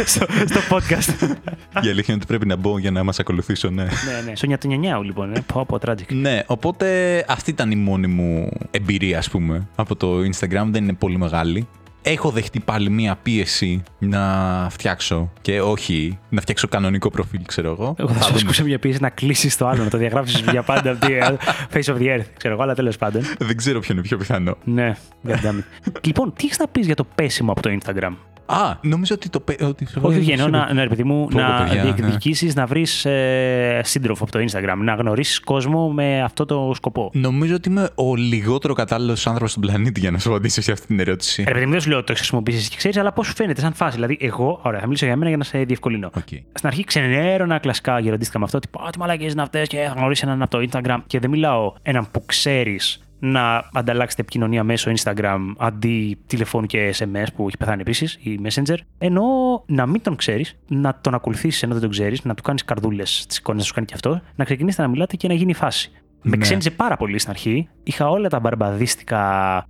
[0.06, 1.36] στο, στο podcast.
[1.82, 3.82] Η αλήθεια είναι ότι πρέπει να μπω για να μας ακολουθήσω, ναι.
[3.82, 3.90] ναι,
[4.24, 4.36] ναι.
[4.36, 5.34] Σονιά του Νιανιάου, λοιπόν.
[5.34, 5.40] Ε.
[5.52, 6.12] Πω, πω, tragic.
[6.12, 10.66] Ναι, οπότε αυτή ήταν η μόνη μου εμπειρία, ας πούμε, από το Instagram.
[10.70, 11.68] Δεν είναι πολύ μεγάλη.
[12.10, 17.94] Έχω δεχτεί πάλι μία πίεση να φτιάξω και όχι να φτιάξω κανονικό προφίλ, ξέρω εγώ.
[17.98, 18.36] Εγώ θα σου δούμε.
[18.36, 21.36] ασκούσα μια πίεση να κλείσεις το άλλο, να το διαγράψεις για πάντα από τη ε,
[21.72, 22.24] face of the earth.
[22.36, 23.22] Ξέρω εγώ, αλλά τέλος πάντων.
[23.38, 24.56] Δεν ξέρω ποιο είναι πιο πιθανό.
[24.64, 24.96] Ναι,
[25.26, 25.92] God damn it.
[26.02, 28.12] Λοιπόν, τι έχεις να πεις για το πέσιμο από το Instagram;
[28.50, 29.40] Α, νομίζω ότι το.
[29.40, 29.86] πε- Ότι...
[30.00, 31.92] Όχι, όχι, εννοώ να, ναι, ρε παιδί μου, Πω, πω, να παιδιά, ναι.
[31.92, 37.10] διεκδικήσει να βρεις ε, σύντροφο από το Instagram, να γνωρίσεις κόσμο με αυτό το σκοπό.
[37.14, 40.86] Νομίζω ότι είμαι ο λιγότερο κατάλληλος άνθρωπος στον πλανήτη για να σου απαντήσω σε αυτή
[40.86, 41.42] την ερώτηση.
[41.42, 43.60] Ρε παιδί μου, δεν σου λέω ότι το χρησιμοποιείς και ξέρεις, αλλά πώς σου φαίνεται
[43.60, 43.94] σαν φάση.
[43.94, 46.10] Δηλαδή, εγώ, ωραία, θα μιλήσω για μένα για να σε διευκολύνω.
[46.16, 46.28] Οκ.
[46.28, 48.56] Στην αρχή ξενέρωνα κλασικά γεροντίστικα με αυτό.
[48.56, 50.98] Ότι «Α, τι μαλακίες είναι αυτές και θα γνωρίσει έναν από το Instagram.
[51.06, 57.26] Και δεν μιλάω έναν που ξέρεις να ανταλλάξετε επικοινωνία μέσω Instagram αντί τηλεφώνου και SMS
[57.36, 58.76] που έχει πεθάνει επίσης ή Messenger.
[58.98, 59.22] Ενώ
[59.66, 63.26] να μην τον ξέρεις, να τον ακολουθήσεις ενώ δεν τον ξέρεις, να του κάνεις καρδούλες
[63.28, 65.54] στις εικόνες να σου κάνει και αυτό, να ξεκινήσετε να μιλάτε και να γίνει η
[65.54, 65.90] φάση.
[66.22, 66.42] Με Ναι.
[66.42, 67.68] ξένιζε πάρα πολύ στην αρχή.
[67.88, 69.22] Είχα όλα τα μπαρμπαδίστικα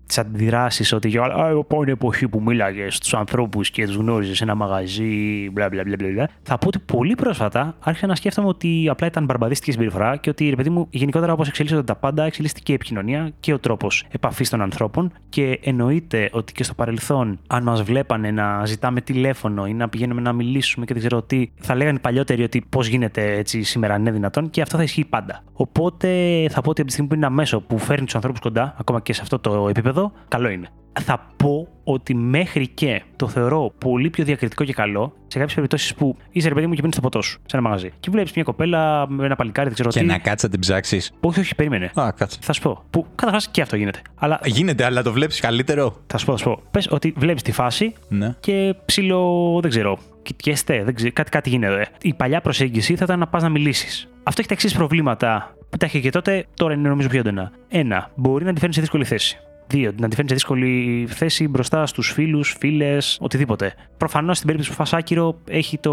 [0.06, 3.94] τις αντιδράσεις ότι για «Α, εγώ πάω είναι εποχή που μίλαγες στου ανθρώπους και τους
[3.94, 6.08] γνώριζες σε ένα μαγαζί, μπλα μπλα μπλα μπλα.
[6.08, 6.28] μπλα».
[6.42, 10.48] Θα πω ότι πολύ πρόσφατα άρχισα να σκέφτομαι ότι απλά ήταν μπαρμπαδίστικη συμπεριφορά και ότι
[10.48, 14.04] ρε παιδί μου, γενικότερα όπως εξελίσσονται τα πάντα, εξελίσσεται και η επικοινωνία και ο τρόπος
[14.10, 15.12] επαφής των ανθρώπων.
[15.28, 20.20] Και εννοείται ότι και στο παρελθόν, αν μας βλέπανε να ζητάμε τηλέφωνο ή να πηγαίνουμε
[20.20, 23.96] να μιλήσουμε και δεν ξέρω τι, θα λέγανε οι παλιότεροι ότι πώς γίνεται έτσι σήμερα
[23.96, 25.42] είναι δυνατόν και αυτό θα ισχύει πάντα.
[25.52, 26.08] Οπότε
[26.50, 28.74] θα πω ότι από τη στιγμή που είναι ένα μέσο που φέρνει τους ανθρώπους κοντά,
[28.78, 30.68] ακόμα και σε αυτό το επίπεδο, καλό είναι.
[31.00, 35.94] Θα πω ότι μέχρι και το θεωρώ πολύ πιο διακριτικό και καλό σε κάποιες περιπτώσεις
[35.94, 37.92] που είσαι ρε παιδί μου και πίνει το ποτό σου σε ένα μαγαζί.
[38.00, 40.04] Και βλέπεις μια κοπέλα με ένα παλικάρι, δεν ξέρω Και τι.
[40.04, 41.12] να κάτσει να την ψάξεις.
[41.20, 41.90] Όχι, όχι, περίμενε.
[42.00, 42.38] Α, κάτσε.
[42.42, 42.82] Θα σου πω.
[42.90, 44.00] Που καταρχάς και αυτό γίνεται.
[44.14, 45.96] Αλλά Γίνεται, αλλά το βλέπεις καλύτερο.
[46.06, 46.62] θα σου πω, θα σου πω.
[46.70, 48.34] Πες ότι βλέπεις τη φάση Ναι.
[48.40, 51.86] και ψηλό, δεν ξέρω, κοιτιέστε, δεν ξέρω, κάτι, κάτι γίνεται.
[52.02, 54.08] Η παλιά προσέγγιση θα ήταν να πας να μιλήσεις.
[54.22, 57.52] Αυτό έχει τα εξής προβλήματα που τα είχε και τότε, τώρα είναι νομίζω πιο έντονα.
[57.68, 59.38] Ένα, μπορεί να τη φέρνει σε δύσκολη θέση.
[59.70, 63.74] Δύο, να τη φέρνει σε δύσκολη θέση μπροστά στους φίλους, φίλες, οτιδήποτε.
[63.96, 65.92] Προφανώς στην περίπτωση του Φασάκυρο έχει το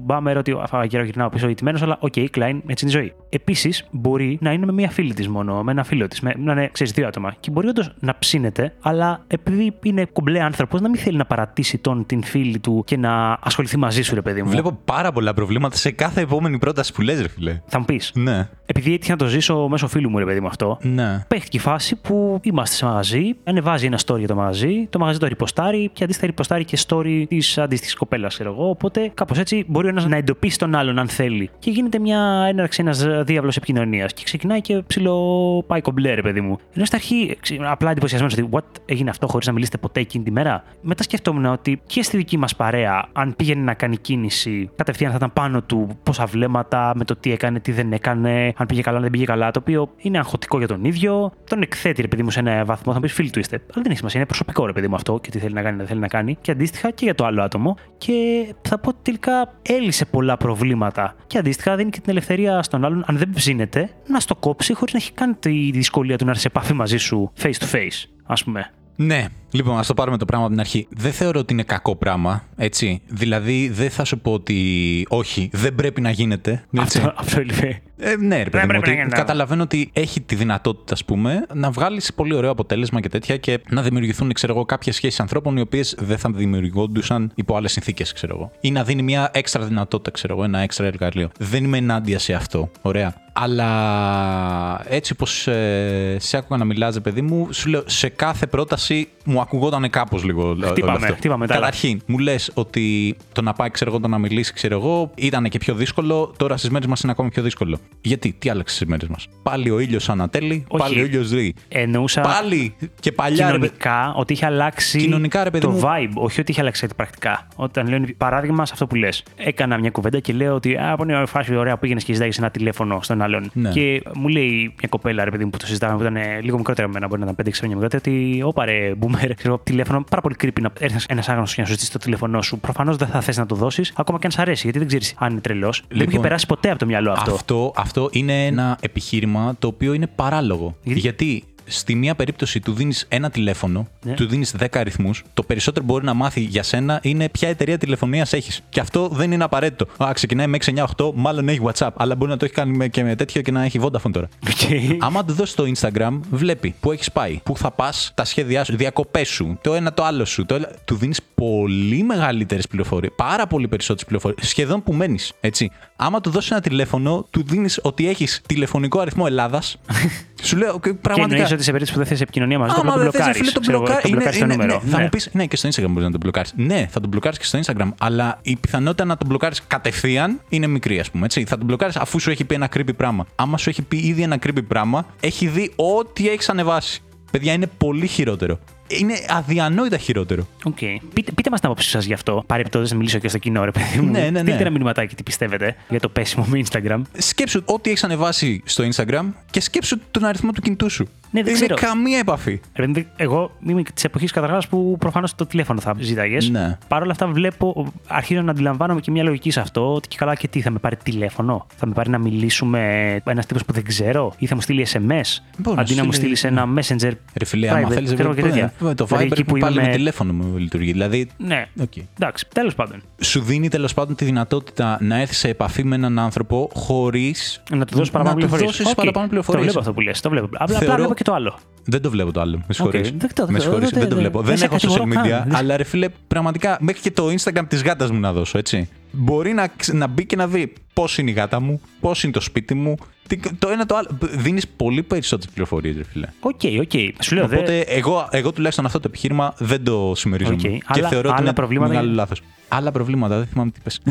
[0.00, 3.12] bummer ότι αφαγγελάω γυρνάω πίσω ηττημένος, αλλά OK, okay, κλάιν, έτσι είναι η ζωή.
[3.28, 6.68] Επίσης, μπορεί να είναι με μία φίλη της μόνο, με ένα φίλο της, να είναι,
[6.72, 7.34] ξέρεις, δύο άτομα.
[7.40, 11.78] Και μπορεί όντως να ψήνεται, αλλά επειδή είναι κομπλέ άνθρωπος, να μην θέλει να παρατήσει
[11.78, 14.50] τον την φίλη του και να ασχοληθεί μαζί σου, ρε παιδί μου.
[14.50, 17.60] Βλέπω πάρα πολλά προβλήματα σε κάθε επόμενη πρόταση που λες, ρε φίλε.
[17.66, 18.12] Θα μου πεις.
[18.14, 18.48] Ναι.
[18.66, 21.24] Επειδή έτυχε να το ζήσω μέσω φίλου μου, ρε παιδί μου αυτό, Ναι.
[21.28, 25.18] Παίχτηκε η φάση που είμαστε σε μαγαζί, ανεβάζει ένα story για το μαγαζί, το μαγαζί
[25.18, 28.68] το ριποστάρει και αντίστοιχα ριποστάρει και story της αντίστοιχης κοπέλας, ξέρω εγώ.
[28.68, 31.50] Οπότε κάπως έτσι μπορεί ο ένας να εντοπίσει τον άλλον αν θέλει.
[31.58, 34.12] Και γίνεται μια έναρξη, ένας διάβλος επικοινωνίας.
[34.12, 36.58] Και ξεκινάει και ψηλό πάει κομπλέ, ρε παιδί μου.
[36.74, 40.24] Ενώ στην αρχή ξε- απλά εντυπωσιασμένος ότι what έγινε αυτό χωρίς να μιλήσετε ποτέ εκείνη
[40.24, 40.64] τη μέρα.
[40.80, 45.16] Μετά σκεφτόμουν ότι και στη δική μας παρέα, αν πήγαινε να κάνει κίνηση, κατευθείαν θα
[45.16, 48.96] ήταν πάνω του πόσα βλέμματα με το τι έκανε, τι δεν έκανε, αν πήγε καλά,
[48.96, 49.50] αν δεν πήγε καλά.
[49.50, 51.32] Το οποίο είναι αγχωτικό για τον ίδιο.
[51.48, 52.92] Τον εκθέτει, ρε παιδί μου, σε ένα βαθμό.
[52.92, 53.56] Θα μου πει φίλοι του είστε.
[53.56, 54.18] Αλλά δεν έχει σημασία.
[54.20, 56.36] Είναι προσωπικό, ρε παιδί μου, αυτό και τι θέλει να κάνει, δεν θέλει να κάνει.
[56.40, 57.76] Και αντίστοιχα και για το άλλο άτομο.
[57.98, 61.14] Και θα πω ότι τελικά έλυσε πολλά προβλήματα.
[61.26, 64.92] Και αντίστοιχα δίνει και την ελευθερία στον άλλον, αν δεν ψήνεται, να στο κόψει χωρίς
[64.92, 68.08] να έχει κάνει τη δυσκολία του να έρθει σε επαφή μαζί σου face to face,
[68.24, 68.70] ας πούμε.
[68.96, 69.26] Ναι,
[69.56, 70.86] λοιπόν, ας το πάρουμε το πράγμα από την αρχή.
[70.90, 73.00] Δεν θεωρώ ότι είναι κακό πράγμα, έτσι.
[73.06, 76.64] Δηλαδή, δεν θα σου πω ότι όχι, δεν πρέπει να γίνεται.
[76.72, 76.98] Έτσι.
[76.98, 77.80] Αυτό, αυτό είναι.
[77.98, 79.10] Ε, ναι, ρε παιδί μου, πρέπει ότι να γίνει.
[79.10, 83.60] καταλαβαίνω ότι έχει τη δυνατότητα, ας πούμε, να βγάλεις πολύ ωραίο αποτέλεσμα και τέτοια και
[83.70, 88.12] να δημιουργηθούν, ξέρω εγώ, κάποιες σχέσεις ανθρώπων οι οποίες δεν θα δημιουργούντουσαν υπό άλλες συνθήκες,
[88.12, 88.50] ξέρω εγώ.
[88.60, 91.30] Ή να δίνει μια έξτρα δυνατότητα, ξέρω εγώ, ένα έξτρα εργαλείο.
[91.38, 92.70] Δεν είμαι ενάντια σε αυτό.
[92.82, 93.14] Ωραία.
[93.38, 98.46] Αλλά έτσι όπω ε, σε άκουγα να μιλάς, ρε παιδί μου, σου λέω σε κάθε
[98.46, 101.14] πρόταση μου ακουγόταν κάπως λίγο όλο Χτύπαμε, αυτό.
[101.14, 101.64] χτύπαμε τα άλλα.
[101.64, 105.48] Καταρχήν, μου λες ότι το να πάει, ξέρω εγώ, το να μιλήσει, ξέρω εγώ, ήταν
[105.48, 106.32] και πιο δύσκολο.
[106.36, 107.78] Τώρα στις μέρες μας είναι ακόμη πιο δύσκολο.
[108.00, 110.82] Γιατί, τι άλλαξε στις μέρες μας; Πάλι ο ήλιος ανατέλει, Όχι.
[110.82, 111.52] πάλι ο ήλιος ζει.
[111.68, 113.46] Εννοούσα Πάλι και παλιά.
[113.50, 115.80] ρε παιδί- κοινωνικά ότι είχε αλλάξει Κοινωνικά, ρε παιδί το μου.
[115.84, 117.46] vibe, όχι ότι είχε αλλάξει κάτι πρακτικά.
[117.56, 119.22] Όταν λέω παράδειγμα σε αυτό που λες.
[119.36, 122.32] Έκανα μια κουβέντα και λέω ότι Α, είναι η φάση ωραία που πήγαινε και ζητάγε
[122.38, 123.50] ένα τηλέφωνο στον άλλον.
[123.52, 123.70] Ναι.
[123.70, 126.56] Και μου λέει μια κοπέλα, ρε παιδί μου, που το συζητάγαμε, που ήταν ε, λίγο
[126.56, 130.04] μικρότερα από μένα, μπορεί να ήταν 5-6 χρόνια μικρότερη, ότι όπα ρε, boomer, ξέρω, τηλέφωνο,
[130.10, 132.58] πάρα πολύ creepy να έρθει ένας άγνωστος και να σου ζητήσει το τηλέφωνό σου.
[132.58, 135.14] Προφανώς δεν θα θες να το δώσεις, ακόμα και αν σ' αρέσει, γιατί δεν ξέρεις
[135.18, 135.78] αν είναι τρελός.
[135.80, 137.32] δεν μου είχε Λοιπόν, περάσει ποτέ από το μυαλό αυτό.
[137.34, 140.76] Αυτό, αυτό είναι ένα επιχείρημα το οποίο είναι παράλογο.
[140.82, 144.14] Γιατί- Γιατί στη μία περίπτωση του δίνεις ένα τηλέφωνο, Ναι.
[144.14, 147.78] του δίνεις 10 αριθμούς, το περισσότερο που μπορεί να μάθει για σένα είναι ποια εταιρεία
[147.78, 148.62] τηλεφωνίας έχεις.
[148.68, 149.86] Και αυτό δεν είναι απαραίτητο.
[150.04, 153.02] Α, ξεκινάει με 698, μάλλον έχει WhatsApp, αλλά μπορεί να το έχει κάνει με- και
[153.04, 154.28] με τέτοιο και να έχει Vodafone τώρα.
[154.48, 154.70] Οκ.
[154.98, 158.76] Άμα του δώσεις το Instagram, βλέπει που έχεις πάει, πού θα πας, τα σχέδιά σου,
[158.76, 160.46] διακοπές σου, το ένα το άλλο σου.
[160.46, 160.54] Το...
[160.54, 165.32] ένα- Του δίνεις πολύ μεγαλύτερες πληροφορίες, πάρα πολύ περισσότερες πληροφορίες, σχεδόν που μένεις.
[165.40, 165.70] Έτσι.
[165.96, 169.76] Άμα του δώσεις ένα τηλέφωνο, του δίνεις ότι έχεις τηλεφωνικό αριθμό Ελλάδας.
[170.42, 171.55] σου λέω και Και πραγματικά.
[171.56, 173.20] Εννοείς ότι σε περίπτωση που δεν θες επικοινωνία μαζί, του, Άμα απλά το δεν θες,
[173.20, 173.50] μπλοκάρεις.
[173.50, 174.02] φίλε, το μπλοκάρει.
[174.02, 174.80] Το μπλοκάρεις το Είναι- νούμερο.
[174.84, 175.02] ναι, Θα Ναι.
[175.02, 176.52] μου πει, ναι, και στο Instagram μπορεί να το μπλοκάρεις.
[176.56, 180.66] Ναι, θα το μπλοκάρεις και στο Instagram, αλλά η πιθανότητα να το μπλοκάρεις κατευθείαν είναι
[180.66, 181.24] μικρή, ας πούμε.
[181.24, 181.44] Έτσι.
[181.44, 183.26] Θα το μπλοκάρεις αφού σου έχει πει ένα creepy πράγμα.
[183.34, 187.00] Άμα σου έχει πει ήδη ένα creepy πράγμα, έχει δει ό,τι έχεις ανεβάσει.
[187.30, 188.58] Παιδιά, είναι πολύ χειρότερο.
[188.88, 190.46] Είναι αδιανόητα χειρότερο.
[190.64, 190.76] Οκ.
[191.14, 192.44] Πείτε, πείτε μας την άποψή σας γι' αυτό.
[192.46, 194.10] Παρεμπιπτόντω να μιλήσω και στο κοινό, ρε παιδί μου.
[194.10, 194.38] Ναι, ναι, ναι.
[194.38, 197.00] Στείλτε ένα μηνυματάκι τι πιστεύετε για το πέσιμο με Instagram.
[197.18, 201.08] Σκέψου ό,τι έχεις ανεβάσει στο Instagram και σκέψου τον αριθμό του κινητού σου.
[201.30, 201.74] Ναι, δεν είναι ξέρω.
[201.88, 202.60] καμία επαφή.
[202.74, 206.50] Ρε παιδί, Εγώ είμαι της εποχής καταρχάς που προφανώς το τηλέφωνο θα ζήταγε.
[206.50, 206.78] Ναι.
[206.88, 209.94] Παρ' όλα αυτά, βλέπω, αρχίζω να αντιλαμβάνομαι και μια λογική σε αυτό.
[209.94, 212.80] Ότι και καλά και τι, θα με πάρει τηλέφωνο; Θα με πάρει να μιλήσουμε
[213.26, 214.98] ένας τύπος που δεν ξέρω; Ή θα μου στείλει SMS.
[214.98, 217.12] Μπορείς να αντί σου να μου στείλει- στείλεις ένα messenger.
[217.38, 218.12] Ρε φίλε, άμα private, θέλεις.
[218.14, 218.72] ξέρω και τέτοια.
[218.94, 220.92] Το Δηλαδή, Viber εκεί που πάλι είμαι με με- τηλέφωνο μου λειτουργεί.
[220.92, 221.66] Δηλαδή, Ναι.
[221.80, 221.92] οκ.
[222.20, 223.02] Εντάξει, τέλος πάντων.
[223.20, 227.62] σου δίνει τέλος πάντων τη δυνατότητα να έρθεις σε επαφή με έναν άνθρωπο χωρίς.
[227.70, 228.76] Να του δώσεις παραπάνω Να του πληροφορίες.
[228.76, 229.64] δώσεις παραπάνω πληροφορίες.
[229.66, 230.20] Το βλέπω αυτό που λες.
[230.20, 230.46] Το βλέπω.
[230.46, 231.58] Απλά, απλά Θεωρώ- βλέπω και το άλλο.
[231.88, 232.62] Δεν το βλέπω το άλλο.
[232.66, 233.10] Με συγχωρείς.
[233.10, 234.38] δεν το- με δεν- συγχωρείς, δεν- δεν το δεν- βλέπω.
[234.38, 235.54] δεν Δεν σε έχω social κατηγορώ media, καν.
[235.56, 238.88] αλλά ρε φίλε, πραγματικά μέχρι και το Instagram της γάτας μου να δώσω, έτσι.
[239.10, 242.32] Μπορεί να, ξ- να μπει και να δει πώς είναι η γάτα μου, πώς είναι
[242.32, 242.94] το σπίτι μου.
[243.26, 244.08] Τι- Το ένα το άλλο.
[244.20, 246.26] Δίνεις πολύ περισσότερες πληροφορίες, ρε φίλε.
[246.40, 247.22] OK, OK.
[247.22, 250.54] Σου λέω δε- Οπότε εγώ, εγώ τουλάχιστον αυτό το επιχείρημα δεν το συμμερίζομαι.
[250.56, 250.60] Οκ.
[250.70, 252.42] Και Άλλα- θεωρώ ότι άλλα είναι προβλήματα μεγάλο για- λάθος.
[252.68, 254.00] Άλλα προβλήματα, δεν θυμάμαι τι πες.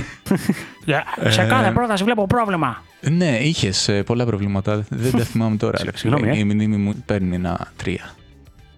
[1.22, 2.84] Ε, Σε κάθε πρόταση βλέπω πρόβλημα.
[3.02, 4.86] ναι, είχες πολλά προβλήματα.
[4.90, 5.78] Δεν τα θυμάμαι τώρα.
[5.84, 5.98] ρε φίλε.
[5.98, 6.40] Συγγνώμη, ε.
[6.40, 8.16] Η μνήμη μου παίρνει ένα τρία.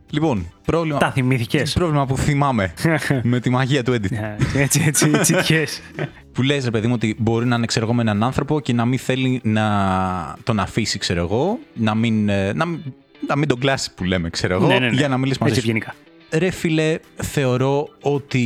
[0.10, 0.98] Λοιπόν, πρόβλημα.
[1.00, 1.74] Τα θυμήθηκες.
[1.74, 2.74] Πρόβλημα που θυμάμαι
[3.24, 4.12] με τη μαγεία του edit.
[4.56, 5.64] Έτσι, έτσι, τσιτιέ.
[6.34, 8.74] Που λες ρε παιδί μου ότι μπορεί να είναι ξέρω εγώ με έναν άνθρωπο και
[8.74, 9.66] να μην θέλει να
[10.44, 12.80] τον αφήσει, ξέρω εγώ, να μην, ε, να, μην-
[13.28, 14.96] να μην τον κλάσει που λέμε, ξέρω εγώ, Ναι, ναι, ναι.
[14.96, 15.72] για να μιλήσει μαζί Έτσι σου.
[15.76, 15.96] ευγενικά.
[16.32, 18.42] Ρε φίλε, θεωρώ ότι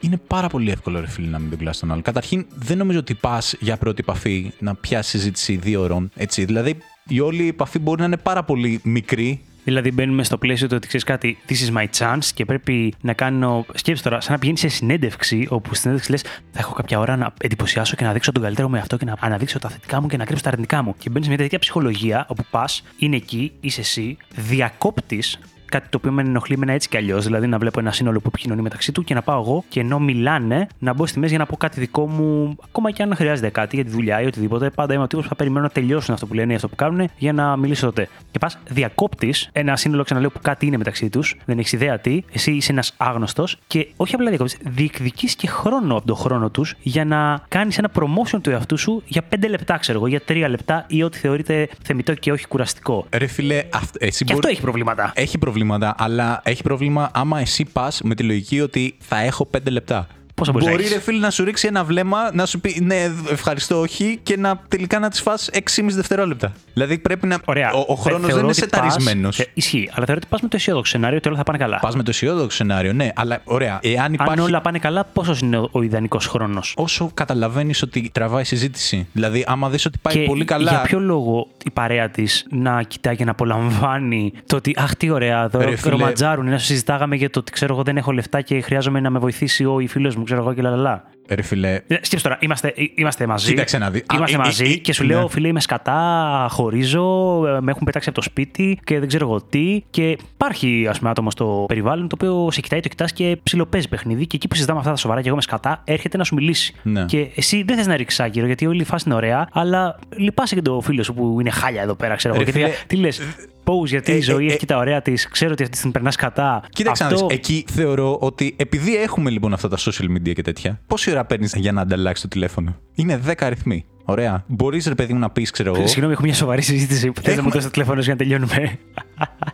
[0.00, 2.02] είναι πάρα πολύ εύκολο ρε φίλε να μην τον κλάσει τον άλλο.
[2.02, 6.10] Καταρχήν, δεν νομίζω ότι πας για πρώτη επαφή να πιάσεις συζήτηση δύο ώρων.
[6.16, 6.44] Έτσι.
[6.44, 6.76] Δηλαδή,
[7.08, 9.40] η όλη επαφή μπορεί να είναι πάρα πολύ μικρή.
[9.68, 13.12] Δηλαδή, μπαίνουμε στο πλαίσιο του ότι ξέρεις κάτι, this is my chance και πρέπει να
[13.12, 13.66] κάνω.
[13.74, 17.16] Σκέψτε τώρα, σαν να πηγαίνει σε συνέντευξη, όπου στη συνέντευξη λες: Θα έχω κάποια ώρα
[17.16, 20.06] να εντυπωσιάσω και να δείξω τον καλύτερο με αυτό και να αναδείξω τα θετικά μου
[20.06, 20.94] και να κρύψω τα αρνητικά μου.
[20.98, 25.22] Και μπαίνεις σε μια τέτοια ψυχολογία, όπου πας, είναι εκεί, είσαι εσύ, διακόπτη
[25.68, 27.24] κάτι το οποίο με ενοχλεί εμένα έτσι κι αλλιώς.
[27.24, 29.98] Δηλαδή να βλέπω ένα σύνολο που επικοινωνεί μεταξύ του και να πάω εγώ και ενώ
[29.98, 33.48] μιλάνε να μπω στη μέση για να πω κάτι δικό μου, ακόμα και αν χρειάζεται
[33.48, 34.70] κάτι για τη δουλειά ή οτιδήποτε.
[34.70, 36.76] Πάντα είμαι ο τύπος που θα περιμένω να τελειώσουν αυτό που λένε ή αυτό που
[36.76, 38.08] κάνουν για να μιλήσω τότε.
[38.30, 42.22] Και πας διακόπτη ένα σύνολο, ξαναλέω, που κάτι είναι μεταξύ τους, δεν έχεις ιδέα τι,
[42.32, 46.74] εσύ είσαι ένας άγνωστος και όχι απλά διακόπτη, διεκδικείς και χρόνο από τον χρόνο τους
[46.80, 50.46] για να κάνεις ένα promotion του εαυτού σου για 5 λεπτά, ξέρω εγώ, για 3
[50.48, 53.06] λεπτά ή ό,τι θεωρείται θεμητό και όχι κουραστικό.
[53.12, 55.12] Ρε φίλε, αυ- εσύ Και μπορεί- αυτό έχει προβλήματα.
[55.14, 55.56] Έχει προβλήματα,
[55.98, 60.06] αλλά έχει πρόβλημα άμα εσύ πας με τη λογική ότι θα έχω πέντε λεπτά.
[60.38, 62.80] Πόσα μπορείς να Μπορεί έχεις; ρε φίλε να σου ρίξει ένα βλέμμα, να σου πει
[62.84, 66.52] ναι, ευχαριστώ, όχι, και να τελικά να της φας 6,5 δευτερόλεπτα.
[66.72, 67.38] Δηλαδή πρέπει να.
[67.44, 67.72] Ωραία.
[67.72, 69.36] Ο, ο Θε- χρόνος δεν θεωρώ είναι ότι πας- σεταρισμένος.
[69.36, 69.88] θε- Ισχύει.
[69.92, 71.78] Αλλά θεωρώ ότι πας με το αισιόδοξο σενάριο ότι όλα θα πάνε καλά.
[71.78, 73.78] Πας με το αισιόδοξο σενάριο, ναι, αλλά ωραία.
[73.82, 74.32] Εάν υπάρχει.
[74.32, 79.06] Αν όλα πάνε καλά, πόσος είναι ο, ο ιδανικός χρόνος; Όσο καταλαβαίνεις ότι τραβάει συζήτηση.
[79.12, 80.70] Δηλαδή, άμα δεις ότι πάει πολύ καλά.
[80.70, 85.10] Για ποιο λόγο η παρέα της να κοιτάει και να απολαμβάνει το ότι Αχ, τι
[85.10, 85.90] ωραία, εδώ Ρε φίλε.
[85.90, 86.48] ρομαντζάρουν.
[86.48, 89.64] Να συζητάγαμε για το ότι ξέρω εγώ δεν έχω λεφτά και χρειάζομαι να με βοηθήσει
[89.64, 91.04] ο ή φίλος μου, ξέρω εγώ και λαλαλά.
[91.30, 93.48] Ρε φίλε, Ε, Σκέψτε τώρα, είμαστε, ε, είμαστε μαζί.
[93.50, 93.98] Κοίταξε να δει.
[93.98, 95.12] Α, Είμαστε ε, ε, μαζί ε, και σου ναι.
[95.14, 99.26] λέω, φίλε, είμαι σκατά, χωρίζω, ε, με έχουν πετάξει από το σπίτι και δεν ξέρω
[99.28, 99.82] εγώ τι.
[99.90, 103.88] Και υπάρχει, ας πούμε, άτομο στο περιβάλλον το οποίο σε κοιτάει, το κοιτάς και ψιλοπαίζει
[103.88, 104.26] παιχνίδι.
[104.26, 106.74] Και εκεί που συζητάμε αυτά τα σοβαρά και εγώ είμαι σκατά, έρχεται να σου μιλήσει.
[106.82, 107.04] Ναι.
[107.04, 110.54] Και εσύ δεν θες να ρίξεις άκυρο γιατί όλη η φάση είναι ωραία, αλλά λυπάσαι
[110.54, 112.44] και το φίλο σου που είναι χάλια εδώ πέρα, ξέρω εγώ.
[112.44, 113.20] Ρε Και τι- φίλε, Τι λες,
[113.64, 115.72] Πώ, γιατί ε, η ζωή ε, έχει ε, και τα ωραία της, ξέρω ότι αυτή
[115.72, 116.62] τη στιγμή περνάς κατά.
[116.68, 120.42] Κοίταξε να Αυτό- δεις, εκεί θεωρώ ότι επειδή έχουμε λοιπόν αυτά τα social media και
[120.42, 122.76] τέτοια, πόση ώρα παίρνεις για να ανταλλάξεις το τηλέφωνο.
[122.94, 123.84] Είναι 10 αριθμοί.
[124.04, 124.44] Ωραία.
[124.46, 125.86] Μπορείς ρε παιδί μου να πεις, ξέρω εγώ.
[125.86, 128.14] Συγγνώμη, έχω μια σοβαρή συζήτηση που θες να μου Έχουμε- δώσεις το τηλέφωνο σου για
[128.14, 128.78] να τελειώνουμε;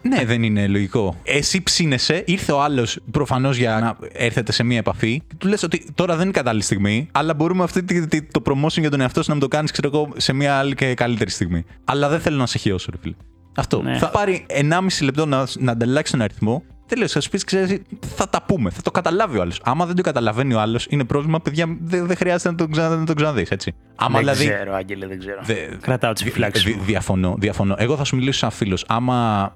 [0.03, 1.17] ναι, δεν είναι λογικό.
[1.23, 5.23] Εσύ ψήνεσαι, ήρθε ο άλλος προφανώς για να έρθετε σε μία επαφή.
[5.29, 8.43] Και του λες ότι τώρα δεν είναι κατάλληλη στιγμή, αλλά μπορούμε αυτή τη- τη- το
[8.47, 10.95] promotion για τον εαυτό σου να μου το κάνεις, ξέρω εγώ, σε μία άλλη και
[10.95, 11.65] καλύτερη στιγμή.
[11.85, 13.15] Αλλά δεν θέλω να σε χειώσω, ρε φίλε.
[13.57, 13.83] Αυτό.
[13.83, 13.99] Ναι.
[13.99, 16.63] Θα πάρει 1,5 λεπτό να, να ανταλλάξεις τον αριθμό.
[16.87, 17.81] Τέλο, θα σου πεις, ξέρεις,
[18.17, 18.71] θα τα πούμε.
[18.71, 19.61] Θα το καταλάβει ο άλλος.
[19.65, 22.97] Άμα δεν το καταλαβαίνει ο άλλος, είναι πρόβλημα, παιδιά, δεν, δεν χρειάζεται να τον, ξανα,
[22.97, 23.75] να τον ξαναδείς, έτσι.
[23.97, 24.55] Άμα δεν δηλαδή.
[24.55, 25.41] ξέρω, Άγγελε, δεν ξέρω.
[25.43, 26.85] Δε- Κρατάω τις Δι- επιφυλάξει δι- μου.
[26.85, 27.75] Διαφωνώ, διαφωνώ.
[27.79, 28.85] Εγώ θα σου μιλήσω σαν φίλος.
[28.89, 29.53] Άμα.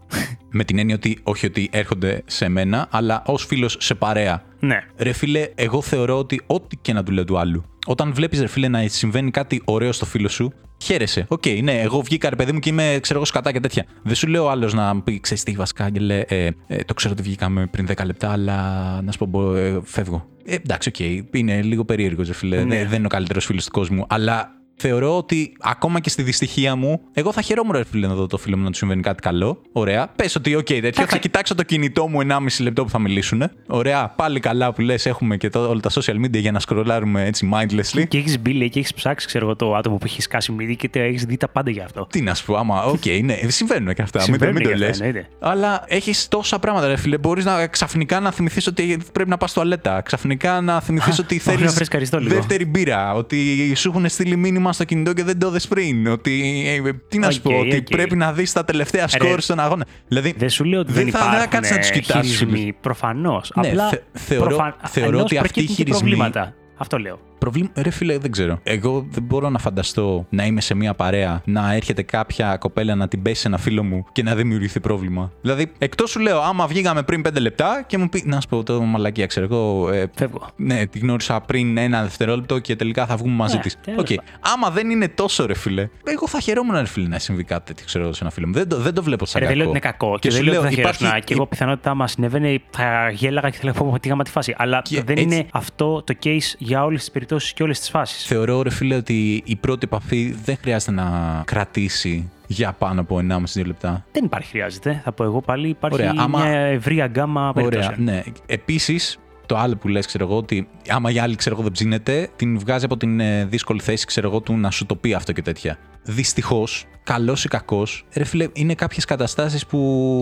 [0.51, 4.43] με την έννοια ότι όχι ότι έρχονται σε μένα, αλλά ως φίλος σε παρέα.
[4.61, 4.85] Ναι.
[4.99, 7.65] Ρε φίλε, εγώ θεωρώ ότι ό,τι και να του λέω του άλλου.
[7.87, 10.53] Όταν βλέπεις, ρε φίλε, να συμβαίνει κάτι ωραίο στο φίλο σου,
[10.83, 11.25] χαίρεσαι.
[11.29, 13.85] Οκ, ναι, εγώ βγήκα, ρε παιδί μου, και είμαι, ξέρω εγώ, σκατά και τέτοια.
[14.03, 17.13] Δεν σου λέω άλλος να μου πει, ξέρεις τι, βασικά, Άγγελε, ε, ε, το ξέρω
[17.13, 18.63] ότι βγήκαμε πριν 10 λεπτά, αλλά
[19.03, 20.27] να σου πω, μπο- ε, φεύγω.
[20.45, 20.99] Ε, εντάξει, οκ,
[21.35, 22.65] είναι λίγο περίεργος, ρε φίλε.
[22.65, 22.77] Ναι.
[22.77, 26.77] Δεν, δεν είναι ο καλύτερος φίλος του κόσμου, αλλά θεωρώ ότι ακόμα και στη δυστυχία
[26.77, 29.23] μου, εγώ θα χαιρόμουν ρε φίλε να δω το φίλο μου να του συμβαίνει κάτι
[29.23, 29.63] καλό.
[29.73, 30.09] Ωραία.
[30.17, 30.77] Πες ότι, οκ, τέτοιο.
[30.87, 31.07] Εντάξει.
[31.07, 33.43] Θα κοιτάξω το κινητό μου 1,5 λεπτό που θα μιλήσουν.
[33.67, 34.09] Ωραία.
[34.17, 37.51] Πάλι καλά που λες, έχουμε και το, όλα τα social media για να σκρολάρουμε έτσι
[37.55, 38.05] mindlessly.
[38.09, 40.77] Και έχεις μπει, λέει, και έχεις ψάξει, ξέρω εγώ, το άτομο που έχει σκάσει μύδι
[40.77, 42.07] και έχεις δει τα πάντα για αυτό.
[42.11, 44.19] Τι να σου πω, άμα, οκ, ναι, συμβαίνουν και αυτά.
[44.19, 44.91] Μην το, Συμβαίνουν μην το και λες.
[44.91, 45.29] αυτά, εννοείται.
[45.41, 47.19] Αλλά έχεις τόσα πράγματα, ρε φίλε.
[47.19, 50.01] Μπορείς να ξαφνικά να θυμηθείς ότι πρέπει να πας τουαλέτα.
[50.01, 52.35] Ξαφνικά να θυμηθείς Α, ότι να θέλεις φρεσκαριστώ λίγο.
[52.35, 53.15] δεύτερη μπύρα.
[53.15, 56.07] Ότι σου έχουν στείλει μήνυμα στο κινητό και δεν το δες πριν.
[56.07, 56.65] Ότι.
[56.87, 57.85] ε, τι να σου Οκ, πω, ότι οκ.
[57.91, 59.87] πρέπει να δεις τα τελευταία σκόρ στον αγώνα.
[60.09, 61.93] Δηλαδή, Δεν σου λέω ότι δεν, δεν θα, δεν θα υπάρχουν κάτσεις να τους ε,
[61.93, 62.29] κοιτάξεις.
[62.37, 62.77] χειρισμοί.
[62.81, 63.53] Προφανώς.
[63.61, 66.55] Ναι, Απλά θε- θεωρώ- προφα- θεωρώ αλλιώς ότι αυτοί οι προκύπτουν και χειρισμοί- προβλήματα.
[66.77, 67.19] Αυτό λέω.
[67.39, 67.69] Προβλήμα.
[67.77, 68.59] Ρε φίλε, δεν ξέρω.
[68.63, 73.09] Εγώ δεν μπορώ να φανταστώ να είμαι σε μια παρέα, να έρχεται κάποια κοπέλα να
[73.09, 75.33] την πέσει σε ένα φίλο μου και να δημιουργηθεί πρόβλημα.
[75.41, 78.63] Δηλαδή, εκτός σου λέω, άμα βγήκαμε πριν 5 λεπτά και μου πει, να σου πω
[78.63, 79.91] ρε μαλάκα, ξέρω εγώ.
[79.93, 80.47] Ε, Φεύγω.
[80.57, 83.77] ναι, τη γνώρισα πριν ένα δευτερόλεπτο και τελικά θα βγούμε μαζί Ναι, της.
[83.85, 84.07] τέλος Οκ.
[84.41, 87.85] Άμα δεν είναι τόσο ρε φίλε, εγώ θα χαιρόμουν ρε φίλε να συμβεί κάτι τέτοιο
[87.87, 88.53] ξέρω, σε ένα φίλο μου.
[88.53, 89.77] Δεν το, δεν το βλέπω σαν Ρε, δεν λέω κακό.
[89.77, 91.25] ότι είναι κακό και, σου δεν λέω λέω, ότι θα υπάρχει- χαιρόσουν.
[91.25, 94.55] Και εγώ πιθανότητα άμα συνέβαινε θα γέλαγα και θα λέγαμε ότι είχαμε τη φάση.
[94.59, 97.91] Αλλά Και δεν έτσι- είναι αυτό το case για όλες τις περιπτώσει και όλες τις
[97.91, 98.25] φάσεις.
[98.27, 103.65] Θεωρώ ρε φίλε ότι η πρώτη επαφή δεν χρειάζεται να κρατήσει για πάνω από 1,5-2
[103.67, 104.05] λεπτά.
[104.13, 105.01] Δεν υπάρχει, χρειάζεται.
[105.05, 105.69] Θα πω εγώ πάλι.
[105.69, 108.03] Υπάρχει Ωραία, άμα- μια ευρία γκάμα Ωραία, περιπτώσεων.
[108.05, 108.23] ναι.
[108.47, 112.29] Επίσης, το άλλο που λες, ξέρω εγώ, ότι άμα η άλλη, ξέρω εγώ, δεν ψήνεται,
[112.37, 115.33] την βγάζει από την ε, δύσκολη θέση, ξέρω εγώ, του να σου το πει αυτό
[115.33, 115.79] και τέτοια.
[116.11, 119.79] Δυστυχώς, καλώς ή κακώς, ρε φίλε, είναι κάποιες καταστάσεις που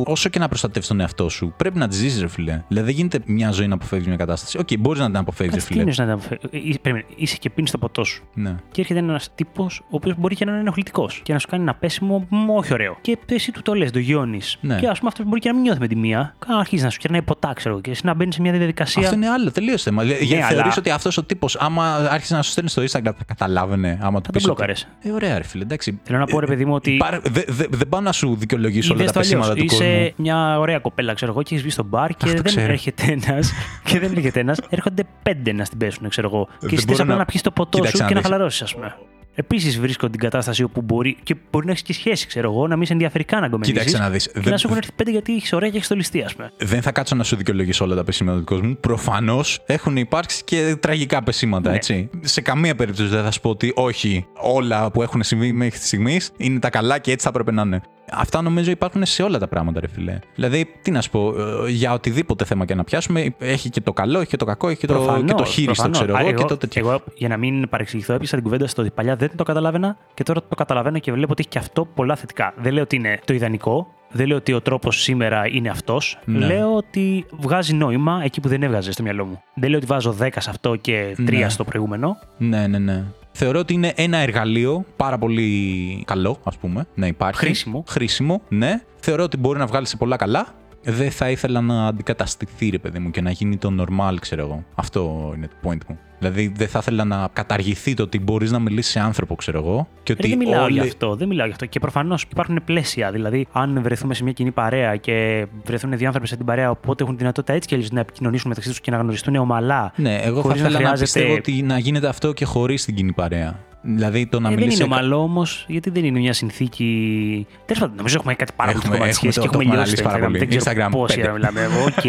[0.06, 2.62] όσο και να προστατεύεις τον εαυτό σου, πρέπει να τις ζήσεις, ρε φίλε.
[2.68, 4.58] Δηλαδή, δεν γίνεται μια ζωή να αποφεύγεις μια κατάσταση.
[4.58, 5.90] Οκ, μπορείς να την αποφεύγεις, ρε Κάτσε, τι φίλε.
[5.90, 8.24] είναι να τα αποφε- Ε, περίμενε, Είσαι και πίνεις το ποτό σου.
[8.34, 8.54] Ναι.
[8.70, 11.62] Και έρχεται ένας τύπος, ο οποίος μπορεί και να είναι ενοχλητικός και να σου κάνει
[11.62, 12.96] ένα πέσιμο μ, όχι ωραίο.
[13.00, 14.56] Και εσύ του το λες, το δηλώνεις.
[14.60, 14.78] Ναι.
[14.80, 16.90] Και ας πούμε αυτός μπορεί και να μην νιώθει με τη μία, να αρχίζει να
[16.90, 19.02] σου κερνάει ποτά, ξέρω και εσύ να μπαίνεις σε μια διαδικασία.
[19.02, 20.04] Αυτό είναι άλλο, τελείω θέμα.
[20.04, 23.12] Ναι, Γιατί αλλά- θεωρείς ότι αυτός ο τύπος, άμα άρχισε να σου στέλνει στο Instagram,
[23.16, 23.98] θα καταλάβαινε.
[24.02, 24.88] Άμα του τον πεις ότι- μπλόκαρες.
[25.00, 26.00] Ε, ωραία, ρε φίλε, εντάξει.
[26.02, 28.92] Θέλω να πω, ρε παιδί μου, ότι- Υπάρ- δε- δε- Δεν πάω να σου δικαιολογήσω
[28.94, 29.48] όλα Είδες τα το αλλιώς.
[29.48, 30.12] πεσήματα του Είσαι κόσμου.
[30.24, 32.72] μια ωραία κοπέλα, ξέρω εγώ, και έχεις βγει στο μπαρ και Αχ, το δεν ξέρω.
[32.72, 33.52] έρχεται ένας.
[33.88, 34.58] και δεν έρχεται ένας.
[34.68, 36.48] Έρχονται πέντε να στην πέσουν, ξέρω εγώ.
[36.60, 38.14] Δεν και εσύ θες μπορώ απλά να- να πιεις το ποτό Κοίταξε σου να και
[38.14, 38.28] να δεις.
[38.30, 38.94] χαλαρώσεις, ας πούμε.
[39.38, 41.16] Επίσης βρίσκω την κατάσταση όπου μπορεί.
[41.22, 43.70] και μπορεί να έχεις και σχέση, ξέρω εγώ, να μην σε ενδιαφέρει καν να Κοίταξε
[43.72, 44.26] γκομενίζεις να δεις.
[44.26, 46.34] Και Δεν- να σου έχουν έρθει πέντε γιατί έχεις ωραία και έχεις το ληστή, ας
[46.34, 46.52] πούμε.
[46.58, 48.76] Δεν θα κάτσω να σου δικαιολογήσω όλα τα πεσήματα του κόσμου.
[48.80, 51.76] Προφανώς έχουν υπάρξει και τραγικά πεσήματα, Ναι.
[51.76, 52.10] έτσι.
[52.20, 55.86] Σε καμία περίπτωση δεν θα σου πω ότι όχι, όλα που έχουν συμβεί μέχρι τη
[55.86, 57.80] στιγμής είναι τα καλά και έτσι θα πρέπει να είναι.
[58.12, 60.18] Αυτά νομίζω υπάρχουν σε όλα τα πράγματα, ρε φιλέ.
[60.34, 61.34] Δηλαδή, τι να σου πω,
[61.66, 64.68] ε, για οτιδήποτε θέμα και να πιάσουμε, έχει και το καλό, έχει και το κακό,
[64.68, 65.98] έχει και, το, Προφανώς, και το χείριστο, προφανώς.
[65.98, 66.88] ξέρω εγώ, Άρα και το τέτοιο.
[66.88, 70.22] Εγώ, για να μην παρεξηγηθώ, έπεισα την κουβέντα στο ότι παλιά δεν το καταλάβαινα και
[70.22, 72.54] τώρα το καταλαβαίνω και βλέπω ότι έχει και αυτό πολλά θετικά.
[72.56, 73.86] Δεν λέω ότι είναι το ιδανικό.
[74.10, 76.18] Δεν λέω ότι ο τρόπος σήμερα είναι αυτός.
[76.24, 76.46] Ναι.
[76.46, 79.42] Λέω ότι βγάζει νόημα εκεί που δεν έβγαζε στο μυαλό μου.
[79.54, 81.48] Δεν λέω ότι βάζω 10 σε αυτό και 3 Ναι.
[81.48, 82.16] στο προηγούμενο.
[82.38, 83.04] Ναι, ναι, ναι.
[83.38, 87.40] Θεωρώ ότι είναι ένα εργαλείο πάρα πολύ καλό, ας πούμε, να υπάρχει.
[87.40, 87.84] Χρήσιμο.
[87.88, 88.82] Χρήσιμο, ναι.
[88.96, 90.46] Θεωρώ ότι μπορεί να βγάλει σε πολλά καλά.
[90.82, 94.64] Δεν θα ήθελα να αντικαταστηθεί, ρε παιδί μου, και να γίνει το normal, ξέρω εγώ.
[94.74, 95.98] Αυτό είναι το point μου.
[96.18, 99.88] Δηλαδή, δεν θα ήθελα να καταργηθεί το ότι μπορείς να μιλήσεις σε άνθρωπο, ξέρω εγώ.
[100.02, 100.72] Και Ρε, ότι δεν μιλάω όλοι...
[100.72, 101.14] για αυτό.
[101.16, 101.66] Δεν μιλάω για αυτό.
[101.66, 103.10] Και προφανώς υπάρχουν πλαίσια.
[103.10, 107.02] Δηλαδή, αν βρεθούμε σε μια κοινή παρέα και βρεθούν δύο άνθρωποι σε την παρέα, οπότε
[107.04, 109.92] έχουν δυνατότητα έτσι κι αλλιώς να επικοινωνήσουν μεταξύ τους και να γνωριστούν ομαλά.
[109.96, 112.84] Ναι, εγώ θα χωρίς να ήθελα να, χρειάζεται- πιστεύω ότι να γίνεται αυτό και χωρίς
[112.84, 113.58] την κοινή παρέα.
[113.88, 114.80] Δηλαδή, το να Ε, δεν μιλήσεις.
[114.84, 117.46] είναι ομαλό όμως, γιατί δεν είναι μια συνθήκη.
[117.66, 119.70] Τέλος πάντων, νομίζω έχουμε κάτι πάρα πολύ Έχουμε- κομμάτι έχουμε σχέση το- και έχουμε το
[119.70, 120.26] έχουμε λιώσει το αναλύσει πάρα Instagram.
[120.26, 120.38] πολύ.
[120.38, 121.28] Δεν ξέρω Instagram, πόση πέντε.
[121.28, 121.60] ώρα μιλάμε.
[121.86, 122.02] OK,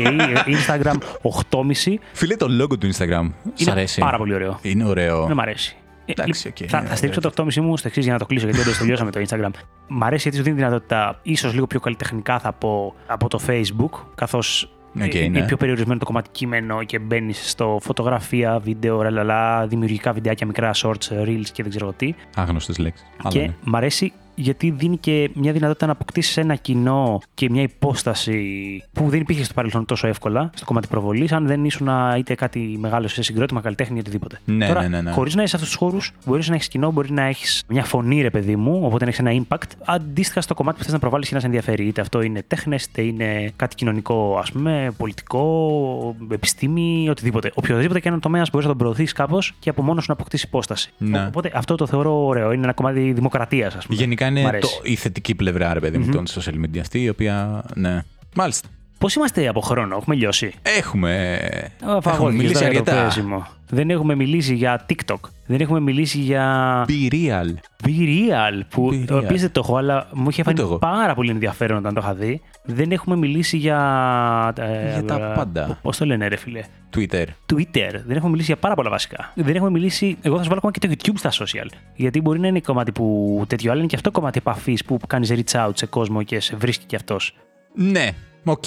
[0.58, 3.30] Instagram 8,5 Φίλε, το logo του Instagram.
[3.54, 4.18] Σ' είναι αρέσει.
[4.18, 4.60] πάρα πολύ ωραίο.
[4.62, 5.26] Είναι ωραίο.
[5.26, 5.76] Δεν μ' αρέσει.
[6.06, 8.20] Ε, Εντάξει, λοιπόν, οκ, θα, ναι, θα στηρίξω το 8,5 μου στο εξής για να
[8.20, 9.50] το κλείσω, γιατί όντως τελειώσαμε το Instagram.
[9.88, 14.00] Μ' αρέσει γιατί σου δίνει δυνατότητα, ίσως λίγο πιο καλλιτεχνικά θα πω, από το Facebook,
[14.16, 14.72] καθώς
[15.04, 15.46] Οκ, είναι ναι.
[15.46, 21.24] πιο περιορισμένο το κομμάτι κείμενο και μπαίνεις στο φωτογραφία, βίντεο, ραλαλά, δημιουργικά βιντεάκια, μικρά shorts,
[21.26, 22.14] reels και δεν ξέρω τι.
[22.36, 23.08] Άγνωστες λέξεις.
[23.28, 28.84] Και μ' αρέσει γιατί δίνει και μια δυνατότητα να αποκτήσεις ένα κοινό και μια υπόσταση
[28.94, 32.78] που δεν υπήρχε στο παρελθόν τόσο εύκολα στο κομμάτι προβολής, αν δεν ήσουν είτε κάτι
[32.80, 34.40] μεγάλο σε συγκρότημα, καλλιτέχνη ή οτιδήποτε.
[34.46, 35.12] Ναι, Τώρα, ναι, ναι, ναι.
[35.12, 37.84] χωρίς να είσαι σε αυτούς τους χώρους, μπορείς να έχεις κοινό, μπορεί να έχεις μια
[37.84, 41.00] φωνή, ρε παιδί μου, οπότε να έχεις ένα impact αντίστοιχα στο κομμάτι που θες να
[41.00, 41.86] προβάλλεις και να σε ενδιαφέρει.
[41.86, 47.52] Είτε αυτό είναι τέχνες, είτε είναι κάτι κοινωνικό, ας πούμε, πολιτικό, επιστήμη, οτιδήποτε.
[47.54, 50.46] Οποιοδήποτε και ένα τομέας μπορείς να τον προωθήσεις κάπως και από μόνος σου να αποκτήσεις
[50.46, 50.92] υπόσταση.
[50.98, 51.26] Ναι.
[51.28, 52.52] Οπότε αυτό το θεωρώ ωραίο.
[52.52, 54.00] Είναι ένα κομμάτι δημοκρατίας, ας πούμε.
[54.00, 54.76] Γενικά Μ' είναι αρέσει.
[54.76, 57.66] το, η θετική πλευρά, ρε παιδί μου, των social media αυτή, η οποία.
[57.76, 58.04] Ναι.
[58.36, 58.68] Μάλιστα.
[58.98, 61.40] Πώς είμαστε από χρόνο, έχουμε λιώσει; Έχουμε.
[61.86, 63.06] Α, φαγώθηκες Έχουμε μιλήσει τώρα για το αρκετά.
[63.08, 63.48] πέσιμο.
[63.70, 65.20] Δεν έχουμε μιλήσει για TikTok.
[65.46, 67.54] Δεν έχουμε μιλήσει για Be real.
[67.86, 69.24] Be Real, που Be το Real.
[69.24, 70.78] επίσης δεν το έχω, αλλά μου είχε Ούτε φανεί εγώ.
[70.78, 72.42] πάρα πολύ ενδιαφέρον όταν το είχα δει.
[72.64, 74.54] Δεν έχουμε μιλήσει για.
[74.58, 75.80] ε, Για τα πάντα.
[75.82, 76.64] Πώς το λένε, ρε φίλε;
[76.96, 77.26] Twitter.
[77.54, 77.92] Twitter.
[78.06, 79.32] Δεν έχουμε μιλήσει για πάρα πολλά βασικά.
[79.36, 80.18] Δεν έχουμε μιλήσει.
[80.22, 81.68] Εγώ θα σου βάλω ακόμα και το YouTube στα social.
[81.96, 85.34] Γιατί μπορεί να είναι κομμάτι που τέτοιο, αλλά είναι και αυτό κομμάτι επαφής που κάνεις
[85.34, 87.36] reach out σε κόσμο και σε βρίσκει κι αυτός.
[87.76, 88.10] Ναι.
[88.52, 88.66] Οκ.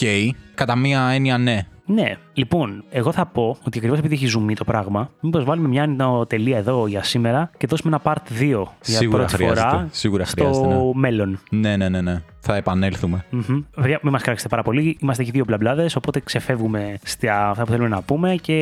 [0.54, 1.66] Κατά μία έννοια, ναι.
[1.86, 5.86] Ναι, λοιπόν, εγώ θα πω ότι ακριβώς επειδή έχει ζουμί το πράγμα, μήπως βάλουμε μια
[5.86, 9.60] άνω τελεία εδώ για σήμερα και δώσουμε ένα part 2 για Σίγουρα πρώτη χρειάζεται.
[9.60, 10.90] φορά Σίγουρα στο χρειάζεται, ναι.
[10.94, 11.40] μέλλον.
[11.50, 12.22] Ναι, ναι, ναι, ναι.
[12.40, 13.24] Θα επανέλθουμε.
[13.30, 13.60] Μμμ.
[13.74, 14.96] Παιδιά, μην μας κράξετε πάρα πολύ.
[15.00, 18.54] Είμαστε και δύο μπλαμπλάδες, οπότε ξεφεύγουμε στα αυτά που θέλουμε να πούμε και.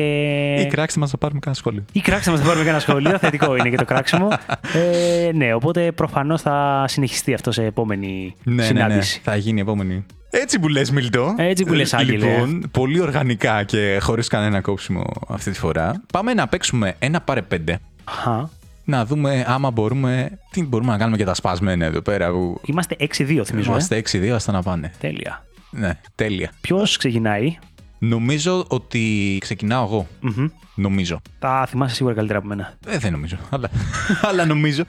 [0.59, 1.85] Ή κράξτε μα να πάρουμε κανένα σχόλιο.
[1.91, 3.17] Ή κράξτε μα να πάρουμε κανένα σχολείο.
[3.23, 4.27] Θετικό είναι και το κράξιμο.
[4.73, 8.67] Ε, ναι, οπότε προφανώς θα συνεχιστεί αυτό σε επόμενη Ναι, ναι, ναι.
[8.67, 9.19] συνάντηση.
[9.23, 10.05] Θα γίνει η επόμενη.
[10.29, 11.35] Έτσι που λες Μιλτό.
[11.37, 12.25] Έτσι που λες, Άγγελε.
[12.25, 16.01] Λοιπόν, πολύ οργανικά και χωρίς κανένα κόψιμο αυτή τη φορά.
[16.13, 17.79] Πάμε να παίξουμε ένα πάρε πέντε.
[18.09, 18.49] Χα.
[18.83, 20.39] Να δούμε άμα μπορούμε.
[20.51, 22.31] Τι μπορούμε να κάνουμε και τα σπασμένα εδώ πέρα.
[22.31, 22.61] Που...
[22.65, 23.05] Είμαστε 6-2,
[23.45, 23.51] θυμίζω.
[23.53, 23.73] ε.
[23.73, 24.91] Είμαστε 6-2, άστα να πάνε.
[24.99, 25.45] Τέλεια.
[25.71, 26.51] Ναι, τέλεια.
[26.61, 27.57] Ποιος ξεκινάει;
[27.99, 30.07] Νομίζω ότι ξεκινάω εγώ.
[30.21, 30.47] Μμμ.
[30.75, 31.21] Νομίζω.
[31.39, 32.73] Τα θυμάσαι σίγουρα καλύτερα από μένα.
[32.87, 33.69] Ε, δεν νομίζω, αλλά,
[34.29, 34.83] αλλά νομίζω.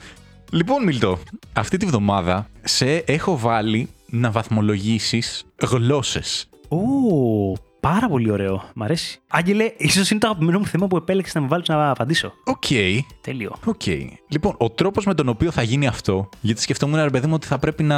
[0.51, 1.19] Λοιπόν, Μιλτό,
[1.53, 6.49] αυτή τη βδομάδα σε έχω βάλει να βαθμολογήσεις γλώσσες.
[6.69, 8.63] Ω, πάρα πολύ ωραίο.
[8.75, 9.19] Μ' αρέσει.
[9.27, 12.33] Άγγελε, ίσως είναι το αγαπημένο μου θέμα που επέλεξες να με βάλεις να απαντήσω.
[12.43, 12.63] Οκ,
[13.21, 13.55] Τέλειο.
[13.65, 13.81] οκ.
[14.27, 17.47] Λοιπόν, ο τρόπος με τον οποίο θα γίνει αυτό, γιατί σκεφτόμουν, ρε παιδί μου, ότι
[17.47, 17.97] θα πρέπει να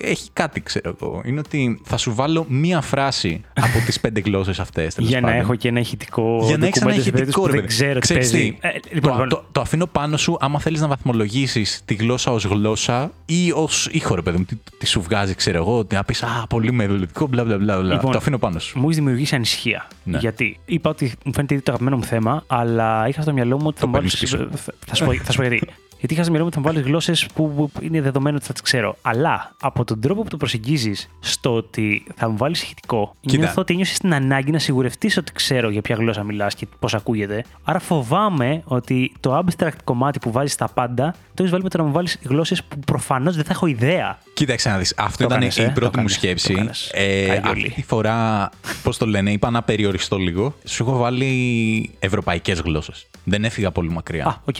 [0.00, 4.60] έχει κάτι, ξέρω εγώ, είναι ότι θα σου βάλω μία φράση από τις πέντε γλώσσες
[4.60, 4.94] αυτές.
[4.94, 5.42] τέλος Για να πάντων.
[5.42, 6.38] έχω και ένα ηχητικό.
[6.42, 7.74] Για να έχεις ένα ντοκουμέντο σε περίπτωση ηχητικό που ρε Δεν παιδί.
[7.74, 8.52] ξέρω τι Ξέρεις παίζει.
[8.52, 12.32] τι, Ε, λοιπόν, το, το, το αφήνω πάνω σου άμα θέλεις να βαθμολογήσεις τη γλώσσα
[12.32, 14.44] ως γλώσσα ή ως ήχο, ρε παιδί μου.
[14.44, 17.80] Τι, τι σου βγάζει, ξέρω εγώ, ότι να πεις Α, πολύ μελλοντικό, μπλα μπλα μπλα.
[17.80, 17.92] μπλα.
[17.94, 18.78] Λοιπόν, το αφήνω πάνω σου.
[18.78, 19.86] μου έχει δημιουργήσει ανησυχία.
[20.04, 20.18] Ναι.
[20.18, 23.66] Γιατί; Είπα ότι μου φαίνεται ήδη το αγαπημένο μου θέμα, αλλά είχα στο μυαλό μου
[23.66, 24.14] ότι θα Το μου βάλεις.
[24.18, 24.72] παίρνεις πίσω.
[24.86, 25.66] Θα σου πω, θα σου πω γιατί.
[25.98, 28.46] Γιατί είχα στο μυαλό μου ότι θα μου βάλεις γλώσσες που που είναι δεδομένο ότι
[28.46, 28.96] θα τις ξέρω.
[29.02, 33.36] Αλλά από τον τρόπο που το προσεγγίζεις στο ότι θα μου βάλεις ηχητικό, Κοίτα.
[33.42, 36.94] νιώθω ότι ένιωσες την ανάγκη να σιγουρευτείς ότι ξέρω για ποια γλώσσα μιλάς και πώς
[36.94, 37.44] ακούγεται.
[37.64, 41.78] Άρα φοβάμαι ότι το abstract κομμάτι που βάζεις στα πάντα το έχεις βάλει με το
[41.78, 44.18] να μου βάλεις γλώσσες που προφανώς δεν θα έχω ιδέα.
[44.34, 44.94] Κοίταξε να δεις.
[44.96, 46.54] Αυτό Το ήταν κάνεις, η ε, πρώτη το μου κάνεις, το σκέψη.
[46.54, 46.90] κάνεις.
[46.94, 47.70] Ε, Κάνεις αυτή όλη.
[47.70, 48.50] τη φορά,
[48.82, 50.54] πώς το λένε, είπα να περιοριστώ λίγο.
[50.64, 53.06] Σου έχω βάλει ευρωπαϊκές γλώσσες.
[53.24, 54.26] Δεν έφυγα πολύ μακριά.
[54.26, 54.56] Α, οκ.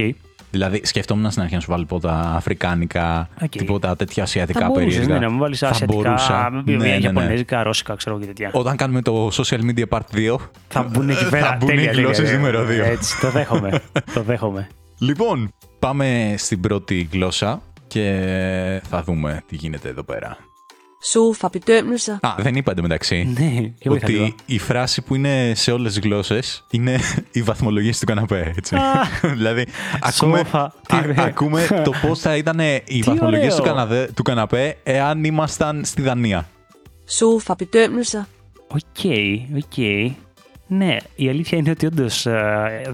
[0.50, 3.48] Δηλαδή, σκεφτόμουν στην αρχή να σου βάλω τίποτα αφρικάνικα, Οκ.
[3.48, 5.14] τίποτα τέτοια ασιατικά Θα μπορούσες περίεργα.
[5.18, 6.50] ναι, να μου βάλεις Θα ασιατικά, μπορούσα.
[6.64, 6.96] Ναι, ναι, ναι.
[7.02, 8.50] ιαπωνέζικα, ρώσικα, ξέρω και τέτοια.
[8.52, 10.36] Όταν κάνουμε το social media part 2,
[10.68, 11.46] Θα μπουν εκεί πέρα.
[11.46, 12.68] θα μπουν οι Τέλεια, γλώσσες τέλεια, νούμερο 2.
[12.84, 13.80] Έτσι, το δέχομαι.
[14.14, 14.68] το δέχομαι.
[14.98, 18.02] Λοιπόν, πάμε στην πρώτη γλώσσα και
[18.88, 20.36] θα δούμε τι γίνεται εδώ πέρα.
[21.12, 22.16] Sofa-bedømmelse.
[22.20, 24.24] Α, δεν είπα εντωμεταξύ Ναι, και βοήθα λίγο.
[24.24, 26.98] ότι η φράση που είναι σε όλες τις γλώσσες είναι
[27.32, 28.52] η βαθμολογία του καναπέ.
[28.56, 28.76] Έτσι.
[29.36, 29.66] δηλαδή,
[30.00, 31.24] ακούμε, Σόφα, τι α- ωραία.
[31.24, 33.72] ακούμε το πώς θα ήταν οι βαθμολογίες του, ωραίο.
[33.74, 36.48] καναδέ- του καναπέ εάν ήμασταν στη Δανία.
[37.18, 38.24] Sofa-bedømmelse.
[38.68, 39.04] OK,
[39.56, 39.76] OK.
[40.66, 42.22] Ναι, η αλήθεια είναι ότι όντως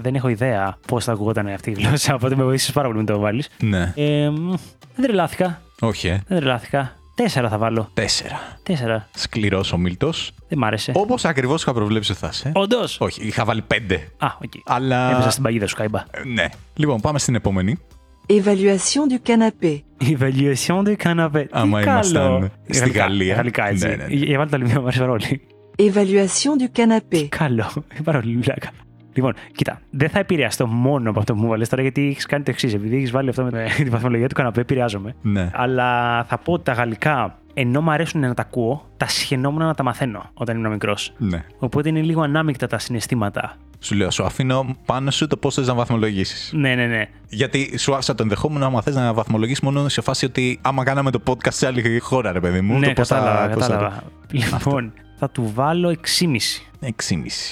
[0.00, 2.14] δεν έχω ιδέα πώς θα ακουγόταν αυτή η γλώσσα.
[2.14, 3.48] Οπότε με βοήθησες πάρα πολύ να το βάλεις.
[3.60, 3.92] Ναι.
[3.96, 4.48] Ε, μ,
[4.94, 5.60] δεν τρελάθηκα.
[5.80, 6.22] Όχι, ε.
[6.28, 6.94] Δεν τρελάθηκα.
[7.22, 7.90] Τέσσερα θα βάλω.
[7.94, 8.40] Τέσσερα.
[8.62, 9.08] Τέσσερα.
[9.14, 10.32] Σκληρός ο Μίλτος.
[10.48, 10.92] Δεν μ' άρεσε.
[10.94, 12.52] Όπως ακριβώς είχα προβλέψει ότι θα είσαι.
[12.54, 13.00] Όντως.
[13.00, 13.94] Όχι, είχα βάλει πέντε.
[14.18, 14.52] Α, οκ.
[14.66, 15.10] Αλλά.
[15.10, 15.98] Έπεσα στην παγίδα σου, Κάιμπα.
[15.98, 16.44] Ε, Ναι.
[16.74, 17.78] Λοιπόν, πάμε στην επόμενη.
[18.26, 19.78] Évaluation du canapé.
[20.04, 21.44] Evaluation du canapé.
[21.50, 21.90] Άμα Τι καλό.
[21.92, 23.34] ήμασταν στη Γαλλικά, Γαλλία.
[23.34, 23.86] Γαλλικά, έτσι.
[23.88, 24.14] Ναι, ναι, ναι.
[24.14, 25.40] Για βάλτε τα λιμία, μου αρέσει πάρα πολύ.
[25.78, 27.26] Évaluation du canapé.
[27.28, 27.70] Καλό.
[28.04, 28.70] Πάρα πολύ βλάκα.
[29.12, 32.44] Λοιπόν, κοίτα, δεν θα επηρεαστώ μόνο από αυτό που μου βάλες τώρα, γιατί έχεις κάνει
[32.44, 32.74] το εξής.
[32.74, 35.14] Επειδή έχεις βάλει αυτό με τη βαθμολογία του καναπέ, επηρεάζομαι.
[35.22, 35.50] Ναι.
[35.52, 39.74] Αλλά θα πω ότι τα γαλλικά, ενώ μου αρέσουν να τα ακούω, τα σχαινόμουν να
[39.74, 41.12] τα μαθαίνω όταν ήμουν μικρός.
[41.18, 41.44] Ναι.
[41.58, 43.56] Οπότε είναι λίγο ανάμεικτα τα συναισθήματα.
[43.82, 46.52] Σου λέω, σου αφήνω πάνω σου το πώς θες να βαθμολογήσεις.
[46.54, 47.06] Ναι, ναι, ναι.
[47.28, 51.10] Γιατί σου άφησα το ενδεχόμενο άμα θες να βαθμολογήσεις μόνο σε φάση ότι άμα κάναμε
[51.10, 52.78] το podcast σε άλλη χώρα, ρε παιδί μου.
[52.78, 54.02] ναι, το πώς θα- κατάλαβα, πώς θα το- κατάλαβα.
[54.30, 56.69] Λοιπόν, θα του βάλω 6,5.
[56.82, 56.88] 6,5.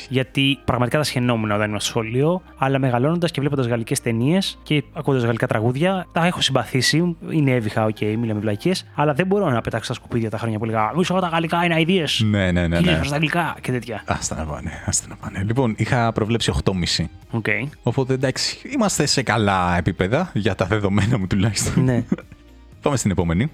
[0.08, 4.82] Γιατί πραγματικά τα σχαινόμουν όταν ήμουν στο σχολείο, αλλά μεγαλώνοντας και βλέποντας γαλλικές ταινίες και
[4.92, 7.16] ακούγοντας γαλλικά τραγούδια, τα έχω συμπαθήσει.
[7.30, 10.64] Είναι έβυχα, οκ, μιλάμε βλακίες, αλλά δεν μπορώ να πετάξω στα σκουπίδια τα χρόνια που
[10.64, 12.04] έλεγα Μισό εγώ τα γαλλικά είναι αειδίε.
[12.18, 12.76] Ναι, ναι, ναι.
[12.76, 12.98] Κύριε ναι.
[12.98, 14.02] προ τα αγγλικά και τέτοια.
[14.06, 15.42] Άστα να πάνε, άστα να πάνε.
[15.46, 17.04] Λοιπόν, είχα προβλέψει 8,5.
[17.30, 17.46] Οκ.
[17.82, 21.84] Οπότε εντάξει, είμαστε σε καλά επίπεδα για τα δεδομένα μου τουλάχιστον.
[21.84, 22.04] ναι.
[22.82, 23.50] Πάμε στην επόμενη.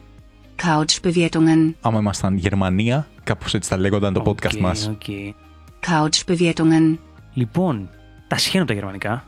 [0.62, 1.72] Couchbewertungen.
[1.80, 4.88] Άμα ήμασταν Γερμανία, κάπως έτσι θα λέγονταν το podcast OK, μας.
[4.88, 5.02] OK.
[5.86, 6.96] Couchbewertungen.
[7.34, 7.88] Λοιπόν,
[8.26, 9.24] τα σιχαίνομαι τα γερμανικά.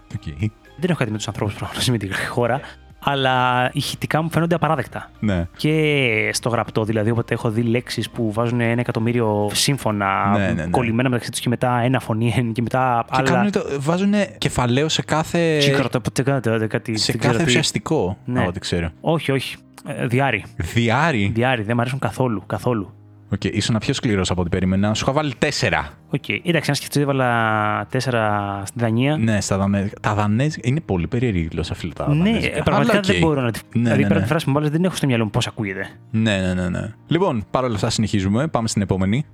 [0.79, 2.61] Δεν έχω κάτι με τους ανθρώπους προφανώς με τη χώρα,
[2.99, 5.11] αλλά ηχητικά μου φαίνονται απαράδεκτα.
[5.21, 5.47] Ναι.
[5.57, 10.53] Και στο γραπτό, δηλαδή, όποτε έχω δει λέξεις που βάζουν ένα εκατομμύριο σύμφωνα Ναι, ναι,
[10.53, 10.67] ναι.
[10.71, 13.31] κολλημένα μεταξύ τους και μετά ένα φωνήεν και μετά Και άλλα.
[13.31, 15.57] κάνουν το, βάζουν κεφαλαίο σε κάθε.
[15.59, 17.51] Τσίκαρο, ποτέ κάτι, κάτι σε δεν ξέρω κάθε τι.
[17.51, 18.19] ουσιαστικό.
[18.25, 18.39] Ναι.
[18.41, 18.91] Από ό,τι ξέρω.
[19.01, 19.57] Όχι, όχι.
[19.87, 20.45] Ε, δυάρι.
[20.57, 21.31] Δυάρι.
[21.35, 22.43] Δυάρι, δεν μου αρέσουν καθόλου.
[22.47, 22.95] Καθόλου.
[23.33, 24.95] Οκ, ήσουν πιο σκληρός από ό,τι περίμενα.
[24.95, 25.91] Σου είχα βάλει τέσσερα.
[26.11, 26.29] Οκ.
[26.29, 29.16] Εντάξει, αν σκεφτείτε, έβαλα τέσσερα στη Δανία.
[29.16, 30.01] Ναι, στα δανέζικα.
[30.01, 31.93] Τα δανέζικα είναι πολύ περίεργη γλώσσα, φίλε.
[31.93, 32.57] Τα Ναι, δανέζικα.
[32.57, 33.12] ε, πραγματικά Αλλά οκ.
[33.12, 33.61] δεν μπορώ να τη.
[33.72, 34.24] Ναι, δηλαδή, ναι, πέρα ναι.
[34.24, 35.89] τη φράση που μου βάλες, δεν έχω στο μυαλό μου πώς ακούγεται.
[36.11, 36.95] Ναι, ναι, ναι, ναι.
[37.07, 38.47] Λοιπόν, παρόλα αυτά συνεχίζουμε.
[38.49, 39.24] Πάμε στην επόμενη.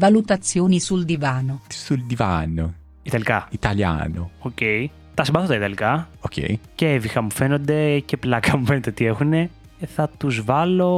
[0.00, 1.54] Valutazioni sul divano.
[1.88, 2.68] Sul divano.
[3.02, 3.48] Ιταλικά.
[3.60, 4.24] Italiano.
[4.38, 4.58] OK.
[5.14, 6.08] Τα συμπαθώ τα Ιταλικά.
[6.20, 6.32] Οκ.
[6.74, 9.32] Και εύηχα μου φαίνονται και πλάκα μου φαίνεται ότι έχουν.
[9.86, 10.90] Θα τους βάλω...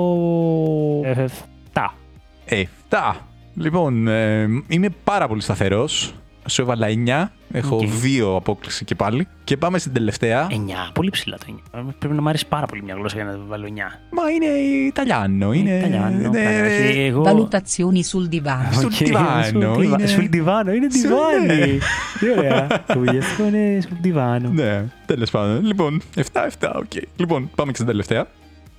[2.53, 2.59] 7.
[2.59, 3.16] Εφτά.
[3.57, 6.14] Λοιπόν, ε, είμαι πάρα πολύ σταθερός.
[6.48, 7.30] Σου έβαλα 9.
[7.53, 7.86] Έχω Οκ.
[7.86, 9.26] δύο απόκλιση και πάλι.
[9.44, 10.46] Και πάμε στην τελευταία.
[10.50, 10.55] 9.
[10.92, 11.84] Πολύ ψηλά το 9.
[11.98, 13.70] Πρέπει να μου αρέσει πάρα πολύ μια γλώσσα για να το βάλω 9.
[14.11, 14.46] Μα είναι
[14.86, 15.53] italiano.
[15.53, 15.76] Είναι.
[15.78, 17.22] italiano, είναι- καλά, όχι, εγώ...
[17.26, 18.80] Valutazioni sul divano.
[18.80, 21.78] Sul OK, divano, sul είναι- Sul divano, είναι Sul- divani.
[22.20, 22.66] Τι ωραία.
[22.86, 24.50] Το βιβλιαστικό είναι sul divano.
[24.53, 25.64] Ναι, τέλος πάντων.
[25.64, 26.92] Λοιπόν, 7-7, οκ.
[27.16, 28.26] Λοιπόν, πάμε και στην τελευταία.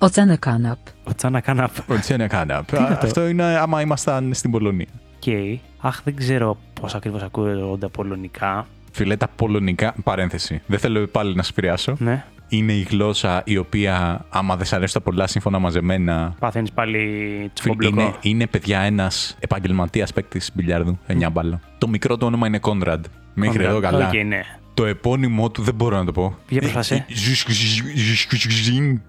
[0.04, 0.78] Oceny kanap.
[1.04, 1.70] Ocena kanap.
[1.88, 2.68] Ocenia kanap.
[2.72, 4.86] είναι αυτό; Αυτό είναι άμα ήμασταν στην Πολωνία.
[5.16, 5.32] Οκ.
[5.80, 8.66] Αχ, δεν ξέρω πώς ακριβώς ακούγονται πολωνικά.
[8.92, 9.94] Φίλε, τα πολωνικά.
[10.04, 10.62] Παρένθεση.
[10.66, 11.96] Δεν θέλω πάλι να σε επηρεάσω.
[11.98, 12.24] Ναι.
[12.48, 16.34] Είναι η γλώσσα η οποία, άμα δεν σ' αρέσουν τα πολλά σύμφωνα μαζεμένα.
[16.38, 18.00] Παθαίνεις πάλι φίλε, τσουκομπλοκό.
[18.00, 20.98] Είναι, είναι παιδιά ένας επαγγελματίας παίκτης μπιλιάρδου.
[21.06, 21.60] 9 μπάλα.
[21.78, 23.04] Το μικρό του όνομα είναι Κόνραντ.
[23.34, 24.06] Μέχρι εδώ καλά.
[24.06, 24.40] Οκ, ναι.
[24.74, 26.38] Το επώνυμό του δεν μπορώ να το πω.
[26.48, 27.06] Για προσπάθησε.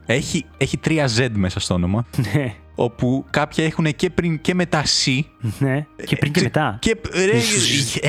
[0.06, 2.06] Έχει, έχει τρία Z μέσα στο όνομα.
[2.34, 2.54] Ναι.
[2.78, 5.20] όπου κάποια έχουν και πριν και μετά C.
[5.60, 5.86] Ναι.
[6.06, 6.78] Και πριν και μετά.
[6.82, 7.40] Και ρε,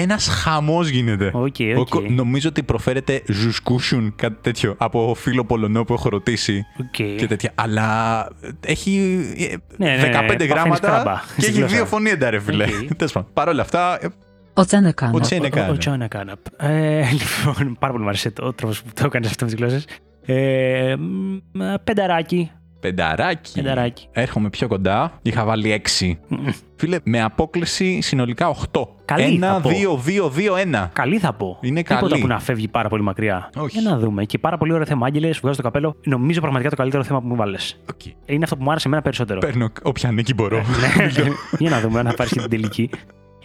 [0.00, 1.30] ένας χαμός γίνεται.
[1.34, 1.88] Οκ, Ο οκ.
[1.88, 6.64] κο- νομίζω ότι προφέρεται Ζουσκούσιουν, κάτι τέτοιο, από φίλο Πολωνό που έχω ρωτήσει.
[6.80, 7.16] Οκ.
[7.18, 7.52] Και τέτοια.
[7.54, 8.28] Αλλά
[8.66, 11.74] έχει ε, Ναι, ναι, ναι, 15 παθαίνεις γράμματα κράμπα και στη έχει γλώσσα.
[11.74, 12.64] δύο φωνήεντα, ρε φίλε.
[12.64, 12.94] Οκ.
[12.94, 13.28] Τέλος πάντων.
[13.32, 13.98] Παρ' όλα αυτά,
[14.56, 15.20] ε, Oceny o kanap.
[15.20, 15.76] cene O kanap.
[15.76, 16.38] cena kanap.
[16.56, 19.84] Ε, Λοιπόν, πάρα πολύ μου άρεσε ο τρόπος που το έκανες αυτό με τις γλώσσες.
[20.26, 20.94] Ε,
[21.52, 22.50] μ, πενταράκι.
[22.80, 23.52] Πενταράκι.
[23.54, 24.08] Πενταράκι.
[24.12, 25.12] Έρχομαι πιο κοντά.
[25.22, 26.12] Είχα βάλει 6.
[26.76, 28.80] Φίλε, με απόκλιση συνολικά 8.
[29.04, 29.70] Καλή, 1, θα πω.
[29.70, 29.72] 2,
[30.06, 30.88] 2, 2, 1.
[30.92, 31.58] Καλή θα πω.
[31.60, 32.20] Είναι Τίποτα καλή.
[32.20, 33.50] που να φεύγει πάρα πολύ μακριά.
[33.56, 33.78] Όχι.
[33.80, 34.24] Για να δούμε.
[34.24, 35.34] Και πάρα πολύ ωραίο θέμα, Άγγελε.
[35.34, 35.96] Σου βγάζω το καπέλο.
[36.04, 37.76] Νομίζω πραγματικά το καλύτερο θέμα που μου βάλες.
[37.92, 38.12] Okay.
[38.26, 39.38] Είναι αυτό που μου άρεσε εμένα περισσότερο.
[39.38, 40.56] Παίρνω όποια νίκη μπορώ.
[40.56, 41.06] Ναι.
[41.58, 42.90] Για να δούμε αν θα πάρεις και την τελική.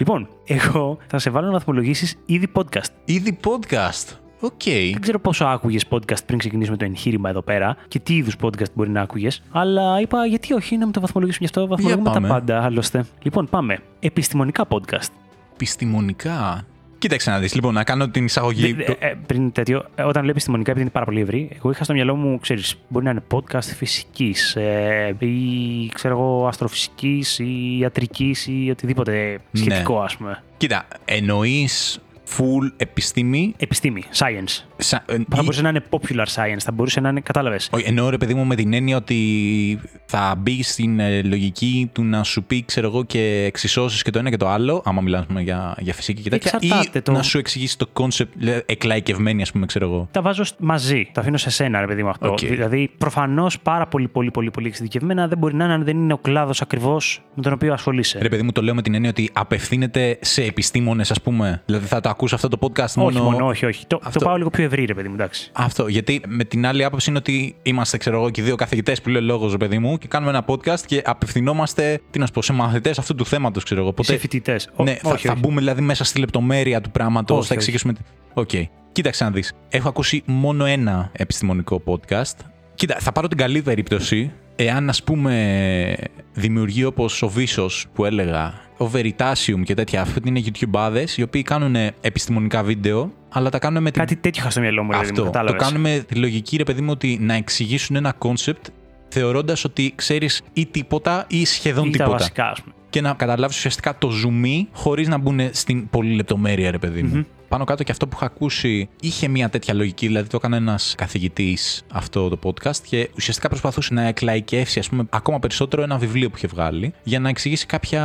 [0.02, 2.90] Λοιπόν, εγώ θα σε βάλω να βαθμολογήσεις είδη podcast.
[3.06, 4.16] Είδη podcast.
[4.40, 4.64] OK.
[4.64, 8.74] Δεν ξέρω πόσο άκουγες podcast πριν ξεκινήσουμε το εγχείρημα εδώ πέρα και τι είδους podcast
[8.74, 9.42] μπορεί να άκουγες.
[9.52, 11.68] Αλλά είπα, γιατί όχι να μου το βαθμολογήσουμε γι' αυτό.
[11.68, 12.28] Βαθμολογούμε τα πάντα.
[12.28, 13.06] πάντα, άλλωστε.
[13.22, 13.80] Λοιπόν, πάμε.
[14.00, 15.10] Επιστημονικά podcast.
[15.54, 16.66] Επιστημονικά.
[17.02, 17.54] Κοίταξε να δεις.
[17.54, 18.74] Λοιπόν, να κάνω την εισαγωγή.
[18.74, 21.72] Δε- ε, ε, πριν τέτοιο, ε, όταν λέω επιστημονικά, επειδή είναι πάρα πολύ ευρύ, εγώ
[21.72, 27.40] είχα στο μυαλό μου, ξέρεις, μπορεί να είναι podcast φυσικής ε, ή ξέρω εγώ, αστροφυσικής
[27.40, 29.60] ή ιατρικής ή οτιδήποτε Ναι.
[29.62, 30.44] σχετικό, ας πούμε.
[30.58, 32.00] Κοίτα, εννοείς
[32.38, 33.54] full επιστήμη.
[33.58, 34.64] Επιστήμη, science.
[34.78, 37.70] Σα, ε, Θα ή- μπορούσε να είναι popular science, θα μπορούσε να είναι, κατάλαβες.
[37.72, 42.04] Όχι, εννοώ ρε παιδί μου με την έννοια ότι θα μπει στην ε, λογική του
[42.04, 45.42] να σου πει, ξέρω εγώ, και εξισώσεις και το ένα και το άλλο, άμα μιλάμε
[45.42, 46.52] για, για φυσική και τέτοια.
[46.62, 48.34] Εξαρτάται ή το- να σου εξηγήσει το concept
[48.66, 50.08] εκλαϊκευμένη, ας πούμε, ξέρω εγώ.
[50.12, 51.10] Τα βάζω σ- μαζί.
[51.14, 52.30] Τα αφήνω σε σένα, ρε παιδί μου αυτό.
[52.32, 52.38] Οκ.
[52.40, 56.14] Δηλαδή, προφανώς πάρα πολύ, πολύ, πολύ, πολύ εξειδικευμένα δεν μπορεί να είναι αν δεν είναι
[56.14, 58.20] ο κλάδος ακριβώς με τον οποίο ασχολείσαι.
[58.22, 61.62] Ρε παιδί μου, το λέω με την έννοια ότι απευθύνεται σε επιστήμονες, ας πούμε.
[61.66, 63.86] Δηλαδή θα το ακούσει αυτό το podcast όχι μόνο; μόνο, όχι, όχι.
[63.88, 64.20] Το, Αυτό.
[64.20, 65.50] το πάω λίγο πιο ευρύ, ρε παιδί μου, εντάξει.
[65.54, 65.88] Αυτό.
[65.88, 69.10] Γιατί με την άλλη άποψη είναι ότι είμαστε, ξέρω εγώ, και οι δύο καθηγητές που
[69.10, 72.42] λέει λόγος, ρε παιδί μου, και κάνουμε ένα podcast και απευθυνόμαστε, τι να σου πω,
[72.42, 73.94] σε μαθητές αυτού του θέματος, ξέρω εγώ.
[74.00, 74.70] σε φοιτητές.
[74.78, 77.70] Ναι, θα, θα μπούμε δηλαδή μέσα στη λεπτομέρεια του πράγματος, Όχι, θα όχι.
[77.70, 77.94] εξηγήσουμε.
[77.94, 78.02] τι-
[78.34, 78.70] Οκ.
[78.92, 79.54] Κοίταξε να δεις.
[79.70, 82.36] Έχω ακούσει μόνο ένα επιστημονικό podcast.
[82.76, 84.32] Κοίτα, θα πάρω την καλή περίπτωση.
[84.56, 85.96] Εάν, ας πούμε,
[86.34, 91.42] δημιουργεί όπως ο Vsauce που έλεγα, ο Veritasium και τέτοια, αυτοί είναι YouTubeάδες οι οποίοι
[91.42, 94.98] κάνουν επιστημονικά βίντεο, αλλά τα κάνουν με την Κάτι τέτοιο είχα στο μυαλό μου, ρε
[94.98, 95.24] παιδί μου, αυτό.
[95.24, 95.62] Το κατάλαβες.
[95.62, 98.68] κάνουν με τη λογική, ρε παιδί μου, ότι να εξηγήσουν ένα concept
[99.12, 102.18] θεωρώντας ότι ξέρεις ή τίποτα ή σχεδόν Ή τα τίποτα.
[102.18, 102.74] βασικά, ας πούμε.
[102.90, 107.26] Και να καταλάβεις ουσιαστικά το zoom χωρίς να μπουν στην πολύ λεπτομέρεια, ρε παιδί μου.
[107.48, 110.96] Πάνω κάτω και αυτό που είχα ακούσει είχε μια τέτοια λογική, δηλαδή το έκανε ένας
[110.98, 116.30] καθηγητής αυτό το podcast και ουσιαστικά προσπαθούσε να εκλαϊκεύσει, ας πούμε, ακόμα περισσότερο ένα βιβλίο
[116.30, 118.02] που είχε βγάλει για να εξηγήσει κάποια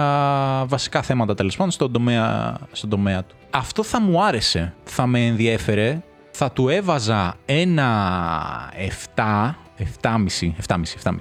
[0.69, 3.35] βασικά θέματα τέλος πάντων στον τομέα, στον τομέα του.
[3.51, 8.73] Αυτό θα μου άρεσε, θα με ενδιέφερε, θα του έβαζα ένα
[9.17, 11.13] 7, 7,5, 7,5, 7,5.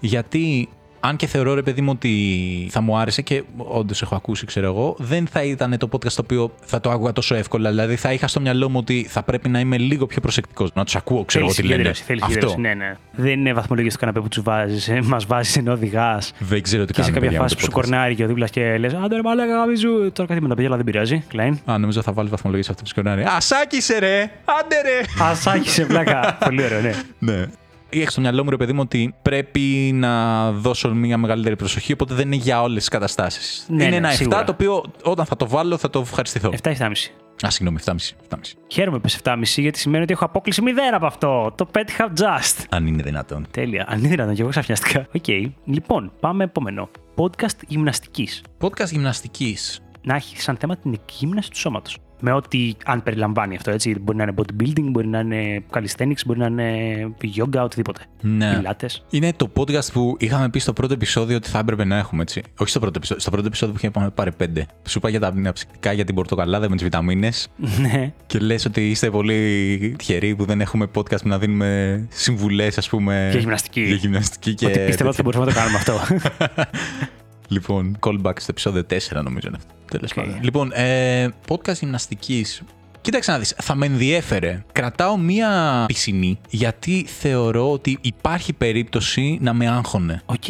[0.00, 0.68] Γιατί
[1.00, 4.66] αν και θεωρώ ρε παιδί μου ότι θα μου άρεσε και όντως έχω ακούσει, ξέρω
[4.66, 7.70] εγώ, δεν θα ήταν το podcast το οποίο θα το άκουγα τόσο εύκολα.
[7.70, 10.70] Δηλαδή θα είχα στο μυαλό μου ότι θα πρέπει να είμαι λίγο πιο προσεκτικός.
[10.74, 11.94] Να τους ακούω, ξέρω εγώ Θέλεις τι λένε.
[11.94, 12.48] συγκέντρωση, θέλεις Αυτό.
[12.48, 12.76] συγκέντρωση.
[12.78, 12.96] Ναι, ναι.
[13.12, 16.32] Δεν είναι βαθμολογία στο καναπέ που τους βάζεις, ε, μας βάζεις ενώ οδηγάς.
[16.38, 17.14] Δεν ξέρω τι Και σε κάνουν.
[17.14, 17.90] κάποια παιδιά, με φάση το που σου podcast.
[17.90, 20.12] κορνάρει και ο δίπλα και λες: Άντε ρε μαλάκα, γαμίζου.
[20.12, 21.24] Τώρα κάτι με τα παιδιά, αλλά δεν πειράζει.
[21.28, 21.58] Κλάιν.
[21.64, 23.22] Α, νομίζω θα βάλει βαθμολογία σε αυτό που σκορνάρει.
[23.36, 24.30] Ασάκησε ρε!
[24.44, 25.24] Άντε ρε!
[25.30, 26.36] Ασάκι σε πλάκα.
[26.44, 26.80] Πολύ ωραίο,
[27.18, 27.46] ναι.
[27.94, 28.00] Ναι.
[28.00, 32.14] Είχα στο μυαλό μου, ρε παιδί μου, ότι πρέπει να δώσω μια μεγαλύτερη προσοχή, οπότε
[32.14, 33.66] δεν είναι για όλες τις καταστάσεις.
[33.68, 34.44] Ναι, είναι ναι, ένα 7 σίγουρα.
[34.44, 36.50] το οποίο όταν θα το βάλω θα το ευχαριστηθώ.
[36.62, 37.10] 7 7,5.
[37.46, 38.16] Α, συγγνώμη, 7,5.
[38.28, 38.38] 7,5.
[38.66, 41.52] Χαίρομαι που είσαι 7,5 γιατί σημαίνει ότι έχω απόκλιση 0 από αυτό.
[41.54, 42.64] Το πέτυχα just.
[42.70, 43.46] Αν είναι δυνατόν.
[43.50, 43.84] Τέλεια.
[43.88, 45.06] Αν είναι δυνατόν, και εγώ ξαφνιάστηκα.
[45.14, 45.24] Οκ.
[45.64, 46.88] Λοιπόν, πάμε επόμενο.
[47.16, 48.42] Podcast γυμναστικής.
[48.60, 49.80] Podcast γυμναστικής.
[50.02, 51.98] Να έχει σαν θέμα την εκγύμναση του σώματος.
[52.20, 53.96] Με ό,τι αν περιλαμβάνει αυτό, έτσι.
[54.00, 58.00] Μπορεί να είναι bodybuilding, μπορεί να είναι calisthenics, μπορεί να είναι yoga, οτιδήποτε.
[58.20, 58.54] Ναι.
[58.56, 59.04] Πιλάτες.
[59.10, 62.42] Είναι το podcast που είχαμε πει στο πρώτο επεισόδιο ότι θα έπρεπε να έχουμε, έτσι.
[62.58, 63.20] Όχι στο πρώτο επεισόδιο.
[63.22, 64.66] Στο πρώτο επεισόδιο που είχαμε πάρει πέντε.
[64.88, 67.48] Σου είπα για τα αναψυκτικά, για την πορτοκαλάδα με τις βιταμίνες.
[67.80, 68.12] Ναι.
[68.26, 72.88] Και λες ότι είστε πολύ τυχεροί που δεν έχουμε podcast που να δίνουμε συμβουλές, ας
[72.88, 73.28] πούμε.
[73.30, 73.80] Για γυμναστική.
[73.82, 74.66] Για γυμναστική και.
[74.66, 75.40] Ότι πίστευα ότι θα τέτοια.
[75.40, 76.64] μπορούσαμε να το κάνουμε αυτό.
[77.48, 79.74] Λοιπόν, callback στο επεισόδιο 4 νομίζω είναι αυτό.
[79.90, 80.16] Τέλος Οκ.
[80.16, 80.42] πάντων.
[80.42, 82.62] Λοιπόν, ε, podcast γυμναστικής.
[83.00, 84.64] Κοίταξε να δεις, θα με ενδιέφερε.
[84.72, 90.22] Κρατάω μία πισινή γιατί θεωρώ ότι υπάρχει περίπτωση να με άγχωνε.
[90.26, 90.44] Οκ.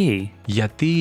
[0.46, 0.94] Γιατί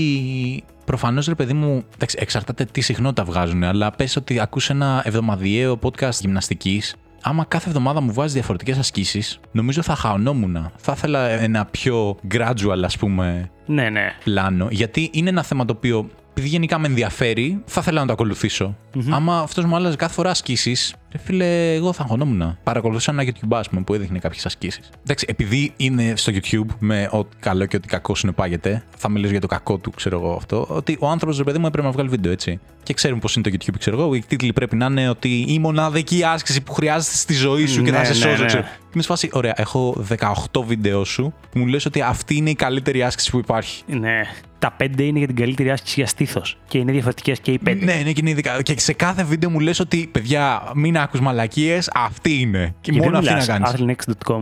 [0.86, 5.80] προφανώς ρε παιδί μου, εντάξει, εξαρτάται τι συχνότητα βγάζουν, αλλά πες ότι ακούς ένα εβδομαδιαίο
[5.82, 6.96] podcast γυμναστικής.
[7.28, 10.72] Άμα κάθε εβδομάδα μου βάζει διαφορετικές ασκήσεις, νομίζω θα χαωνόμουν.
[10.78, 14.16] Θα ήθελα ένα πιο gradual, ας πούμε, Ναι, ναι.
[14.24, 14.68] πλάνο.
[14.72, 18.76] Γιατί είναι ένα θέμα το οποίο, επειδή γενικά με ενδιαφέρει, θα ήθελα να το ακολουθησω
[19.10, 22.58] Άμα αυτός μου άλλαζε κάθε φορά ασκήσεις, ρε φίλε, εγώ θα αγχωνόμουν.
[22.64, 24.90] Παρακολουθούσα ένα YouTube, ας πούμε, που έδειχνε κάποιες ασκήσεις.
[25.04, 29.42] Εντάξει, επειδή είναι στο YouTube με ό,τι καλό και ό,τι κακό συνεπάγεται, θα μιλήσω για
[29.42, 32.10] το κακό του, ξέρω εγώ αυτό, ότι ο άνθρωπος, ρε παιδί μου, έπρεπε να βγάλει
[32.10, 32.60] βίντεο, έτσι.
[32.84, 34.14] Και ξέρουμε πώς είναι το YouTube, ξέρω εγώ.
[34.16, 37.92] Οι τίτλοι πρέπει να είναι ότι η μοναδική άσκηση που χρειάζεται στη ζωή σου και
[37.92, 38.48] Ναι, θα σε ναι, σώζει, ναι.
[38.48, 38.64] ξέρω.
[38.64, 40.04] Και είμαι σε φάση, ωραία, έχω
[40.52, 43.84] 18 βίντεο σου που μου λες ότι αυτή είναι η καλύτερη άσκηση που υπάρχει.
[43.88, 44.22] Ναι.
[44.66, 46.58] Τα πέντε είναι για την καλύτερη άσκηση για στήθος.
[46.68, 47.86] Και είναι διαφορετικές και οι πέντε.
[47.86, 48.62] Ναι, ναι, και είναι ειδικά.
[48.62, 52.76] Και σε κάθε βίντεο μου λες ότι παιδιά, μην άκους μαλακίες, αυτή είναι.
[52.82, 53.98] Και Γιατί μόνο αυτή να μιλάς, κάνεις.
[54.26, 54.42] athleanx.com.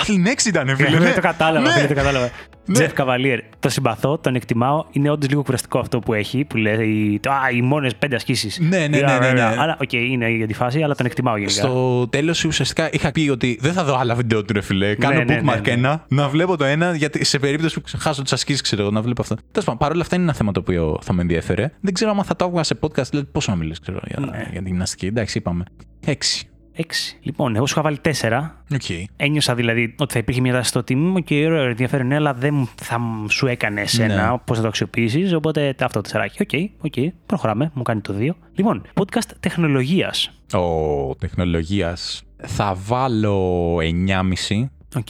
[0.00, 0.88] Athlean-X ήταν, φίλε.
[0.88, 1.12] Ναι, ναι.
[1.12, 1.72] το κατάλαβα, Ναι.
[1.74, 2.30] φίλε, το κατάλαβα.
[2.66, 2.74] Ναι.
[2.74, 3.40] Jeff Cavaliere.
[3.60, 4.84] Το συμπαθώ, τον εκτιμάω.
[4.90, 8.58] Είναι όντως λίγο κουραστικό αυτό που έχει, που λέει το, Α, οι μόνες πέντε ασκήσεις.
[8.60, 9.42] Ναι, ναι, ναι, ναι, ναι.
[9.42, 11.52] Αλλά, οκ, είναι για τη φάση, αλλά τον εκτιμάω γενικά.
[11.54, 14.94] Στο τέλος ουσιαστικά είχα πει ότι δεν θα δω άλλα βίντεο του, ρε φίλε.
[14.94, 15.72] Κάνω ναι, ναι, bookmark ναι.
[15.72, 19.02] ένα, να βλέπω το ένα, γιατί σε περίπτωση που χάσω τις ασκήσεις, ξέρω εγώ, να
[19.02, 19.34] βλέπω αυτό.
[19.34, 21.72] Τέλος πάντων, παρόλα αυτά είναι ένα θέμα το οποίο θα με ενδιέφερε.
[21.80, 24.48] Δεν ξέρω αν θα το έβγαζα σε podcast, δηλαδή πόσο να μιλήσεις, ξέρω για, Ναι.
[24.50, 25.06] για την γυμναστική.
[25.06, 25.64] Εντάξει, είπαμε.
[26.06, 26.48] Έξι.
[26.76, 27.18] Έξι.
[27.22, 28.64] Λοιπόν, εγώ σου είχα βάλει τέσσερα.
[28.74, 28.82] Οκ.
[29.16, 32.34] Ένιωσα δηλαδή ότι θα υπήρχε μια τάση στο ότι μμ οκέι ωραίο, ενδιαφέρον, ναι, αλλά
[32.34, 34.38] δεν θα μ- σου έκανε εσένα Ναι.
[34.44, 35.32] πώς θα το αξιοποιήσεις.
[35.32, 36.42] Οπότε αυτό το τεσσεράκι.
[36.42, 36.50] Οκ,
[36.84, 37.70] οκ, προχωράμε.
[37.74, 38.36] Μου κάνει το δύο.
[38.54, 40.30] Λοιπόν, podcast τεχνολογίας.
[40.52, 42.22] Ο τεχνολογίας.
[42.46, 44.70] Θα βάλω 9,5.
[44.96, 45.06] Οκ.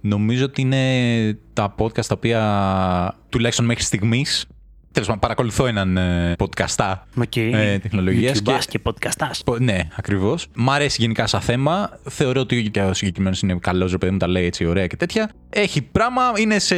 [0.00, 4.46] Νομίζω ότι είναι τα podcast τα οποία τουλάχιστον μέχρι στιγμής.
[4.92, 7.36] Τέλος πάντων, παρακολουθώ έναν ε, podcastά OK.
[7.36, 8.32] ε, τεχνολογία.
[8.34, 9.58] YouTubers και podcast άς.
[9.60, 10.46] Ναι, ακριβώς.
[10.54, 11.98] Μ' αρέσει γενικά σαν θέμα.
[12.08, 14.96] Θεωρώ ότι και ο συγκεκριμένος είναι καλός, ρε παιδί μου, τα λέει έτσι ωραία και
[14.96, 15.30] τέτοια.
[15.50, 16.76] Έχει πράγμα, είναι σε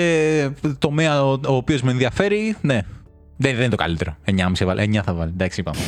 [0.78, 2.56] τομέα ο, ο οποίος με ενδιαφέρει.
[2.60, 2.80] Ναι.
[3.36, 4.16] Δεν, δεν είναι το καλύτερο.
[4.30, 4.90] 9,5 θα βάλει.
[4.96, 5.30] 9 θα βάλει.
[5.30, 5.78] Εντάξει, είπαμε.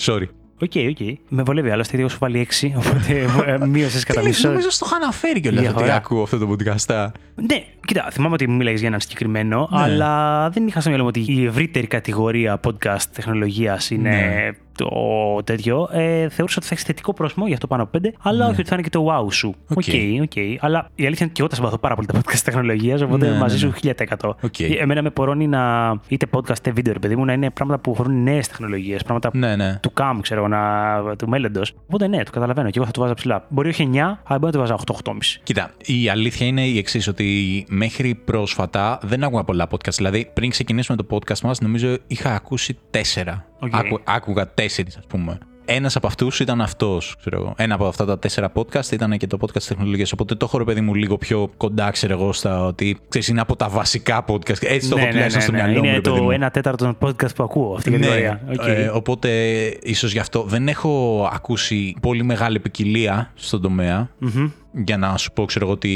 [0.00, 0.26] Sorry.
[0.62, 1.18] Οκ, οκ.
[1.28, 4.48] Με βολεύει άλλωστε, γιατί εγώ σου βάλει 6, οπότε μείωσες κατά Φίλε, μισό.
[4.48, 5.94] νομίζω στο είχα αναφέρει κιόλας ότι Διαφορά.
[5.94, 7.06] ακούω αυτό το podcast.
[7.34, 9.80] Ναι, κοίτα, θυμάμαι ότι μίλαγες για έναν συγκεκριμένο, Ναι.
[9.82, 14.50] αλλά δεν είχα στο μυαλό μου ότι η ευρύτερη κατηγορία podcast τεχνολογίας είναι Ναι.
[14.76, 14.88] το
[15.44, 15.88] τέτοιο.
[15.92, 18.68] Ε, θεωρούσα ότι θα έχεις θετικό πρόσημο, γι' αυτό πάνω από πέντε, αλλά όχι ότι
[18.68, 19.48] θα είναι και το wow σου.
[19.48, 19.76] Ναι.
[19.76, 20.22] OK.
[20.22, 20.64] OK, OK.
[20.64, 23.30] Αλλά η αλήθεια είναι ότι και εγώ τα συμπαθώ πάρα πολύ τα podcast τεχνολογίας, οπότε
[23.30, 23.80] Ναι, μαζί ναι, σου
[24.20, 24.36] 1000%.
[24.42, 24.60] Οκ.
[24.60, 27.90] Εμένα με πορώνει να είτε podcast είτε βίντεο, ρε παιδί μου, να είναι πράγματα που
[27.92, 29.78] αφορούν νέες τεχνολογίες, πράγματα Ναι, ναι.
[29.82, 31.72] του CAM, ξέρω εγώ, να, του μέλλοντος.
[31.86, 33.44] Οπότε ναι, το καταλαβαίνω και εγώ θα το βάζα ψηλά.
[33.48, 35.40] Μπορεί όχι 9, αλλά μπορεί να το βάζα 8-8,5.
[35.42, 39.94] Κοίτα, η αλήθεια είναι η εξής, ότι μέχρι πρόσφατα δεν άκουγα πολλά podcast.
[39.96, 43.46] Δηλαδή, πριν ξεκινήσουμε το podcast μας, νομίζω είχα ακούσει τέσσερα.
[43.60, 43.74] Οκ.
[43.76, 45.38] Άκου- άκουγα τέσσερις, ας πούμε.
[45.64, 47.16] Ένας από αυτούς ήταν αυτός.
[47.56, 50.12] Ένα από αυτά τα τέσσερα podcast ήταν και το podcast τεχνολογίας.
[50.12, 53.40] Οπότε το έχω ρε παιδί μου λίγο πιο κοντά, ξέρω εγώ, στα ότι ξέρεις, είναι
[53.40, 54.62] από τα βασικά podcast.
[54.62, 55.80] Έτσι το έχω τουλάχιστον στο μυαλό μου.
[55.80, 56.26] Ναι, Είναι ρε παιδί μου.
[56.38, 58.40] το 1 τέταρτο των podcast που ακούω αυτή η κατηγορία.
[58.52, 58.66] Οκ.
[58.66, 59.28] ε, οπότε
[59.82, 64.08] ίσως γι' αυτό δεν έχω ακούσει πολύ μεγάλη ποικιλία στον τομέα.
[64.18, 64.50] Μμμ.
[64.72, 65.88] Για να σου πω, ξέρω εγώ, ότι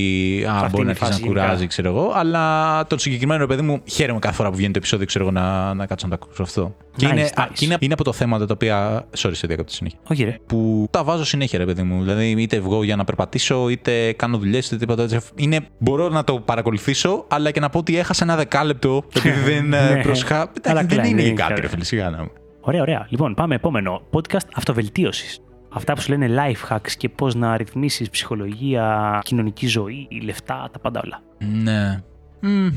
[0.48, 1.66] α, Αυτή μπορεί είναι να η αρχίσει να φάση κουράζει, γενικά.
[1.66, 2.12] ξέρω εγώ.
[2.14, 5.32] Αλλά τον συγκεκριμένο ρε παιδί μου χαίρομαι κάθε φορά που βγαίνει το επεισόδιο, ξέρω εγώ,
[5.32, 6.74] να, να κάτσω να το ακούσω αυτό.
[6.96, 7.42] και, Nice, είναι, nice.
[7.42, 9.04] α, και είναι, είναι από τα θέματα τα οποία.
[9.18, 9.98] Sorry, σε διακόπτω συνέχεια.
[10.10, 10.38] Όχι, ρε.
[10.46, 12.02] Που τα βάζω συνέχεια, ρε παιδί μου.
[12.02, 15.20] Δηλαδή, είτε βγω για να περπατήσω, είτε κάνω δουλειές, είτε τίποτα τέτοιο.
[15.34, 19.68] Είναι, μπορώ να το παρακολουθήσω, αλλά και να πω ότι έχασα ένα δεκάλεπτο επειδή δεν
[19.68, 19.80] Ναι.
[19.94, 20.02] ναι.
[20.02, 20.36] προσχά.
[20.40, 21.60] Αλλά Εντάξει, δεν κλείνει, είναι και είναι κάτι, καλά.
[21.62, 22.30] ρε φίλε, σιγά να μου.
[22.66, 23.06] Ωραία, ωραία.
[23.08, 24.02] Λοιπόν, πάμε επόμενο.
[24.12, 25.38] Podcast αυτοβελτίωσης.
[25.76, 30.78] Αυτά που σου λένε life hacks και πώς να ρυθμίσεις ψυχολογία, κοινωνική ζωή, λεφτά, τα
[30.78, 31.22] πάντα όλα.
[31.38, 32.02] Ναι.
[32.40, 32.68] Μμ,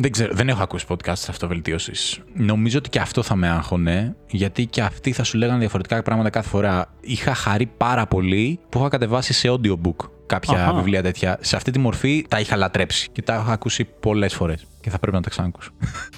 [0.00, 2.20] Δεν ξέρω, δεν έχω ακούσει podcast αυτοβελτίωσης.
[2.34, 6.30] Νομίζω ότι και αυτό θα με άγχωνε, γιατί και αυτοί θα σου λέγανε διαφορετικά πράγματα
[6.30, 6.94] κάθε φορά.
[7.00, 10.74] Είχα χαρεί πάρα πολύ που είχα κατεβάσει σε audiobook κάποια Αχα.
[10.74, 11.38] βιβλία τέτοια.
[11.40, 14.66] Σε αυτή τη μορφή τα είχα λατρέψει και τα έχω ακούσει πολλές φορές.
[14.80, 15.70] Και θα πρέπει να τα ξανακούσω.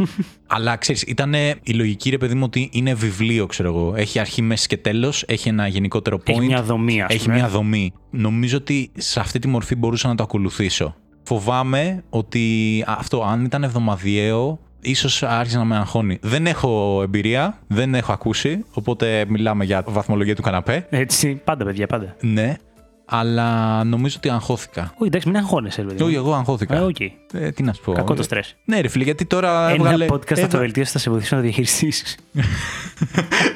[0.47, 3.95] Αλλά ξέρεις, ήταν η λογική ρε παιδί μου ότι είναι βιβλίο, ξέρω εγώ.
[3.97, 6.29] Έχει αρχή, μέση και τέλος, έχει ένα γενικότερο point.
[6.29, 7.35] Έχει μια δομή, ας Έχει πούμε.
[7.35, 7.93] μια δομή.
[8.11, 10.97] Νομίζω ότι σε αυτή τη μορφή μπορούσα να το ακολουθήσω.
[11.23, 16.19] Φοβάμαι ότι αυτό, αν ήταν εβδομαδιαίο, ίσως άρχισε να με αγχώνει.
[16.23, 20.87] Δεν έχω εμπειρία, δεν έχω ακούσει, οπότε μιλάμε για βαθμολογία του καναπέ.
[20.91, 22.17] Έτσι, πάντα, παιδιά, πάντα.
[22.21, 22.57] Ναι,
[23.05, 24.83] αλλά νομίζω ότι αγχώθηκα.
[24.83, 26.03] Όχι, εντάξει, μην αγχώνεσαι, ρε παιδί.
[26.03, 26.19] Όχι, μου.
[26.19, 26.77] εγώ αγχώθηκα.
[26.77, 27.01] Ε, οκ.
[27.01, 27.93] Ε, τι να σου πω.
[27.93, 28.57] Κακό το στρες.
[28.65, 29.63] Ναι, ρε φίλε, γιατί τώρα.
[29.65, 32.17] Ένα έβγαλε- podcast έβα- αυτοβελτίωση θα σε βοηθήσει να το διαχειριστείς.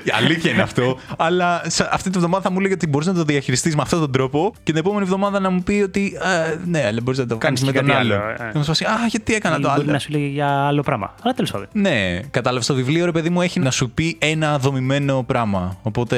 [0.04, 0.98] Η αλήθεια είναι αυτό.
[1.16, 4.00] αλλά σε- αυτή τη βδομάδα θα μου έλεγε ότι μπορείς να το διαχειριστείς με αυτόν
[4.00, 6.12] τον τρόπο και την επόμενη εβδομάδα να μου πει ότι.
[6.22, 8.14] «Α, ναι, αλλά μπορείς να το κάνεις Κάνεις με και τον κάτι άλλο.
[8.14, 8.50] άλλο, ε.
[8.52, 9.92] Και να σου πει, Α, γιατί έκανα το Μπορεί άλλο.
[9.92, 11.14] να σου λέγει για άλλο πράγμα.
[11.22, 11.66] Αλλά τέλος πάντων.
[11.72, 15.76] Ναι, κατάλαβες το βιβλίο, ρε παιδί μου, έχει να σου πει ένα δομημένο πράγμα.
[15.82, 16.16] Οπότε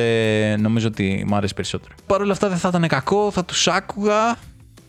[0.61, 1.95] νομίζω ότι μου άρεσε περισσότερο.
[2.07, 4.37] Παρ' όλα αυτά δεν θα ήταν κακό, θα τους άκουγα.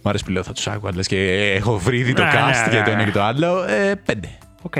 [0.01, 2.65] Μ' αρέσει που λέω θα τους άκουγα, λες και έχω βρει ήδη το Ναι, cast
[2.65, 2.95] ναι, για το ναι.
[2.95, 3.63] ένα και το άλλο.
[3.63, 4.37] Ε, πέντε.
[4.61, 4.75] Οκ.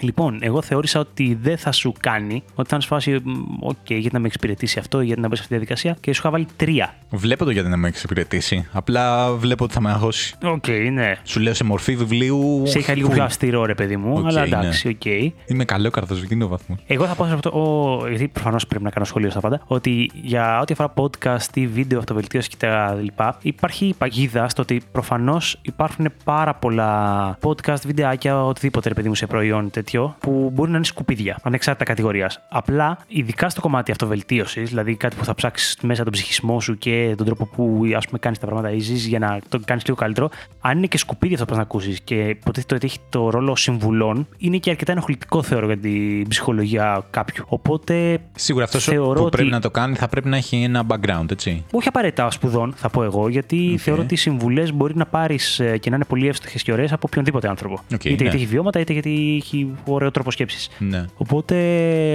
[0.00, 3.76] Λοιπόν, εγώ θεώρησα ότι δεν θα σου κάνει, ότι θα είναι σε φάση, μ, οκ,
[3.86, 6.30] γιατί να με εξυπηρετήσει αυτό, γιατί να μπει σε αυτή τη διαδικασία και σου είχα
[6.30, 6.94] βάλει τρία.
[7.10, 8.68] Βλέπω το γιατί να με εξυπηρετήσει.
[8.72, 10.34] Απλά βλέπω ότι θα με αγχώσει.
[10.42, 11.16] Οκ, ναι.
[11.22, 12.62] Σου λέω σε μορφή βιβλίου.
[12.64, 13.14] Σε είχα λίγο Φου.
[13.14, 14.46] πιο αυστηρό, ρε παιδί μου, Οκ, αλλά ναι.
[14.46, 15.04] εντάξει, οκ.
[15.46, 16.78] Είμαι καλό καρδοσβητίνο βαθμός.
[16.86, 20.10] Εγώ θα πω σε αυτό, ο, γιατί προφανώς πρέπει να κάνω σχόλιο στα πάντα, ότι
[20.14, 25.58] για ό,τι αφορά podcast ή βίντεο αυτοβελτίωσης και τα λοιπά, υπάρχει παγίδα στο ότι προφανώς
[25.62, 30.76] υπάρχουν πάρα πολλά podcast, βιντεάκια, οτιδήποτε ρε παιδί μου σε προϊόν τέτοιο, που μπορεί να
[30.76, 32.40] είναι σκουπίδια, ανεξάρτητα κατηγορίας.
[32.48, 37.14] Απλά, ειδικά στο κομμάτι αυτοβελτίωσης, δηλαδή κάτι που θα ψάξεις μέσα τον ψυχισμό σου και
[37.16, 39.96] τον τρόπο που ας πούμε κάνεις τα πράγματα ή ζεις για να το κάνεις λίγο
[39.96, 40.30] καλύτερο,
[40.60, 43.56] αν είναι και σκουπίδια αυτό που πας να ακούσεις και υποτίθεται ότι έχει το ρόλο
[43.56, 47.44] συμβουλών, είναι και αρκετά ενοχλητικό θεωρώ για την ψυχολογία κάποιου.
[47.48, 48.18] Οπότε.
[48.34, 51.30] Σίγουρα αυτός θεωρώ που ότι- πρέπει να το κάνει θα πρέπει να έχει ένα background,
[51.30, 51.64] έτσι.
[51.72, 55.90] Όχι απαραίτητα σπουδών, θα πω εγώ, γιατί θεωρώ ότι οι συμβουλές μπορεί να πάρεις και
[55.90, 57.74] να είναι πολύ εύστοχες και ωραίες από οποιονδήποτε άνθρωπο.
[57.94, 58.14] Οκ, είτε ναι.
[58.14, 60.70] γιατί έχει βιώματα, είτε γιατί έχει ωραίο τρόπο σκέψης.
[60.78, 61.04] Ναι.
[61.16, 61.54] Οπότε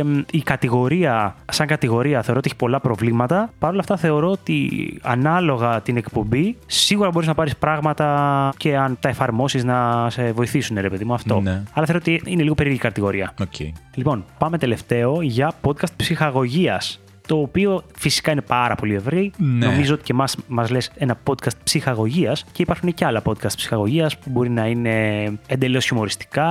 [0.06, 3.54] μ, η κατηγορία, σαν κατηγορία, θεωρώ ότι έχει πολλά προβλήματα.
[3.60, 4.70] Παρ' όλα αυτά, θεωρώ ότι
[5.02, 10.78] ανάλογα την εκπομπή, σίγουρα μπορείς να πάρεις πράγματα και αν τα εφαρμόσεις να σε βοηθήσουν,
[10.80, 11.42] ρε παιδί μου, αυτό.
[11.42, 11.64] Ναι.
[11.74, 13.34] Αλλά θεωρώ ότι είναι λίγο περίεργη κατηγορία.
[13.42, 13.60] Οκ.
[13.96, 17.00] Λοιπόν, πάμε τελευταίο για podcast ψυχαγωγίας.
[17.30, 19.32] Το οποίο φυσικά είναι πάρα πολύ ευρύ.
[19.38, 19.66] Ναι.
[19.66, 24.18] Νομίζω ότι και μας, μας λες ένα podcast ψυχαγωγίας και υπάρχουν και άλλα podcast ψυχαγωγίας
[24.18, 26.48] που μπορεί να είναι εντελώς χιουμοριστικά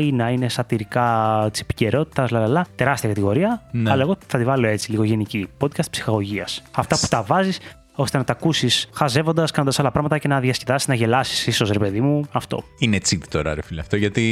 [0.00, 2.66] ή να είναι σατυρικά της επικαιρότητας, λαλαλά.
[2.74, 3.90] Τεράστια κατηγορία, Ναι.
[3.90, 5.48] αλλά εγώ θα τη βάλω έτσι λίγο γενική.
[5.60, 6.62] Podcast ψυχαγωγίας.
[6.74, 7.58] Αυτά που τα βάζεις
[7.94, 11.78] ώστε να τα ακούσεις χαζεύοντας, κάνοντας άλλα πράγματα και να διασκεδάσεις, να γελάσεις, ίσως ρε
[11.78, 12.24] παιδί μου.
[12.32, 12.62] Αυτό.
[12.78, 14.24] Είναι cheat τώρα, ρε φίλε αυτό, γιατί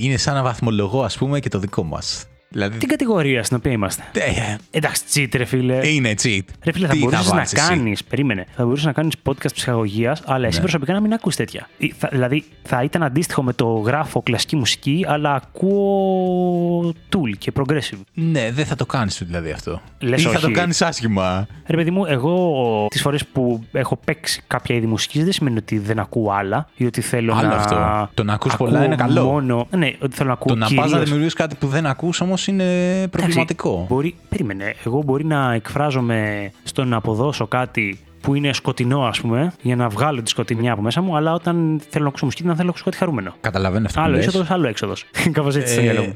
[0.00, 2.26] είναι σαν να βαθμολογώ, ας πούμε, και το δικό μας.
[2.48, 2.78] Δηλαδή.
[2.78, 4.02] Την κατηγορία στην οποία είμαστε.
[4.12, 5.88] Ε, Εντάξει, τσίτ, ρε φίλε.
[5.88, 6.40] είναι cheat.
[6.64, 8.04] Ρε φίλε, θα Τι μπορούσες να βάζεις εσύ; κάνεις.
[8.04, 8.46] Περίμενε.
[8.56, 10.60] Θα μπορούσες να κάνεις podcast ψυχαγωγίας, αλλά εσύ Ναι.
[10.62, 11.68] προσωπικά να μην ακούς τέτοια.
[11.78, 17.52] Ή θα- δηλαδή, θα ήταν αντίστοιχο με το γράφω κλασική μουσική, αλλά ακούω tool και
[17.60, 17.98] progressive.
[18.14, 19.80] Ναι, δεν θα το κάνεις δηλαδή αυτό.
[19.98, 20.40] Λες Ή θα όχι.
[20.40, 21.46] το κάνεις άσχημα.
[21.66, 25.78] Ρε παιδί μου, εγώ τις φορές που έχω παίξει κάποια είδη μουσικής δεν σημαίνει ότι
[25.78, 27.54] δεν ακούω άλλα ή ότι θέλω Άλλο να.
[27.54, 28.10] αυτό.
[28.14, 29.24] Το να ακούς ακούω πολλά είναι καλό.
[29.24, 29.66] Μόνο...
[29.70, 32.20] Ναι, ότι θέλω να ακούω Το να πας να κυρίως- δημιουργήσεις κάτι που δεν ακούς
[32.20, 33.68] όμως είναι προβληματικό.
[33.70, 34.74] Εντάξει, μπορεί, περίμενε.
[34.84, 39.88] Εγώ μπορεί να εκφράζομαι στο να αποδώσω κάτι που είναι σκοτεινό, ας πούμε, για να
[39.88, 42.70] βγάλω τη σκοτεινιά από μέσα μου, αλλά όταν θέλω να ακούσω μουσική, δεν θέλω να
[42.70, 43.34] ακούσω κάτι χαρούμενο.
[43.40, 44.26] Καταλαβαίνω αυτό που Άλλο λες.
[44.26, 45.04] είσοδο, άλλο έξοδος.
[45.32, 46.14] Κάπως έτσι στο μυαλό Ε, μου.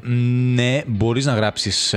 [0.55, 1.95] ναι, μπορείς να γράψεις.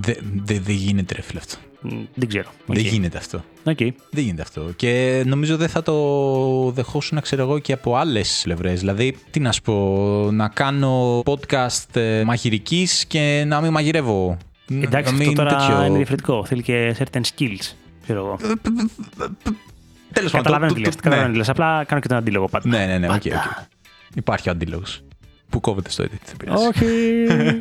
[0.00, 1.56] Δεν δε, δε γίνεται, ρε φίλε αυτό.
[1.80, 2.48] Μ, Δεν ξέρω.
[2.66, 2.82] Δεν Οκ.
[2.92, 3.44] γίνεται αυτό.
[3.64, 3.76] Οκ.
[4.10, 4.70] Δεν γίνεται αυτό.
[4.76, 8.80] Και νομίζω δεν θα το δεχόσουν, ξέρω εγώ, και από άλλες πλευρές.
[8.80, 14.36] Δηλαδή, τι να σου πω, να κάνω podcast ε, μαγειρικής και να μην μαγειρεύω.
[14.70, 15.84] Εντάξει, να αυτό τώρα τέτοιο.
[15.84, 16.44] είναι διαφορετικό.
[16.44, 17.72] Θέλει και certain skills.
[18.02, 18.36] Ξέρω εγώ.
[20.12, 21.32] Τέλος πάντων, Καταλαβαίνω το- τι το- λες, καταλαβαίνω ναι.
[21.32, 21.48] τι λες.
[21.48, 22.68] Απλά κάνω και τον αντίλογο πάντα.
[22.68, 23.66] Ναι, ναι, ναι, οκ, Πάντα.
[24.10, 24.16] οκ.
[24.16, 25.00] Υπάρχει ο αντίλογος.
[25.48, 26.20] Που κόβεται στο edit.
[26.26, 26.66] δεν πειράζει.
[26.66, 26.86] Όχι.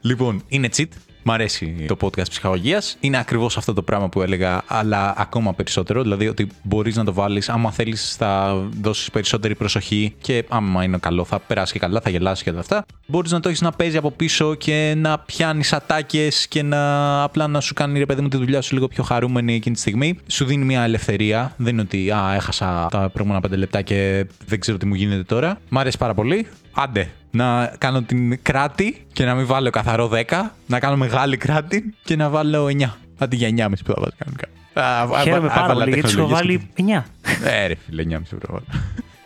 [0.00, 0.84] Λοιπόν, είναι cheat.
[1.28, 2.96] Μ' αρέσει το podcast ψυχαγωγίας.
[3.00, 6.02] Είναι ακριβώς αυτό το πράγμα που έλεγα, αλλά ακόμα περισσότερο.
[6.02, 7.48] Δηλαδή ότι μπορείς να το βάλεις.
[7.48, 12.10] Άμα θέλεις, θα δώσεις περισσότερη προσοχή και άμα είναι καλό, θα περάσει και καλά, θα
[12.10, 12.84] γελάσει και όλα αυτά.
[13.06, 17.46] Μπορείς να το έχεις να παίζει από πίσω και να πιάνεις ατάκες και να απλά
[17.46, 20.18] να σου κάνει ρε παιδί μου τη δουλειά σου λίγο πιο χαρούμενη εκείνη τη στιγμή.
[20.26, 21.54] Σου δίνει μια ελευθερία.
[21.56, 25.22] Δεν είναι ότι α, έχασα τα προηγούμενα πέντε λεπτά και δεν ξέρω τι μου γίνεται
[25.22, 25.60] τώρα.
[25.68, 26.46] Μ' αρέσει πάρα πολύ.
[26.72, 31.94] Άντε, να κάνω την κράτη και να μην βάλω καθαρό 10, να κάνω μεγάλη κράτη
[32.04, 32.84] και να βάλω 9.
[33.18, 34.46] Αντί για 9,5 που θα βάλω κανονικά.
[34.72, 37.04] Α, α, Χαίρομαι α, πάρα έβαλα πολύ γιατί σου έχω τεχνολογίες βάλει 9.
[37.42, 38.38] και- Ε, ρε φίλε, 9,5 ευρώ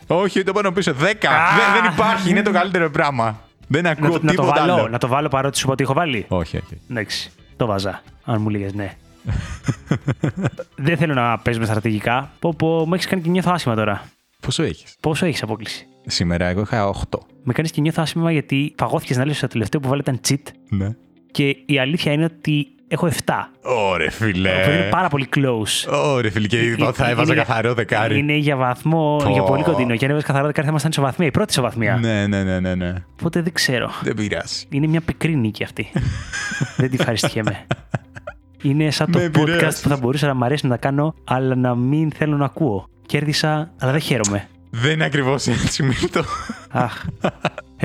[0.09, 0.23] βάλω.
[0.23, 0.93] Όχι, το πάνω πίσω.
[0.93, 0.97] 10!
[0.99, 3.41] δεν, δεν υπάρχει, είναι το καλύτερο πράγμα.
[3.69, 4.89] Δεν ακούω Να, το- να το τίποτα βάλω, άλλο.
[4.89, 6.25] να το βάλω παρότι σου πω ότι έχω βάλει.
[6.29, 6.81] Όχι, όχι.
[6.91, 8.03] Εντάξει, το βάζα.
[8.25, 8.95] Αν μου λέγες ναι.
[10.77, 12.31] Δεν θέλω να παίζουμε στρατηγικά.
[12.39, 14.03] Πω, πω, μου έχεις κάνει και νιώθω άσχημα τώρα.
[14.43, 15.87] Πόσο έχεις; Πόσο έχεις απόκληση.
[16.07, 17.19] Σήμερα εγώ είχα 8.
[17.43, 20.43] Με κάνεις και νιώθω άσχημα γιατί φαγώθηκε να λες στο τελευταίο που βάλε ήταν cheat.
[20.69, 20.89] Ναι.
[21.31, 23.33] Και η αλήθεια είναι ότι έχω 7.
[23.63, 24.51] Ωρε φίλε.
[24.51, 25.93] Αυτό είναι πάρα πολύ close.
[25.93, 28.19] Ωρε φίλε, και Ε, θα έβαζα είναι- καθαρό δεκάρι.
[28.19, 29.31] Είναι για βαθμό, Πω.
[29.31, 29.97] για πολύ κοντινό.
[29.97, 31.27] Και αν έβαζες καθαρό δεκάρι θα ήμασταν ισοβαθμία.
[31.27, 31.97] Η πρώτη ισοβαθμία.
[31.97, 32.93] Ναι, ναι, ναι, ναι, ναι.
[33.19, 33.91] Οπότε δεν ξέρω.
[34.03, 34.65] Δεν πειράζει.
[34.71, 35.91] Είναι μια πικρή νίκη αυτή.
[36.77, 37.67] δεν τη ευχαριστιέμαι.
[38.63, 39.81] Είναι σαν το Με podcast επηρέασες.
[39.81, 42.89] που θα μπορούσα να μ' αρέσει να κάνω, αλλά να μην θέλω να ακούω.
[43.07, 44.49] Κέρδισα, αλλά δεν χαίρομαι.
[44.71, 46.23] Δεν είναι ακριβώς έτσι, Μίλτο.
[46.71, 47.05] Αχ.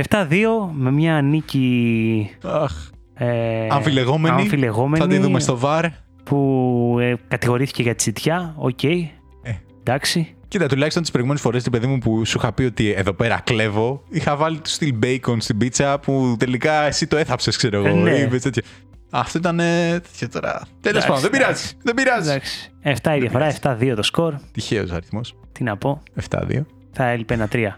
[0.10, 0.26] 7-2
[0.74, 2.74] με μια νίκη Αχ.
[3.14, 4.42] ε, Αμφιλεγόμενη.
[4.42, 5.86] αμφιλεγόμενη, Θα τη δούμε στο VAR.
[6.24, 8.54] που ε, κατηγορήθηκε για τσιτιά.
[8.58, 8.80] Οκ.
[9.80, 10.36] Εντάξει.
[10.48, 13.42] Κοίτα, τουλάχιστον τις προηγούμενες φορές, ρε παιδί μου που σου είχα πει ότι εδώ πέρα
[13.44, 17.90] κλέβω, είχα βάλει το στυλ bacon στην πίτσα που τελικά εσύ το έθαψες, ξέρω Ε,
[17.90, 17.98] εγώ.
[17.98, 18.10] ναι.
[18.12, 18.62] είπες τέτοιο.
[19.10, 20.62] Αυτό ήταν ε, τέτοιο τώρα.
[20.82, 21.50] Τέλος Εντάξει, πάντων, δεν πειράζει.
[21.52, 21.78] εντάξει.
[21.84, 22.30] Δεν πειράζει.
[22.30, 22.72] Εντάξει.
[23.12, 24.34] 7 η διαφορά, 7-2 το σκορ.
[24.52, 25.36] Τυχαίος αριθμός.
[25.52, 26.02] Τι να πω.
[26.30, 26.66] 7-2.
[26.92, 27.78] Θα έλειπε ένα 3.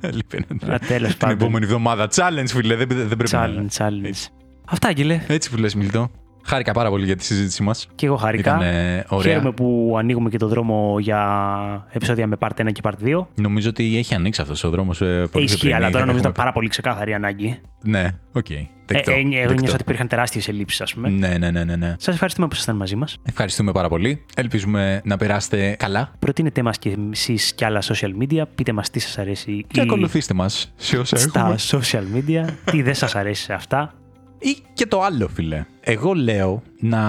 [0.00, 1.36] Ε, λοιπόν, Α, τέλος Την πάντων.
[1.36, 2.08] επόμενη εβδομάδα.
[2.14, 2.74] Challenge, φίλε.
[2.76, 3.46] Δεν, δεν πρέπει να.
[3.46, 4.26] Challenge, challenge.
[4.68, 5.20] Αυτά, Άγγελε.
[5.26, 6.10] Έτσι που λες, Μιλτό.
[6.48, 7.86] Χάρηκα πάρα πολύ για τη συζήτησή μας.
[7.94, 8.54] Και εγώ χάρηκα.
[8.56, 9.32] Ήταν ε, ωραία.
[9.32, 13.26] Χαίρομαι που ανοίγουμε και το δρόμο για επεισόδια με part 1 και part 2.
[13.34, 15.00] Νομίζω ότι έχει ανοίξει αυτός ο δρόμος.
[15.00, 15.74] Ε, Ε, πολύ πιο Ισχύει, πριν.
[15.74, 17.60] αλλά τώρα Δεν νομίζω ήταν έχουμε- πάρα πολύ ξεκάθαρη η ανάγκη.
[17.82, 18.50] Ναι, οκ.
[18.50, 19.52] Ε, Δεκτό, ε, εγώ δεκτό.
[19.52, 21.08] νιώσα ότι υπήρχαν τεράστιες ελλείψεις, ας πούμε.
[21.08, 21.94] Ναι, ναι, ναι, ναι, ναι.
[21.98, 23.16] Σας ευχαριστούμε που ήσασταν μαζί μας.
[23.28, 24.24] Ευχαριστούμε πάρα πολύ.
[24.36, 26.12] Ελπίζουμε να περάσετε καλά.
[26.18, 28.42] Προτείνετε μας και εσείς και άλλα social media.
[28.54, 31.56] Πείτε μας τι σας αρέσει Και ή ακολουθήστε μας σε όσα στα έχουμε.
[31.82, 33.94] social media, τι δεν σας αρέσει σε αυτά.
[34.38, 35.64] Ή και το άλλο, φίλε.
[35.80, 37.00] Εγώ λέω να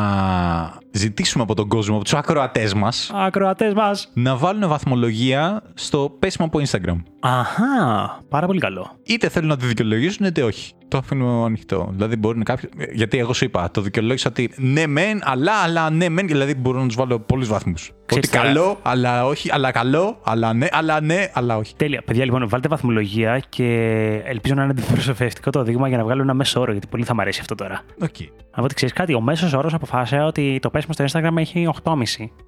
[0.91, 4.09] ζητήσουμε από τον κόσμο, από τους ακροατές μας, Ακροατές μας.
[4.13, 7.03] να βάλουν βαθμολογία στο πέσιμο από Instagram.
[7.19, 8.91] Αχά, πάρα πολύ καλό.
[9.03, 10.73] Είτε θέλουν να τη δικαιολογήσουν, είτε όχι.
[10.89, 11.89] Το αφήνω ανοιχτό.
[11.91, 12.69] Δηλαδή, μπορεί να κάποιο.
[12.91, 16.27] Γιατί εγώ σου είπα, το δικαιολόγησα ότι ναι, μεν, αλλά, αλλά ναι, μεν.
[16.27, 17.91] Δηλαδή, μπορώ να τους βάλω πολλούς βαθμούς.
[18.13, 21.75] Ότι τώρα- καλό, αλλά όχι, αλλά καλό, αλλά ναι, αλλά ναι, αλλά όχι.
[21.75, 22.01] Τέλεια.
[22.05, 23.65] Παιδιά, λοιπόν, βάλτε βαθμολογία και
[24.25, 27.13] ελπίζω να είναι αντιπροσωπευτικό το δείγμα για να βγάλω ένα μέσο όρο, γιατί πολύ θα
[27.13, 27.81] μ' αρέσει αυτό τώρα.
[28.01, 28.15] Οκ.
[28.51, 31.93] Από ό,τι ξέρεις κάτι, ο μέσος όρος αποφάσισε ότι το πέσιμο στο Instagram έχει 8,5.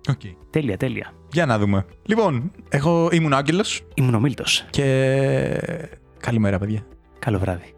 [0.09, 0.22] Οκ.
[0.49, 1.13] Τέλεια, τέλεια.
[1.31, 1.85] Για να δούμε.
[2.05, 4.65] Λοιπόν, εγώ ήμουν ο Άγγελος Ήμουν ο Μίλτος.
[4.69, 4.84] και.
[6.19, 6.85] Καλημέρα, παιδιά.
[7.19, 7.73] Καλό βράδυ.